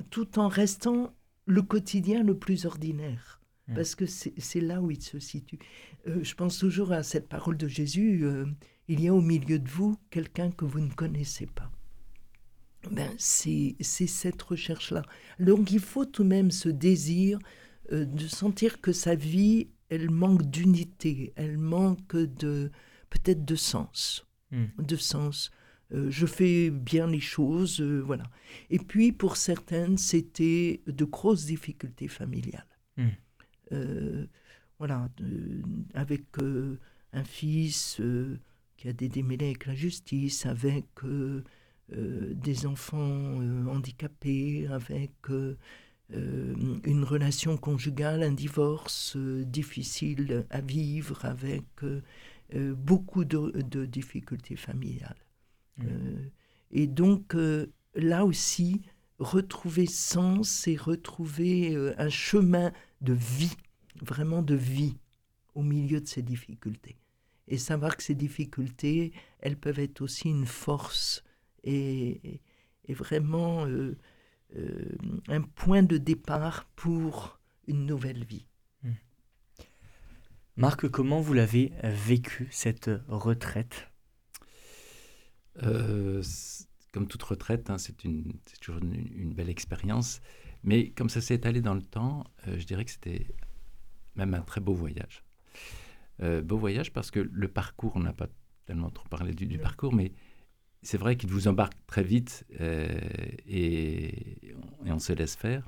tout 0.10 0.40
en 0.40 0.48
restant 0.48 1.16
le 1.46 1.62
quotidien 1.62 2.24
le 2.24 2.38
plus 2.38 2.66
ordinaire. 2.66 3.42
Hmm. 3.68 3.76
Parce 3.76 3.96
que 3.96 4.06
c'est 4.06 4.62
là 4.62 4.82
où 4.82 4.90
il 4.90 5.02
se 5.02 5.20
situe. 5.20 5.60
Euh, 6.08 6.24
je 6.24 6.34
pense 6.34 6.58
toujours 6.58 6.92
à 6.92 7.04
cette 7.04 7.30
parole 7.30 7.58
de 7.58 7.68
Jésus, 7.68 8.22
euh, 8.24 8.46
il 8.88 9.02
y 9.02 9.08
a 9.08 9.14
au 9.14 9.22
milieu 9.22 9.60
de 9.60 9.70
vous 9.70 9.96
quelqu'un 10.10 10.50
que 10.52 10.66
vous 10.66 10.80
ne 10.80 10.92
connaissez 10.92 11.46
pas. 11.46 11.72
Ben, 12.90 13.12
c'est 13.20 13.76
cette 13.80 14.42
recherche-là. 14.42 15.04
Donc 15.40 15.72
il 15.72 15.80
faut 15.80 16.06
tout 16.06 16.24
de 16.24 16.30
même 16.30 16.50
ce 16.50 16.68
désir 16.68 17.38
euh, 17.92 18.06
de 18.06 18.28
sentir 18.28 18.80
que 18.80 18.94
sa 18.94 19.16
vie, 19.16 19.68
elle 19.89 20.10
manque 20.10 20.44
d'unité, 20.50 21.34
elle 21.36 21.58
manque 21.58 22.16
de 22.16 22.72
peut-être 23.10 23.44
de 23.44 23.56
sens, 23.56 24.26
hmm. 24.52 24.66
de 24.80 24.96
sens. 24.96 25.52
Euh, 25.92 26.10
je 26.10 26.26
fais 26.26 26.70
bien 26.70 27.08
les 27.08 27.20
choses, 27.20 27.82
euh, 27.82 28.00
voilà. 28.00 28.24
Et 28.70 28.80
puis 28.80 29.12
pour 29.12 29.36
certaines, 29.36 29.98
c'était 29.98 30.82
de 30.88 31.04
grosses 31.04 31.46
difficultés 31.46 32.08
familiales. 32.08 32.68
Hmm. 32.98 33.10
Voilà, 34.80 35.10
avec 35.94 36.24
un 37.14 37.24
fils 37.24 38.02
qui 38.78 38.88
a 38.89 38.94
des 38.94 39.10
démêlés 39.10 39.46
avec 39.46 39.68
la 39.68 39.76
justice, 39.76 40.46
avec 40.46 40.88
des 41.89 42.66
enfants 42.66 43.38
handicapés, 43.68 44.68
avec 44.68 45.12
une 46.14 47.03
relation 47.03 47.57
conjugale, 47.57 48.24
un 48.24 48.34
divorce 48.34 49.16
difficile 49.18 50.45
à 50.49 50.62
vivre, 50.62 51.24
avec 51.26 51.64
beaucoup 52.53 53.26
de 53.26 53.86
difficultés 53.86 54.55
familiales. 54.55 55.16
Euh, 55.84 56.30
et 56.72 56.88
donc, 56.88 57.36
euh, 57.36 57.68
là 57.95 58.26
aussi, 58.26 58.82
retrouver 59.20 59.86
sens 59.86 60.68
et 60.68 60.76
retrouver 60.76 61.76
euh, 61.76 61.93
un 61.97 62.09
chemin 62.09 62.72
de 63.01 63.14
vie, 63.14 63.55
vraiment 64.01 64.41
de 64.41 64.55
vie, 64.55 64.97
au 65.55 65.64
milieu 65.64 65.99
de 66.01 66.07
ces 66.07 66.22
difficultés. 66.22 66.97
Et 67.47 67.57
savoir 67.57 67.97
que 67.97 68.03
ces 68.03 68.16
difficultés, 68.16 69.12
elles 69.39 69.57
peuvent 69.57 69.80
être 69.80 70.01
aussi 70.01 70.30
une 70.30 70.45
force 70.45 71.24
et, 71.64 72.41
et 72.86 72.93
vraiment 72.93 73.66
un 75.28 75.41
point 75.41 75.84
de 75.84 75.97
départ 75.97 76.66
pour 76.76 77.39
une 77.68 77.86
nouvelle 77.86 78.26
vie. 78.26 78.47
Mm. 78.84 78.89
Marc, 80.58 80.88
comment 80.89 81.22
vous 81.22 81.34
l'avez 81.34 81.72
vécu, 81.84 82.47
cette 82.52 82.89
retraite? 83.08 83.91
Euh, 85.64 86.24
comme 86.91 87.08
toute 87.08 87.24
retraite, 87.24 87.70
hein, 87.70 87.78
c'est 87.78 87.95
toujours 88.60 88.82
une, 88.82 89.34
belle 89.34 89.49
expérience. 89.49 90.22
Mais 90.64 90.91
comme 90.91 91.10
ça 91.10 91.22
s'est 91.22 91.36
étalé 91.36 91.62
dans 91.62 91.74
le 91.74 91.82
temps, 91.82 92.26
euh, 92.47 92.58
je 92.60 92.66
dirais 92.66 92.86
que 92.86 92.91
c'était 92.91 93.28
même 94.16 94.34
un 94.34 94.41
très 94.41 94.62
beau 94.62 94.74
voyage. 94.74 95.24
Euh, 96.22 96.41
beau 96.41 96.58
voyage 96.58 96.93
parce 96.93 97.10
que 97.12 97.20
le 97.20 97.47
parcours, 97.47 97.93
on 97.95 98.02
n'a 98.02 98.14
pas 98.14 98.28
tellement 98.66 98.89
trop 98.89 99.08
parlé 99.08 99.34
du, 99.34 99.58
parcours, 99.58 99.93
mais 99.93 100.14
c'est 100.82 100.98
vrai 100.98 101.16
qu'il 101.16 101.30
vous 101.30 101.48
embarque 101.48 101.74
très 101.88 102.04
vite 102.04 102.46
et, 103.48 104.54
on 104.86 105.00
se 105.00 105.14
laisse 105.14 105.36
faire. 105.36 105.68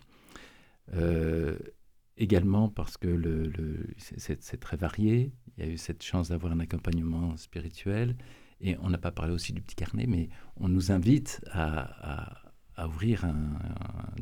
également 2.18 2.70
parce 2.70 2.98
que 2.98 3.52
c'est 3.98 4.60
très 4.60 4.78
varié. 4.78 5.32
Il 5.58 5.66
y 5.66 5.68
a 5.68 5.72
eu 5.72 5.78
cette 5.78 6.04
chance 6.04 6.30
d'avoir 6.30 6.54
un 6.54 6.60
accompagnement 6.60 7.38
spirituel. 7.38 8.16
Et 8.60 8.78
on 8.82 8.90
n'a 8.90 8.98
pas 8.98 9.12
parlé 9.12 9.34
aussi 9.34 9.52
du 9.54 9.62
petit 9.62 9.76
carnet, 9.76 10.06
mais 10.08 10.30
on 10.56 10.70
nous 10.70 10.92
invite 10.92 11.42
à, 11.52 12.54
ouvrir, 12.86 13.26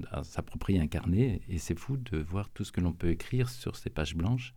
à 0.09 0.23
s'approprier 0.23 0.79
un 0.79 0.87
carnet. 0.87 1.41
Et 1.47 1.57
c'est 1.57 1.77
fou 1.77 1.97
de 1.97 2.17
voir 2.17 2.49
tout 2.49 2.63
ce 2.63 2.71
que 2.71 2.81
l'on 2.81 2.91
peut 2.91 3.09
écrire 3.09 3.49
sur 3.49 3.75
ces 3.75 3.89
pages 3.89 4.15
blanches. 4.15 4.53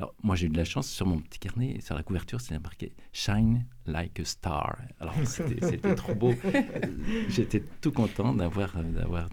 Alors, 0.00 0.14
moi, 0.22 0.34
j'ai 0.34 0.46
eu 0.46 0.48
de 0.48 0.56
la 0.56 0.64
chance 0.64 0.88
sur 0.88 1.04
mon 1.04 1.18
petit 1.18 1.38
carnet, 1.38 1.78
sur 1.82 1.94
la 1.94 2.02
couverture, 2.02 2.40
c'est 2.40 2.58
marqué 2.58 2.94
Shine 3.12 3.66
like 3.84 4.18
a 4.18 4.24
star. 4.24 4.78
Alors, 4.98 5.14
c'était 5.26 5.94
trop 5.94 6.14
beau. 6.14 6.32
J'étais 7.28 7.62
tout 7.82 7.92
content 7.92 8.32
d'avoir 8.32 8.72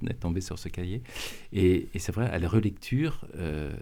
d'être 0.01 0.19
tombé 0.19 0.41
sur 0.41 0.59
ce 0.59 0.67
cahier. 0.67 1.03
Et, 1.53 1.87
c'est 1.97 2.11
vrai, 2.11 2.29
à 2.29 2.37
la 2.37 2.49
relecture, 2.49 3.25
euh, 3.35 3.77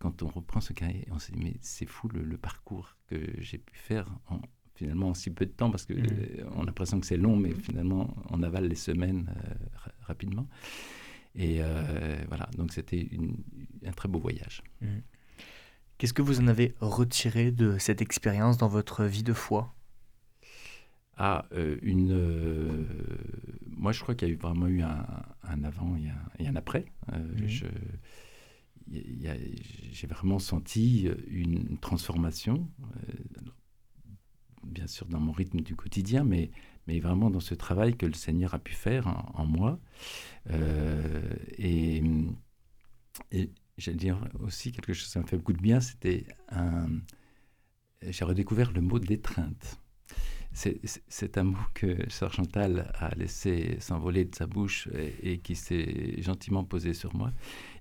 quand 0.00 0.22
on 0.22 0.28
reprend 0.28 0.60
ce 0.60 0.74
cahier, 0.74 1.06
on 1.10 1.18
se 1.18 1.32
dit, 1.32 1.40
mais 1.42 1.54
c'est 1.62 1.86
fou 1.86 2.08
le, 2.08 2.22
le, 2.24 2.36
parcours 2.36 2.98
que 3.06 3.16
j'ai 3.38 3.56
pu 3.56 3.74
faire 3.74 4.06
en, 4.28 4.42
finalement 4.74 5.08
en 5.08 5.14
si 5.14 5.30
peu 5.30 5.46
de 5.46 5.52
temps, 5.52 5.70
parce 5.70 5.86
qu'on 5.86 5.94
mmh. 5.94 6.50
on 6.56 6.64
a 6.64 6.66
l'impression 6.66 7.00
que 7.00 7.06
c'est 7.06 7.16
long, 7.16 7.36
mais 7.36 7.54
finalement 7.54 8.14
on 8.28 8.42
avale 8.42 8.68
les 8.68 8.74
semaines 8.74 9.34
euh, 9.34 9.90
rapidement. 10.02 10.46
Et 11.36 11.56
euh, 11.60 12.22
voilà, 12.28 12.50
donc 12.58 12.74
c'était 12.74 13.08
un 13.86 13.92
très 13.92 14.10
beau 14.10 14.20
voyage. 14.20 14.62
Mmh. 14.82 14.86
Qu'est-ce 16.04 16.12
que 16.12 16.20
vous 16.20 16.38
en 16.40 16.48
avez 16.48 16.74
retiré 16.82 17.50
de 17.50 17.78
cette 17.78 18.02
expérience 18.02 18.58
dans 18.58 18.68
votre 18.68 19.06
vie 19.06 19.22
de 19.22 19.32
foi? 19.32 19.74
Ah, 21.16 21.46
euh, 21.52 21.78
une. 21.80 22.86
moi, 23.70 23.90
je 23.92 24.02
crois 24.02 24.14
qu'il 24.14 24.28
y 24.28 24.30
a 24.30 24.34
eu 24.34 24.36
vraiment 24.36 24.66
eu 24.66 24.82
un, 24.82 25.06
avant 25.64 25.96
et 26.38 26.46
un, 26.46 26.56
après. 26.56 26.84
Mmh. 27.10 27.46
J'ai 28.90 30.06
vraiment 30.06 30.38
senti 30.38 31.08
une 31.26 31.78
transformation 31.78 32.68
bien 34.62 34.86
sûr 34.86 35.06
dans 35.06 35.20
mon 35.20 35.32
rythme 35.32 35.62
du 35.62 35.74
quotidien, 35.74 36.22
mais, 36.22 36.50
mais 36.86 37.00
vraiment 37.00 37.30
dans 37.30 37.40
ce 37.40 37.54
travail 37.54 37.96
que 37.96 38.04
le 38.04 38.12
Seigneur 38.12 38.52
a 38.52 38.58
pu 38.58 38.74
faire 38.74 39.06
en, 39.32 39.46
moi. 39.46 39.80
Euh, 40.50 41.22
et, 41.56 42.02
et 43.32 43.50
j'allais 43.78 43.96
dire 43.96 44.18
aussi 44.40 44.72
quelque 44.72 44.92
chose 44.92 45.10
qui 45.10 45.18
m'a 45.18 45.26
fait 45.26 45.36
beaucoup 45.36 45.52
de 45.52 45.60
bien, 45.60 45.80
c'était 45.80 46.26
un... 46.50 46.86
J'ai 48.02 48.24
redécouvert 48.24 48.70
le 48.72 48.82
mot 48.82 48.98
d'étreinte. 48.98 49.80
C'est 50.52 51.38
un 51.38 51.44
mot 51.44 51.58
que 51.72 52.08
Sœur 52.10 52.32
Chantal 52.32 52.92
a 52.94 53.12
laissé 53.14 53.76
s'envoler 53.80 54.24
de 54.24 54.34
sa 54.34 54.46
bouche 54.46 54.88
et, 55.22 55.38
qui 55.38 55.56
s'est 55.56 56.20
gentiment 56.22 56.62
posé 56.64 56.94
sur 56.94 57.16
moi. 57.16 57.32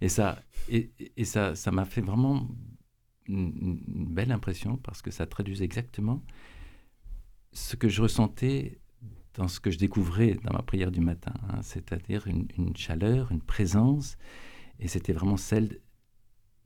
Et 0.01 0.09
ça, 0.09 0.41
et, 0.69 0.91
et 1.17 1.25
ça, 1.25 1.53
m'a 1.71 1.85
fait 1.85 2.01
vraiment 2.01 2.47
une, 3.27 3.79
une, 3.85 4.05
belle 4.07 4.31
impression 4.31 4.77
parce 4.77 5.01
que 5.01 5.11
ça 5.11 5.27
traduit 5.27 5.61
exactement 5.61 6.23
ce 7.51 7.75
que 7.75 7.89
je 7.89 8.01
ressentais 8.01 8.79
dans 9.35 9.47
ce 9.47 9.59
que 9.59 9.71
je 9.71 9.77
découvrais 9.77 10.35
dans 10.43 10.53
ma 10.53 10.61
prière 10.61 10.91
du 10.91 11.01
matin, 11.01 11.33
hein, 11.49 11.61
c'est-à-dire 11.61 12.27
une, 12.27 12.75
chaleur, 12.75 13.31
une 13.31 13.41
présence, 13.41 14.17
et 14.79 14.87
c'était 14.87 15.13
vraiment 15.13 15.37
celle 15.37 15.79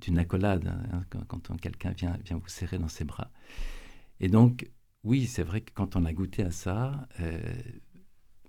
d'une 0.02 0.20
accolade, 0.20 0.68
hein, 0.92 1.04
quand, 1.28 1.58
quelqu'un 1.60 1.92
vient, 1.92 2.18
vient 2.24 2.38
vous 2.38 2.48
serrer 2.48 2.78
dans 2.78 2.88
ses 2.88 3.04
bras. 3.04 3.32
Et 4.20 4.28
donc, 4.28 4.70
oui, 5.04 5.26
c'est 5.26 5.44
vrai 5.44 5.62
que 5.62 5.72
quand 5.74 5.96
on 5.96 6.06
a 6.06 6.14
goûté 6.14 6.44
à 6.44 6.52
ça, 6.52 7.08
euh, 7.20 7.40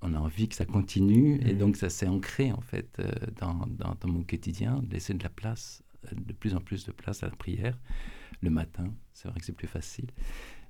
on 0.02 0.14
a 0.14 0.18
envie 0.18 0.48
que 0.48 0.54
ça 0.54 0.64
continue, 0.64 1.40
et 1.42 1.54
mmh. 1.54 1.58
donc 1.58 1.76
ça 1.76 1.90
s'est 1.90 2.06
ancré 2.06 2.52
en 2.52 2.60
fait 2.60 2.98
euh, 3.00 3.10
dans, 3.36 3.66
dans, 3.66 3.94
dans, 4.00 4.08
mon 4.08 4.22
quotidien, 4.22 4.80
de 4.82 4.92
laisser 4.92 5.14
de 5.14 5.22
la 5.22 5.28
place, 5.28 5.82
de 6.12 6.32
plus 6.32 6.54
en 6.54 6.60
plus 6.60 6.84
de 6.84 6.92
place 6.92 7.22
à 7.22 7.26
la 7.26 7.36
prière 7.36 7.78
le 8.40 8.50
matin. 8.50 8.94
C'est 9.12 9.28
vrai 9.28 9.40
que 9.40 9.46
c'est 9.46 9.56
plus 9.56 9.68
facile. 9.68 10.10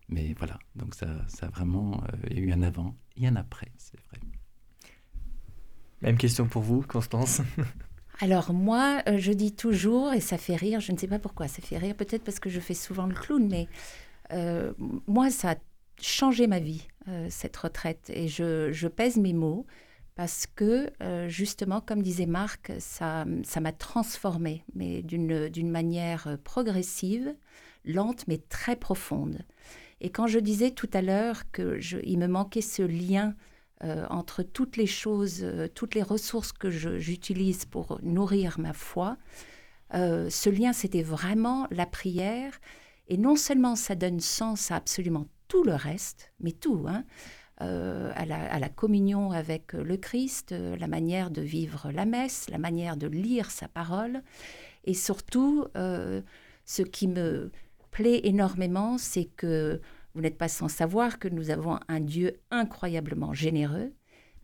Mais 0.08 0.34
voilà, 0.38 0.58
donc 0.74 0.94
ça, 0.94 1.06
ça 1.28 1.46
a 1.46 1.50
vraiment 1.50 2.02
euh, 2.04 2.16
il 2.30 2.38
y 2.38 2.40
a 2.40 2.44
eu 2.44 2.52
un 2.52 2.62
avant 2.62 2.96
et 3.16 3.26
un 3.26 3.36
après, 3.36 3.70
c'est 3.76 4.00
vrai. 4.08 4.20
Même 6.00 6.16
question 6.16 6.46
pour 6.46 6.62
vous, 6.62 6.82
Constance 6.82 7.42
Alors 8.20 8.52
moi, 8.52 9.00
euh, 9.08 9.16
je 9.18 9.32
dis 9.32 9.52
toujours, 9.52 10.12
et 10.12 10.20
ça 10.20 10.38
fait 10.38 10.56
rire, 10.56 10.80
je 10.80 10.90
ne 10.90 10.98
sais 10.98 11.06
pas 11.06 11.20
pourquoi 11.20 11.46
ça 11.46 11.62
fait 11.62 11.78
rire, 11.78 11.94
peut-être 11.94 12.24
parce 12.24 12.40
que 12.40 12.50
je 12.50 12.58
fais 12.58 12.74
souvent 12.74 13.06
le 13.06 13.14
clown, 13.14 13.46
mais 13.48 13.68
euh, 14.32 14.72
moi, 15.06 15.30
ça 15.30 15.52
a 15.52 15.56
changé 16.00 16.48
ma 16.48 16.58
vie, 16.58 16.88
euh, 17.06 17.28
cette 17.30 17.56
retraite. 17.56 18.10
Et 18.12 18.26
je, 18.26 18.88
pèse 18.88 19.18
mes 19.18 19.32
mots 19.32 19.66
parce 20.16 20.48
que, 20.48 20.90
justement, 21.28 21.80
comme 21.80 22.02
disait 22.02 22.26
Marc, 22.26 22.72
ça 22.80 23.24
m'a 23.24 23.72
transformée, 23.72 24.64
mais 24.74 25.00
d'une 25.02 25.70
manière 25.70 26.38
progressive, 26.42 27.36
lente, 27.84 28.26
mais 28.26 28.38
très 28.38 28.74
profonde. 28.74 29.38
Et 30.00 30.10
quand 30.10 30.26
je 30.26 30.40
disais 30.40 30.72
tout 30.72 30.90
à 30.92 31.02
l'heure 31.02 31.48
qu'il 31.52 32.18
me 32.18 32.26
manquait 32.26 32.62
ce 32.62 32.82
lien 32.82 33.36
euh, 33.84 34.06
entre 34.10 34.42
toutes 34.42 34.76
les 34.76 34.88
choses, 34.88 35.40
euh, 35.42 35.68
toutes 35.72 35.94
les 35.94 36.02
ressources 36.02 36.50
que 36.50 36.68
j'utilise 36.68 37.64
pour 37.64 38.00
nourrir 38.02 38.58
ma 38.58 38.72
foi, 38.72 39.16
euh, 39.94 40.28
ce 40.30 40.50
lien, 40.50 40.72
c'était 40.72 41.04
vraiment 41.04 41.68
la 41.70 41.86
prière. 41.86 42.58
Et 43.06 43.16
non 43.16 43.36
seulement 43.36 43.76
ça 43.76 43.94
donne 43.94 44.18
sens 44.18 44.72
à 44.72 44.76
absolument 44.76 45.28
tout 45.46 45.62
le 45.62 45.74
reste, 45.74 46.32
mais 46.40 46.50
tout, 46.50 46.86
hein, 46.88 47.04
à, 47.60 48.26
la, 48.26 48.68
communion 48.68 49.30
avec 49.30 49.72
le 49.72 49.96
Christ, 49.96 50.52
la 50.52 50.86
manière 50.88 51.30
de 51.30 51.40
vivre 51.40 51.90
la 51.90 52.04
messe, 52.04 52.50
la 52.50 52.58
manière 52.58 52.96
de 52.96 53.06
lire 53.06 53.50
sa 53.50 53.66
parole. 53.66 54.22
Et 54.84 54.92
surtout, 54.92 55.66
ce 55.74 56.82
qui 56.82 57.08
me 57.08 57.50
plaît 57.90 58.20
énormément, 58.24 58.98
c'est 58.98 59.24
que 59.24 59.80
vous 60.14 60.20
n'êtes 60.20 60.38
pas 60.38 60.48
sans 60.48 60.68
savoir 60.68 61.18
que 61.18 61.28
nous 61.28 61.50
avons 61.50 61.78
un 61.88 62.00
Dieu 62.00 62.40
incroyablement 62.50 63.34
généreux, 63.34 63.92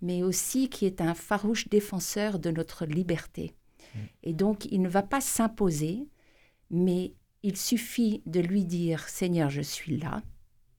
mais 0.03 0.23
aussi 0.23 0.69
qui 0.69 0.87
est 0.87 1.01
un 1.01 1.15
farouche 1.15 1.69
défenseur 1.69 2.39
de 2.39 2.51
notre 2.51 2.87
liberté. 2.87 3.55
Mm. 3.95 3.99
Et 4.25 4.33
donc, 4.33 4.67
il 4.67 4.83
ne 4.83 4.89
va 4.89 5.03
pas 5.03 5.21
s'imposer, 5.21 6.09
mais 6.71 7.15
il 7.43 7.57
suffit 7.57 8.23
de 8.27 8.41
lui 8.41 8.65
dire, 8.65 9.09
Seigneur, 9.09 9.51
je 9.51 9.63
suis 9.63 9.97
là, 9.97 10.23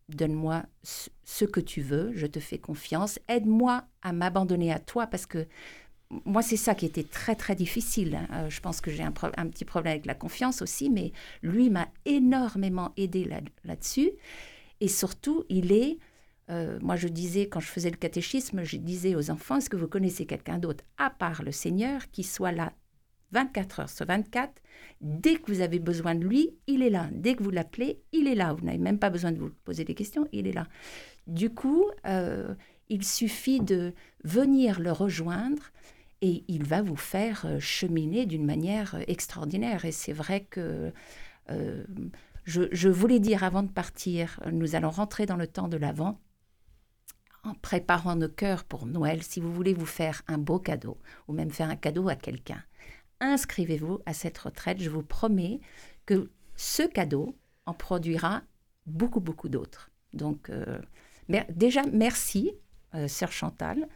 donne-moi 0.10 0.64
ce 0.84 1.46
que 1.46 1.60
tu 1.60 1.82
veux, 1.82 2.12
je 2.14 2.28
te 2.28 2.40
fais 2.40 2.58
confiance, 2.58 3.20
aide-moi 3.28 3.86
à 4.02 4.14
m'abandonner 4.14 4.72
à 4.72 4.80
toi, 4.80 5.08
parce 5.08 5.26
que 5.26 5.48
moi, 6.24 6.42
c'est 6.42 6.58
ça 6.58 6.76
qui 6.76 6.86
était 6.86 7.04
très, 7.04 7.36
très 7.36 7.56
difficile. 7.56 8.16
Hein. 8.16 8.28
Euh, 8.32 8.50
je 8.50 8.62
pense 8.62 8.80
que 8.80 8.92
j'ai 8.92 9.04
un, 9.04 9.12
petit 9.12 9.66
problème 9.66 9.92
avec 9.92 10.06
la 10.06 10.14
confiance 10.14 10.62
aussi, 10.62 10.90
mais 10.90 11.12
lui 11.42 11.70
m'a 11.70 11.88
énormément 12.06 12.94
aidé 12.96 13.28
là-dessus. 13.64 14.12
Et 14.82 14.88
surtout, 14.88 15.44
il 15.50 15.72
est, 15.72 15.98
euh, 16.50 16.80
moi 16.82 16.96
je 16.96 17.08
disais, 17.08 17.48
quand 17.48 17.60
je 17.60 17.68
faisais 17.68 17.90
le 17.90 17.98
catéchisme, 17.98 18.64
je 18.64 18.78
disais 18.78 19.16
aux 19.16 19.32
enfants, 19.32 19.58
est-ce 19.58 19.70
que 19.70 19.78
vous 19.78 19.88
connaissez 19.88 20.26
quelqu'un 20.26 20.58
d'autre, 20.58 20.84
à 20.98 21.10
part 21.10 21.44
le 21.44 21.52
Seigneur, 21.52 22.10
qui 22.12 22.24
soit 22.24 22.52
là 22.52 22.74
24 23.32 23.80
heures 23.82 23.90
sur 23.90 24.06
24 24.06 24.54
Dès 25.02 25.36
que 25.36 25.52
vous 25.52 25.62
avez 25.62 25.80
besoin 25.80 26.16
de 26.16 26.24
lui, 26.24 26.52
il 26.68 26.82
est 26.82 26.90
là. 26.90 27.10
Dès 27.12 27.36
que 27.36 27.44
vous 27.44 27.50
l'appelez, 27.50 28.02
il 28.12 28.28
est 28.28 28.36
là. 28.36 28.54
Vous 28.54 28.66
n'avez 28.66 28.78
même 28.78 29.00
pas 29.00 29.10
besoin 29.10 29.32
de 29.32 29.40
vous 29.40 29.50
poser 29.64 29.84
des 29.84 29.96
questions, 29.96 30.28
il 30.32 30.48
est 30.48 30.54
là. 30.54 30.68
Du 31.28 31.50
coup, 31.50 31.86
euh, 32.06 32.54
il 32.90 33.04
suffit 33.04 33.60
de 33.60 33.94
venir 34.24 34.80
le 34.80 34.92
rejoindre 34.92 35.72
et 36.22 36.44
il 36.48 36.64
va 36.64 36.82
vous 36.82 36.96
faire 36.96 37.46
euh, 37.46 37.60
cheminer 37.60 38.26
d'une 38.26 38.46
manière 38.46 38.98
extraordinaire. 39.08 39.86
Et 39.86 39.92
c'est 39.92 40.14
vrai 40.14 40.42
que 40.50 40.92
je, 42.46 42.88
voulais 42.88 43.20
dire 43.20 43.44
avant 43.44 43.64
de 43.64 43.72
partir, 43.72 44.40
nous 44.52 44.76
allons 44.76 44.90
rentrer 44.90 45.26
dans 45.26 45.36
le 45.36 45.48
temps 45.48 45.68
de 45.68 45.78
l'Avent 45.78 46.20
en 47.44 47.54
préparant 47.56 48.16
nos 48.16 48.30
cœurs 48.30 48.64
pour 48.64 48.86
Noël. 48.86 49.24
Si 49.24 49.40
vous 49.40 49.54
voulez 49.54 49.74
vous 49.74 49.86
faire 49.86 50.22
un 50.28 50.38
beau 50.38 50.60
cadeau 50.60 50.98
ou 51.28 51.34
même 51.34 51.52
faire 51.52 51.70
un 51.70 51.76
cadeau 51.76 52.08
à 52.08 52.16
quelqu'un, 52.16 52.64
inscrivez-vous 53.20 54.00
à 54.06 54.14
cette 54.14 54.38
retraite. 54.38 54.82
Je 54.82 54.90
vous 54.90 55.04
promets 55.04 55.60
que 56.06 56.32
ce 56.56 56.84
cadeau 56.84 57.36
en 57.66 57.74
produira 57.74 58.44
beaucoup, 58.86 59.20
beaucoup 59.20 59.50
d'autres. 59.50 59.92
Donc, 60.14 60.50
euh, 60.50 60.80
déjà, 61.50 61.82
merci 61.92 62.52
euh, 62.96 63.08
sœur 63.08 63.32
Chantal, 63.32 63.88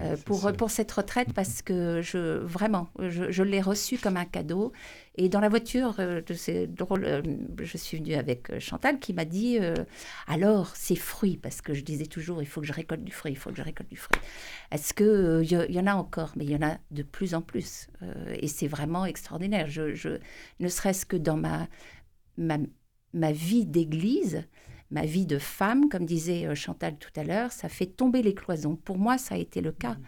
euh, 0.00 0.16
pour, 0.24 0.52
pour 0.52 0.70
cette 0.70 0.92
retraite 0.92 1.32
parce 1.32 1.62
que 1.62 2.00
je, 2.02 2.38
vraiment, 2.38 2.90
je, 2.98 3.42
l'ai 3.42 3.60
reçue 3.60 3.98
comme 3.98 4.16
un 4.16 4.24
cadeau. 4.24 4.72
Et 5.16 5.28
dans 5.28 5.40
la 5.40 5.48
voiture, 5.48 5.94
euh, 5.98 6.20
c'est 6.34 6.66
drôle, 6.66 7.22
je 7.58 7.76
suis 7.76 7.98
venue 7.98 8.14
avec 8.14 8.58
Chantal 8.58 8.98
qui 8.98 9.14
m'a 9.14 9.24
dit 9.24 9.58
alors, 10.26 10.76
ces 10.76 10.96
fruits, 10.96 11.36
parce 11.36 11.62
que 11.62 11.74
je 11.74 11.82
disais 11.82 12.06
toujours 12.06 12.42
il 12.42 12.46
faut 12.46 12.60
que 12.60 12.66
je 12.66 12.72
récolte 12.72 13.04
du 13.04 13.12
fruit, 13.12 13.32
il 13.32 13.38
faut 13.38 13.50
que 13.50 13.56
je 13.56 13.62
récolte 13.62 13.88
du 13.88 13.96
fruit. 13.96 14.20
Est-ce 14.70 14.92
qu'il 14.92 15.42
il 15.42 15.74
y, 15.74 15.80
en 15.80 15.86
a 15.86 15.94
encore? 15.94 16.32
Mais 16.36 16.44
il 16.44 16.50
y 16.50 16.56
en 16.56 16.66
a 16.66 16.76
de 16.90 17.02
plus 17.02 17.34
en 17.34 17.42
plus. 17.42 17.88
et 18.34 18.48
c'est 18.48 18.68
vraiment 18.68 19.06
extraordinaire. 19.06 19.68
Je, 19.68 19.94
je 19.94 20.18
ne 20.60 20.68
serait-ce 20.68 21.06
que 21.06 21.16
dans 21.16 21.36
ma, 21.36 21.68
ma, 22.36 22.58
ma 23.14 23.32
vie 23.32 23.64
d'église, 23.64 24.44
ma 24.90 25.04
vie 25.04 25.26
de 25.26 25.38
femme, 25.38 25.88
comme 25.88 26.04
disait 26.04 26.46
euh, 26.46 26.54
Chantal 26.54 26.96
tout 26.96 27.10
à 27.16 27.24
l'heure, 27.24 27.52
ça 27.52 27.68
fait 27.68 27.86
tomber 27.86 28.22
les 28.22 28.34
cloisons. 28.34 28.76
Pour 28.76 28.98
moi, 28.98 29.18
ça 29.18 29.34
a 29.34 29.38
été 29.38 29.60
le 29.60 29.72
cas. 29.72 29.94
Mmh. 29.94 30.02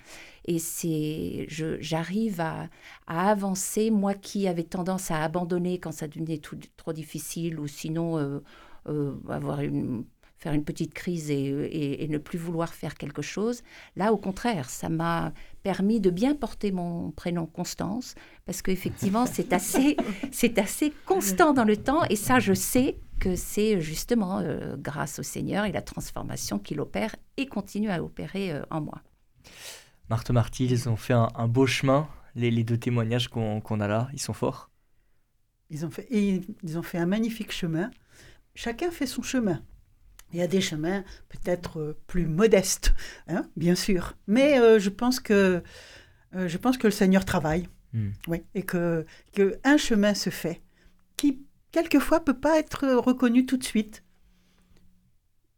Et 0.46 0.58
c'est, 0.58 1.46
j'arrive 1.48 2.40
à, 2.40 2.68
avancer, 3.06 3.90
moi 3.90 4.14
qui 4.14 4.48
avais 4.48 4.62
tendance 4.62 5.10
à 5.10 5.22
abandonner 5.22 5.78
quand 5.78 5.92
ça 5.92 6.08
devenait 6.08 6.40
trop 6.76 6.92
difficile, 6.92 7.60
ou 7.60 7.66
sinon 7.66 8.18
euh, 8.18 8.38
euh, 8.88 9.14
avoir 9.28 9.60
une, 9.60 10.04
faire 10.38 10.54
une 10.54 10.64
petite 10.64 10.94
crise 10.94 11.30
et, 11.30 12.06
ne 12.08 12.18
plus 12.18 12.38
vouloir 12.38 12.72
faire 12.72 12.94
quelque 12.94 13.22
chose. 13.22 13.62
Là, 13.96 14.12
au 14.12 14.16
contraire, 14.16 14.70
ça 14.70 14.88
m'a 14.88 15.32
permis 15.62 16.00
de 16.00 16.10
bien 16.10 16.34
porter 16.34 16.72
mon 16.72 17.10
prénom 17.10 17.44
Constance, 17.44 18.14
parce 18.46 18.62
qu'effectivement, 18.62 19.26
c'est 19.26 19.52
assez, 19.52 19.96
c'est 20.32 20.58
assez 20.58 20.92
constant 21.04 21.52
dans 21.52 21.64
le 21.64 21.76
temps, 21.76 22.04
et 22.08 22.16
ça, 22.16 22.38
je 22.38 22.54
sais 22.54 22.96
que 23.18 23.36
c'est 23.36 23.80
justement 23.80 24.38
euh, 24.38 24.76
grâce 24.76 25.18
au 25.18 25.22
Seigneur 25.22 25.64
et 25.64 25.72
la 25.72 25.82
transformation 25.82 26.58
qu'il 26.58 26.80
opère 26.80 27.14
et 27.36 27.46
continue 27.46 27.90
à 27.90 28.02
opérer 28.02 28.52
euh, 28.52 28.62
en 28.70 28.80
moi. 28.80 29.02
Marthe 30.08 30.30
Marty, 30.30 30.66
ils 30.66 30.88
ont 30.88 30.96
fait 30.96 31.12
un, 31.12 31.48
beau 31.48 31.66
chemin. 31.66 32.08
Les, 32.34 32.64
deux 32.64 32.78
témoignages 32.78 33.28
qu'on 33.28 33.80
a 33.80 33.88
là, 33.88 34.08
ils 34.12 34.20
sont 34.20 34.32
forts? 34.32 34.70
Ils 35.70 35.84
ont, 35.84 35.90
fait, 35.90 36.06
ils 36.10 36.78
ont 36.78 36.82
fait 36.82 36.98
un 36.98 37.06
magnifique 37.06 37.52
chemin. 37.52 37.90
Chacun 38.54 38.90
fait 38.90 39.06
son 39.06 39.22
chemin. 39.22 39.62
Il 40.32 40.38
y 40.38 40.42
a 40.42 40.46
des 40.46 40.60
chemins 40.60 41.04
peut-être 41.28 41.80
euh, 41.80 41.98
plus 42.06 42.26
modestes, 42.26 42.94
hein, 43.26 43.48
bien 43.56 43.74
sûr. 43.74 44.16
Mais 44.26 44.78
je, 44.78 44.88
pense 44.88 45.20
que, 45.20 45.62
je 46.32 46.56
pense 46.56 46.78
que 46.78 46.86
le 46.86 46.92
Seigneur 46.92 47.24
travaille. 47.24 47.68
Hmm. 47.92 48.10
Oui, 48.28 48.42
et 48.54 48.62
que, 48.62 49.04
que 49.32 49.58
un 49.64 49.76
chemin 49.78 50.14
se 50.14 50.30
fait 50.30 50.62
qui 51.16 51.42
quelquefois 51.72 52.24
peut 52.24 52.38
pas 52.38 52.58
être 52.58 52.86
reconnu 52.88 53.46
tout 53.46 53.56
de 53.56 53.64
suite. 53.64 54.04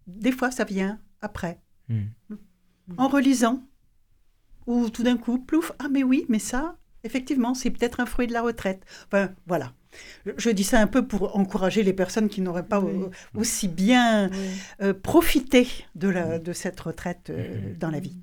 Des 0.06 0.32
fois, 0.32 0.50
ça 0.50 0.64
vient 0.64 1.00
après. 1.20 1.60
Hmm. 1.88 2.06
En 2.96 3.08
relisant, 3.08 3.62
ou 4.66 4.90
tout 4.90 5.02
d'un 5.02 5.16
coup, 5.16 5.38
plouf, 5.38 5.72
ah 5.78 5.88
mais 5.90 6.02
oui, 6.02 6.26
mais 6.28 6.38
ça, 6.38 6.76
effectivement, 7.04 7.54
c'est 7.54 7.70
peut-être 7.70 8.00
un 8.00 8.06
fruit 8.06 8.26
de 8.26 8.32
la 8.32 8.42
retraite. 8.42 8.84
Enfin, 9.06 9.30
voilà. 9.46 9.72
Je 10.36 10.50
dis 10.50 10.62
ça 10.62 10.80
un 10.80 10.86
peu 10.86 11.06
pour 11.06 11.36
encourager 11.36 11.82
les 11.82 11.92
personnes 11.92 12.28
qui 12.28 12.40
n'auraient 12.42 12.66
pas 12.66 12.82
aussi 13.34 13.66
bien 13.66 14.30
euh, 14.80 14.94
profité 14.94 15.66
de, 15.96 16.08
la, 16.08 16.38
de 16.38 16.52
cette 16.52 16.78
retraite 16.78 17.30
euh, 17.30 17.74
dans 17.78 17.90
la 17.90 17.98
vie. 17.98 18.20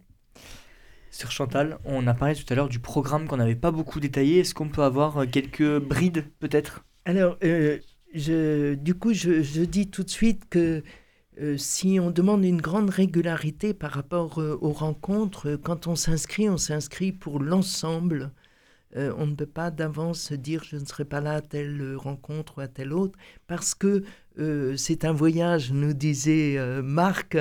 Sur 1.11 1.31
Chantal, 1.31 1.79
on 1.83 2.07
a 2.07 2.13
parlé 2.13 2.35
tout 2.35 2.45
à 2.49 2.55
l'heure 2.55 2.69
du 2.69 2.79
programme 2.79 3.27
qu'on 3.27 3.37
n'avait 3.37 3.55
pas 3.55 3.71
beaucoup 3.71 3.99
détaillé. 3.99 4.39
Est-ce 4.39 4.53
qu'on 4.53 4.69
peut 4.69 4.83
avoir 4.83 5.17
euh, 5.17 5.25
quelques 5.25 5.79
brides 5.79 6.25
peut-être? 6.39 6.85
Alors, 7.07 7.37
euh, 7.41 8.75
du 8.75 8.93
coup, 8.93 9.13
je, 9.13 9.63
dis 9.63 9.89
tout 9.89 10.03
de 10.03 10.09
suite 10.09 10.43
que 10.49 10.83
euh, 11.39 11.55
si 11.55 12.01
on 12.01 12.11
demande 12.11 12.43
une 12.43 12.59
grande 12.59 12.89
régularité 12.89 13.73
par 13.73 13.91
rapport 13.91 14.41
euh, 14.41 14.57
aux 14.59 14.73
rencontres, 14.73 15.55
quand 15.55 15.87
on 15.87 15.95
s'inscrit, 15.95 16.49
on 16.49 16.57
s'inscrit 16.57 17.13
pour 17.13 17.39
l'ensemble. 17.39 18.31
on 18.93 19.25
ne 19.25 19.35
peut 19.35 19.45
pas 19.45 19.71
d'avance 19.71 20.33
dire 20.33 20.65
je 20.65 20.75
ne 20.75 20.83
serai 20.83 21.05
pas 21.05 21.21
là 21.21 21.35
à 21.35 21.41
telle 21.41 21.95
rencontre 21.95 22.57
ou 22.57 22.61
à 22.61 22.67
telle 22.67 22.91
autre, 22.91 23.17
parce 23.45 23.73
que 23.73 24.03
c'est 24.75 25.05
un 25.05 25.13
voyage, 25.13 25.71
nous 25.71 25.93
disait 25.93 26.57
Marc, 26.83 27.37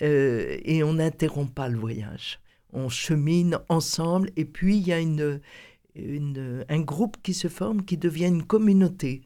et 0.00 0.82
on 0.84 0.94
n'interrompt 0.94 1.52
pas 1.52 1.68
le 1.68 1.78
voyage. 1.78 2.38
On 2.72 2.88
chemine 2.88 3.58
ensemble, 3.68 4.30
et 4.36 4.44
puis 4.44 4.76
il 4.76 4.86
y 4.86 4.92
a 4.92 5.00
une 5.00 5.40
un 5.96 6.80
groupe 6.80 7.16
qui 7.22 7.34
se 7.34 7.48
forme, 7.48 7.84
qui 7.84 7.96
devient 7.96 8.26
une 8.26 8.44
communauté. 8.44 9.22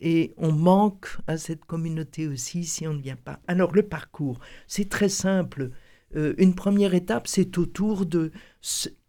Et 0.00 0.34
on 0.36 0.52
manque 0.52 1.16
à 1.26 1.38
cette 1.38 1.64
communauté 1.64 2.26
aussi 2.26 2.64
si 2.64 2.86
on 2.86 2.94
ne 2.94 3.00
vient 3.00 3.16
pas. 3.16 3.40
Alors 3.46 3.72
le 3.72 3.82
parcours, 3.82 4.38
c'est 4.66 4.88
très 4.88 5.08
simple. 5.08 5.70
Euh, 6.16 6.34
une 6.38 6.54
première 6.54 6.94
étape, 6.94 7.26
c'est 7.26 7.56
autour 7.58 8.06
de 8.06 8.30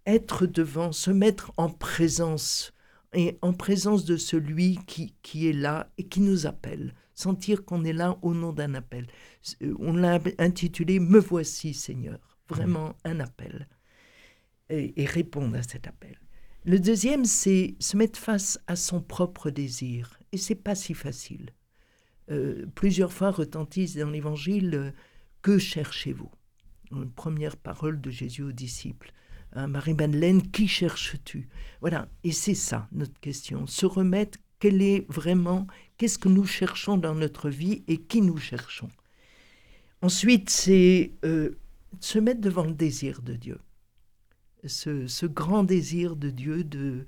être 0.06 0.46
devant, 0.46 0.92
se 0.92 1.12
mettre 1.12 1.52
en 1.58 1.70
présence, 1.70 2.72
et 3.14 3.38
en 3.42 3.54
présence 3.54 4.06
de 4.06 4.18
celui 4.18 4.78
qui, 4.88 5.16
qui 5.22 5.48
est 5.48 5.54
là 5.54 5.90
et 5.98 6.08
qui 6.08 6.22
nous 6.22 6.48
appelle. 6.48 6.94
Sentir 7.14 7.64
qu'on 7.64 7.86
est 7.86 7.94
là 7.94 8.18
au 8.22 8.34
nom 8.34 8.52
d'un 8.52 8.74
appel. 8.74 9.08
Euh, 9.62 9.74
on 9.80 9.96
l'a 9.96 10.20
intitulé 10.38 11.00
Me 11.00 11.20
voici 11.20 11.74
Seigneur. 11.74 12.20
Vraiment 12.48 12.96
un 13.04 13.20
appel. 13.20 13.68
et 14.70 15.06
répondre 15.06 15.56
à 15.58 15.64
cet 15.64 15.88
appel. 15.88 16.18
Le 16.68 16.80
deuxième, 16.80 17.26
c'est 17.26 17.76
se 17.80 17.96
mettre 17.96 18.18
face 18.18 18.60
à 18.66 18.76
son 18.76 19.00
propre 19.00 19.52
désir. 19.52 20.20
Et 20.32 20.38
c'est 20.38 20.56
pas 20.56 20.74
si 20.74 20.96
facile. 20.96 21.52
Euh, 22.32 22.66
plusieurs 22.74 23.14
fois 23.14 23.30
retentissent 23.30 23.98
dans 23.98 24.10
l'Évangile 24.10 24.74
euh, 24.74 24.92
Que 25.44 25.60
cherchez-vous? 25.60 26.32
Une 26.92 27.12
première 27.12 27.56
parole 27.56 28.02
de 28.02 28.10
Jésus 28.10 28.42
aux 28.42 28.52
disciples. 28.52 29.12
Hein, 29.54 29.68
Marie-Madeleine, 29.68 30.42
qui 30.42 30.68
cherches-tu? 30.68 31.50
Voilà, 31.82 32.10
et 32.24 32.32
c'est 32.32 32.56
ça 32.56 32.88
notre 32.92 33.20
question. 33.20 33.68
Se 33.68 33.86
remettre, 33.86 34.40
quel 34.58 34.82
est 34.82 35.06
vraiment, 35.08 35.68
qu'est-ce 36.00 36.18
que 36.18 36.30
nous 36.30 36.46
cherchons 36.46 36.98
dans 36.98 37.14
notre 37.14 37.52
vie 37.52 37.84
et 37.88 37.98
qui 37.98 38.24
nous 38.24 38.38
cherchons? 38.38 38.90
Ensuite, 40.02 40.50
c'est 40.50 41.12
euh, 41.26 41.60
se 42.00 42.18
mettre 42.18 42.42
devant 42.42 42.66
le 42.66 42.74
désir 42.74 43.22
de 43.22 43.36
Dieu. 43.36 43.60
Ce, 44.68 45.26
grand 45.26 45.64
désir 45.64 46.16
de 46.16 46.30
Dieu 46.30 46.64
de, 46.64 47.06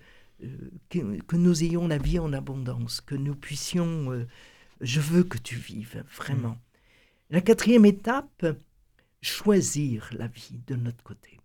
que, 0.89 1.36
nous 1.36 1.64
ayons 1.64 1.88
la 1.88 1.97
vie 1.97 2.20
en 2.20 2.34
abondance, 2.34 3.01
que 3.01 3.16
nous 3.16 3.36
puissions 3.36 4.26
je 4.82 4.99
veux 4.99 5.24
que 5.24 5.38
tu 5.38 5.55
vives, 5.55 6.03
vraiment. 6.16 6.51
Mm. 6.51 6.60
La 7.32 7.41
quatrième 7.41 7.86
étape, 7.86 8.45
choisir 9.22 10.10
la 10.14 10.28
vie 10.28 10.62
de 10.68 10.76
notre 10.76 11.03
côté 11.03 11.39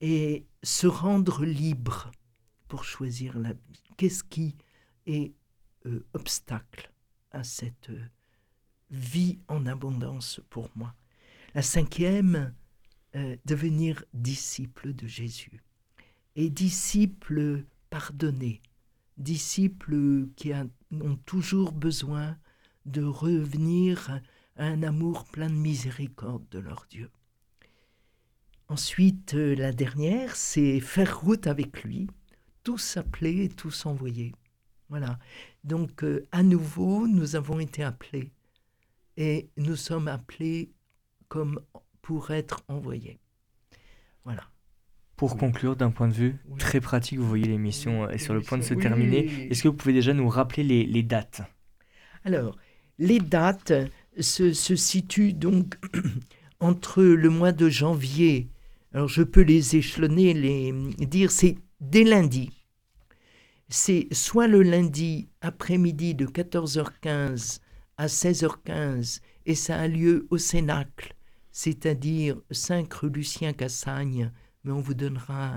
et 0.00 0.46
se 0.62 0.86
rendre 0.86 1.44
libre 1.44 2.10
pour 2.68 2.84
choisir 2.84 3.38
la 3.38 3.52
vie. 3.52 3.82
Qu'est-ce 3.96 4.24
qui 4.24 4.56
est 5.06 5.32
euh, 5.86 6.06
obstacle 6.14 6.90
à 7.32 7.44
cette 7.44 7.90
euh, 7.90 8.06
vie 8.90 9.38
en 9.48 9.66
abondance 9.66 10.40
pour 10.48 10.70
moi? 10.74 10.94
La 11.54 11.62
cinquième, 11.62 12.54
euh, 13.16 13.36
devenir 13.44 14.04
disciple 14.14 14.92
de 14.94 15.06
Jésus 15.06 15.62
et 16.36 16.48
disciple 16.48 17.64
pardonné, 17.90 18.62
disciple 19.18 20.28
qui 20.36 20.52
ont 20.92 21.16
toujours 21.26 21.72
besoin 21.72 22.38
de 22.86 23.02
revenir 23.02 24.20
à 24.56 24.64
un 24.64 24.82
amour 24.82 25.24
plein 25.24 25.48
de 25.48 25.54
miséricorde 25.54 26.48
de 26.50 26.58
leur 26.58 26.86
Dieu. 26.88 27.10
Ensuite, 28.68 29.34
euh, 29.34 29.56
la 29.56 29.72
dernière, 29.72 30.36
c'est 30.36 30.78
faire 30.78 31.20
route 31.20 31.48
avec 31.48 31.82
lui, 31.82 32.06
tous 32.62 32.96
appelés 32.96 33.44
et 33.44 33.48
tous 33.48 33.86
envoyés. 33.86 34.32
Voilà. 34.88 35.18
Donc, 35.64 36.04
euh, 36.04 36.28
à 36.30 36.44
nouveau, 36.44 37.08
nous 37.08 37.34
avons 37.34 37.58
été 37.58 37.82
appelés 37.82 38.30
et 39.16 39.50
nous 39.56 39.76
sommes 39.76 40.06
appelés 40.06 40.72
comme 41.28 41.60
pour 42.02 42.30
être 42.30 42.62
envoyés. 42.68 43.18
Voilà. 44.24 44.44
Pour 45.16 45.36
conclure, 45.36 45.76
d'un 45.76 45.90
point 45.90 46.08
de 46.08 46.14
vue 46.14 46.36
très 46.58 46.80
pratique, 46.80 47.18
vous 47.18 47.28
voyez 47.28 47.44
l'émission 47.44 48.08
est 48.08 48.18
sur 48.18 48.32
le 48.32 48.40
point 48.40 48.56
de 48.56 48.62
se 48.62 48.72
terminer. 48.72 49.48
Est-ce 49.50 49.62
que 49.62 49.68
vous 49.68 49.74
pouvez 49.74 49.92
déjà 49.92 50.14
nous 50.14 50.28
rappeler 50.28 50.62
les, 50.64 51.02
dates? 51.02 51.42
Alors, 52.24 52.56
les 52.98 53.18
dates 53.18 53.74
se, 54.18 54.52
situent 54.52 55.34
donc 55.34 55.76
entre 56.60 57.02
le 57.02 57.28
mois 57.28 57.52
de 57.52 57.68
janvier. 57.68 58.48
Alors, 58.94 59.08
je 59.08 59.22
peux 59.22 59.42
les 59.42 59.76
échelonner, 59.76 60.32
les 60.32 60.72
dire, 61.06 61.30
c'est 61.30 61.58
dès 61.80 62.04
lundi. 62.04 62.50
C'est 63.68 64.08
soit 64.12 64.48
le 64.48 64.62
lundi 64.62 65.28
après-midi 65.42 66.14
de 66.14 66.26
14h15 66.26 67.60
à 67.98 68.06
16h15 68.06 69.20
et 69.44 69.54
ça 69.54 69.78
a 69.78 69.86
lieu 69.86 70.26
au 70.30 70.38
Cénacle, 70.38 71.14
c'est-à-dire 71.52 72.36
5 72.50 72.92
rue 72.92 73.10
Lucien 73.10 73.52
Cassagne 73.52 74.30
mais 74.64 74.72
on 74.72 74.80
vous 74.80 74.94
donnera 74.94 75.54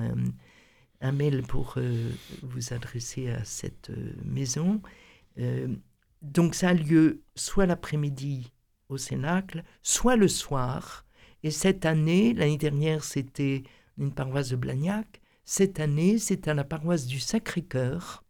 un, 1.02 1.12
mail 1.12 1.44
pour 1.44 1.74
euh, 1.78 2.10
vous 2.41 2.74
adresser 2.74 3.30
à 3.30 3.44
cette 3.44 3.89
euh, 3.89 4.14
maison. 4.24 4.82
Euh, 5.38 5.68
donc 6.22 6.56
ça 6.56 6.70
a 6.70 6.74
lieu 6.74 7.22
soit 7.36 7.66
l'après-midi 7.66 8.54
au 8.88 8.98
Cénacle, 8.98 9.64
soit 9.82 10.16
le 10.16 10.30
soir. 10.30 11.06
Et 11.44 11.52
cette 11.52 11.86
année, 11.86 12.34
l'année 12.34 12.58
dernière, 12.58 13.04
c'était 13.04 13.64
une 13.98 14.14
paroisse 14.14 14.50
de 14.50 14.56
Blagnac. 14.56 15.22
Cette 15.44 15.82
année, 15.82 16.20
c'est 16.20 16.48
à 16.48 16.54
la 16.54 16.64
paroisse 16.64 17.06
du 17.06 17.20
Sacré-Cœur, 17.20 18.24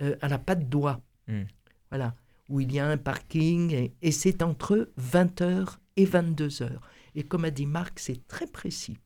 à 0.00 0.28
la 0.28 0.38
Patte 0.38 0.68
d'Oie. 0.68 1.00
Hmm. 1.28 1.44
Voilà, 1.90 2.16
où 2.48 2.58
il 2.58 2.72
y 2.72 2.80
a 2.80 2.88
un 2.88 2.96
parking. 2.96 3.70
Et, 3.72 3.94
et 4.02 4.10
c'est 4.10 4.42
entre 4.42 4.90
20h 4.98 5.76
et 5.96 6.06
22h. 6.06 6.70
Et 7.14 7.22
comme 7.22 7.44
a 7.44 7.50
dit 7.50 7.66
Marc, 7.66 7.98
c'est 7.98 8.26
très 8.26 8.46
précis. 8.46 8.96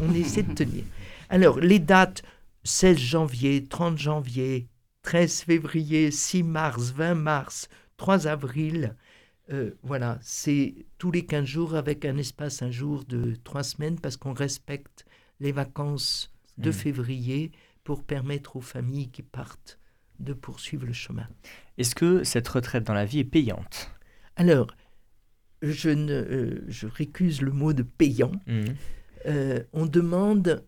On 0.00 0.12
essaie 0.14 0.42
de 0.42 0.54
tenir. 0.54 0.84
Alors, 1.28 1.60
les 1.60 1.78
dates 1.78 2.22
16 2.64 2.98
janvier, 2.98 3.64
30 3.64 3.98
janvier, 3.98 4.68
13 5.02 5.42
février, 5.42 6.10
6 6.10 6.42
mars, 6.42 6.92
20 6.92 7.14
mars, 7.14 7.68
3 7.96 8.26
avril. 8.26 8.96
Euh, 9.52 9.70
voilà, 9.82 10.18
c'est 10.22 10.86
tous 10.98 11.12
les 11.12 11.24
15 11.24 11.44
jours 11.44 11.74
avec 11.76 12.04
un 12.04 12.16
espace 12.16 12.62
un 12.62 12.70
jour 12.70 13.04
de 13.04 13.36
3 13.44 13.62
semaines 13.62 14.00
parce 14.00 14.16
qu'on 14.16 14.32
respecte 14.32 15.04
les 15.38 15.52
vacances 15.52 16.32
de 16.58 16.70
mmh. 16.70 16.72
février 16.72 17.52
pour 17.84 18.02
permettre 18.02 18.56
aux 18.56 18.60
familles 18.60 19.10
qui 19.10 19.22
partent 19.22 19.78
de 20.18 20.32
poursuivre 20.32 20.86
le 20.86 20.92
chemin. 20.92 21.28
Est-ce 21.78 21.94
que 21.94 22.24
cette 22.24 22.48
retraite 22.48 22.84
dans 22.84 22.94
la 22.94 23.04
vie 23.04 23.20
est 23.20 23.24
payante? 23.24 23.92
Alors, 24.34 24.66
je, 25.62 25.90
ne, 25.90 26.12
euh, 26.12 26.64
je 26.68 26.86
récuse 26.86 27.42
le 27.42 27.52
mot 27.52 27.72
de 27.72 27.82
payant. 27.82 28.32
Mmh. 28.46 28.64
Euh, 29.26 29.62
on 29.72 29.86
demande, 29.86 30.64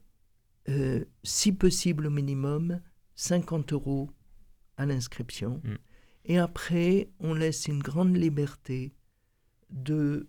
euh, 0.68 1.04
si 1.22 1.52
possible 1.52 2.06
au 2.06 2.10
minimum, 2.10 2.80
50 3.14 3.72
euros 3.72 4.10
à 4.76 4.86
l'inscription. 4.86 5.60
Mm. 5.64 5.74
Et 6.24 6.38
après, 6.38 7.10
on 7.20 7.34
laisse 7.34 7.66
une 7.66 7.80
grande 7.80 8.16
liberté 8.16 8.92
de 9.70 10.28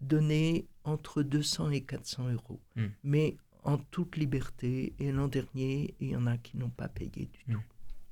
donner 0.00 0.68
entre 0.84 1.22
200 1.22 1.70
et 1.70 1.80
400 1.82 2.32
euros. 2.32 2.60
Mm. 2.76 2.86
Mais 3.04 3.36
en 3.64 3.78
toute 3.78 4.16
liberté. 4.16 4.94
Et 4.98 5.12
l'an 5.12 5.28
dernier, 5.28 5.94
il 6.00 6.08
y 6.08 6.16
en 6.16 6.26
a 6.26 6.36
qui 6.36 6.56
n'ont 6.56 6.70
pas 6.70 6.88
payé 6.88 7.10
du 7.10 7.28
tout. 7.28 7.60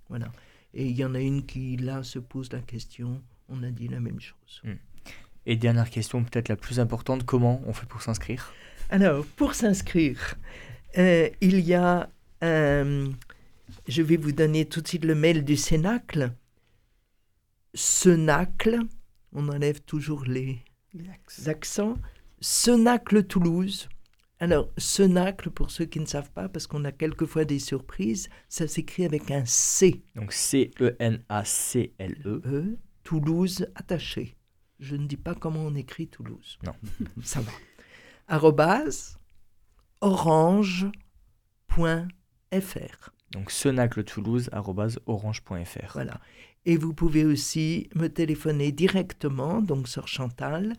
Voilà. 0.09 0.33
Et 0.75 0.87
il 0.87 0.97
y 0.97 1.05
en 1.05 1.15
a 1.15 1.21
une 1.21 1.45
qui, 1.47 1.77
là, 1.77 2.03
se 2.03 2.19
pose 2.19 2.53
la 2.53 2.61
question. 2.61 3.23
On 3.49 3.63
a 3.63 3.71
dit 3.71 3.89
la 3.89 4.01
même 4.01 4.21
chose. 4.21 4.63
Et 5.51 5.57
dernière 5.57 5.89
question, 5.89 6.23
peut-être 6.23 6.51
la 6.51 6.57
plus 6.57 6.79
importante, 6.79 7.25
comment 7.25 7.63
on 7.67 7.73
fait 7.73 7.87
pour 7.87 8.03
s'inscrire? 8.03 8.53
Alors, 8.91 9.25
pour 9.25 9.55
s'inscrire, 9.55 10.37
euh, 10.99 11.31
il 11.41 11.61
y 11.61 11.73
a, 11.73 12.11
euh, 12.45 13.09
je 13.89 14.03
vais 14.03 14.19
vous 14.19 14.33
donner 14.33 14.67
tout 14.67 14.83
de 14.83 14.89
suite 14.89 15.07
le 15.07 15.15
mail 15.15 15.47
du 15.47 15.57
Cénacle. 15.57 16.33
Cenacle, 17.73 18.81
on 19.33 19.49
enlève 19.49 19.81
toujours 19.81 20.25
les 20.25 20.63
accents. 21.47 21.97
Cenacle 22.43 23.25
Toulouse. 23.25 23.89
Alors, 24.41 24.69
Cenacle, 24.77 25.49
pour 25.49 25.71
ceux 25.71 25.87
qui 25.87 25.99
ne 25.99 26.07
savent 26.07 26.31
pas, 26.31 26.51
parce 26.51 26.67
qu'on 26.67 26.85
a 26.85 26.93
quelquefois 26.93 27.47
des 27.47 27.59
surprises, 27.59 28.29
ça 28.51 28.69
s'écrit 28.69 29.07
avec 29.07 29.31
un 29.31 29.47
C. 29.47 30.03
Donc 30.15 30.35
C-E-N-A-C-L-E. 30.35 30.83
-E, 32.45 32.77
Toulouse 33.03 33.67
attaché. 33.75 34.38
Je 34.79 34.97
ne 34.97 35.07
dis 35.07 35.17
pas 35.17 35.35
comment 35.35 35.61
on 35.61 35.75
écrit 35.75 36.09
Toulouse. 36.09 36.59
Non. 36.65 36.75
ça 37.23 37.41
va 37.41 37.51
orange.fr. 40.01 40.93
Donc 43.33 43.51
orange.fr. 45.07 45.93
Voilà. 45.93 46.21
Et 46.65 46.77
vous 46.77 46.93
pouvez 46.95 47.25
aussi 47.25 47.89
me 47.95 48.09
téléphoner 48.09 48.73
directement, 48.73 49.63
donc 49.63 49.89
sur 49.89 50.07
Chantal, 50.09 50.75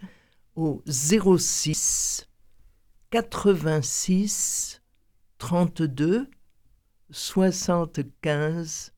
au 0.55 0.83
06 0.87 2.29
86 3.11 4.81
32 5.37 6.29
75 7.11 8.93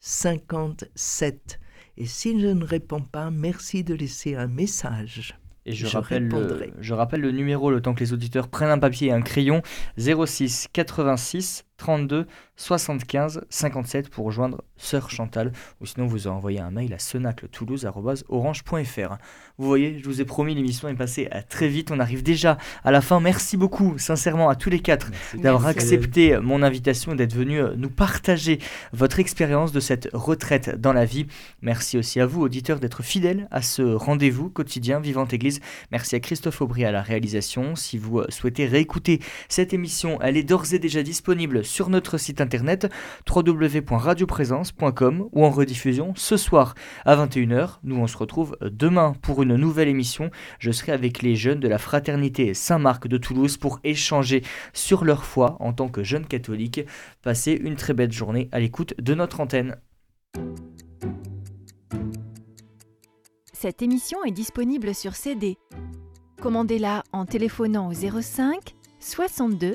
57. 0.00 1.60
Et 2.00 2.06
si 2.06 2.40
je 2.40 2.46
ne 2.46 2.64
réponds 2.64 3.00
pas, 3.00 3.32
merci 3.32 3.82
de 3.82 3.92
laisser 3.92 4.36
un 4.36 4.46
message. 4.46 5.36
Et 5.66 5.72
je, 5.72 5.84
rappelle 5.88 6.28
le, 6.28 6.72
je 6.80 6.94
rappelle 6.94 7.20
le 7.20 7.32
numéro 7.32 7.72
le 7.72 7.82
temps 7.82 7.92
que 7.92 8.00
les 8.00 8.12
auditeurs 8.12 8.46
prennent 8.46 8.70
un 8.70 8.78
papier 8.78 9.08
et 9.08 9.12
un 9.12 9.20
crayon 9.20 9.62
06 9.98 10.68
86 10.72 11.64
32 11.78 12.26
75 12.56 13.46
57 13.48 14.10
pour 14.10 14.26
rejoindre 14.26 14.62
Sœur 14.76 15.10
Chantal 15.10 15.52
ou 15.80 15.86
sinon 15.86 16.06
vous 16.06 16.26
envoyez 16.26 16.60
un 16.60 16.70
mail 16.70 16.92
à 16.92 16.98
sonacletoulouse.orange.fr. 16.98 19.16
Vous 19.58 19.66
voyez, 19.66 19.98
je 19.98 20.04
vous 20.04 20.20
ai 20.20 20.24
promis, 20.24 20.54
l'émission 20.54 20.88
est 20.88 20.94
passée 20.94 21.28
à 21.30 21.42
très 21.42 21.68
vite. 21.68 21.90
On 21.90 22.00
arrive 22.00 22.22
déjà 22.22 22.58
à 22.84 22.90
la 22.90 23.00
fin. 23.00 23.20
Merci 23.20 23.56
beaucoup, 23.56 23.96
sincèrement, 23.98 24.48
à 24.48 24.56
tous 24.56 24.70
les 24.70 24.80
quatre 24.80 25.10
d'avoir 25.34 25.66
accepté 25.66 26.36
mon 26.38 26.62
invitation 26.62 27.12
et 27.12 27.16
d'être 27.16 27.34
venus 27.34 27.62
euh, 27.62 27.74
nous 27.76 27.90
partager 27.90 28.58
votre 28.92 29.20
expérience 29.20 29.72
de 29.72 29.80
cette 29.80 30.08
retraite 30.12 30.80
dans 30.80 30.92
la 30.92 31.04
vie. 31.04 31.26
Merci 31.62 31.96
aussi 31.96 32.20
à 32.20 32.26
vous, 32.26 32.42
auditeurs, 32.42 32.80
d'être 32.80 33.02
fidèles 33.02 33.48
à 33.50 33.62
ce 33.62 33.82
rendez-vous 33.82 34.50
quotidien 34.50 35.00
Vivante 35.00 35.32
Église. 35.32 35.60
Merci 35.92 36.16
à 36.16 36.20
Christophe 36.20 36.60
Aubry 36.60 36.84
à 36.84 36.92
la 36.92 37.02
réalisation. 37.02 37.76
Si 37.76 37.98
vous 37.98 38.18
euh, 38.18 38.26
souhaitez 38.30 38.66
réécouter 38.66 39.20
cette 39.48 39.72
émission, 39.72 40.20
elle 40.22 40.36
est 40.36 40.42
d'ores 40.42 40.72
et 40.72 40.80
déjà 40.80 41.02
disponible 41.02 41.64
sur 41.68 41.90
notre 41.90 42.18
site 42.18 42.40
internet 42.40 42.92
www.radioprésence.com 43.28 45.28
ou 45.30 45.44
en 45.44 45.50
rediffusion 45.50 46.12
ce 46.16 46.36
soir 46.36 46.74
à 47.04 47.14
21h. 47.14 47.78
Nous 47.84 47.96
on 47.96 48.06
se 48.06 48.16
retrouve 48.16 48.56
demain 48.60 49.14
pour 49.22 49.42
une 49.42 49.56
nouvelle 49.56 49.88
émission. 49.88 50.30
Je 50.58 50.70
serai 50.70 50.92
avec 50.92 51.22
les 51.22 51.36
jeunes 51.36 51.60
de 51.60 51.68
la 51.68 51.78
fraternité 51.78 52.54
Saint-Marc 52.54 53.06
de 53.06 53.18
Toulouse 53.18 53.56
pour 53.56 53.80
échanger 53.84 54.42
sur 54.72 55.04
leur 55.04 55.24
foi 55.24 55.56
en 55.60 55.72
tant 55.72 55.88
que 55.88 56.02
jeunes 56.02 56.26
catholiques. 56.26 56.80
Passez 57.22 57.52
une 57.52 57.76
très 57.76 57.94
belle 57.94 58.12
journée 58.12 58.48
à 58.52 58.60
l'écoute 58.60 58.94
de 58.98 59.14
notre 59.14 59.40
antenne. 59.40 59.76
Cette 63.52 63.82
émission 63.82 64.24
est 64.24 64.30
disponible 64.30 64.94
sur 64.94 65.16
CD. 65.16 65.58
Commandez-la 66.40 67.02
en 67.12 67.26
téléphonant 67.26 67.90
au 67.90 67.92
05 67.92 68.76
62 69.00 69.74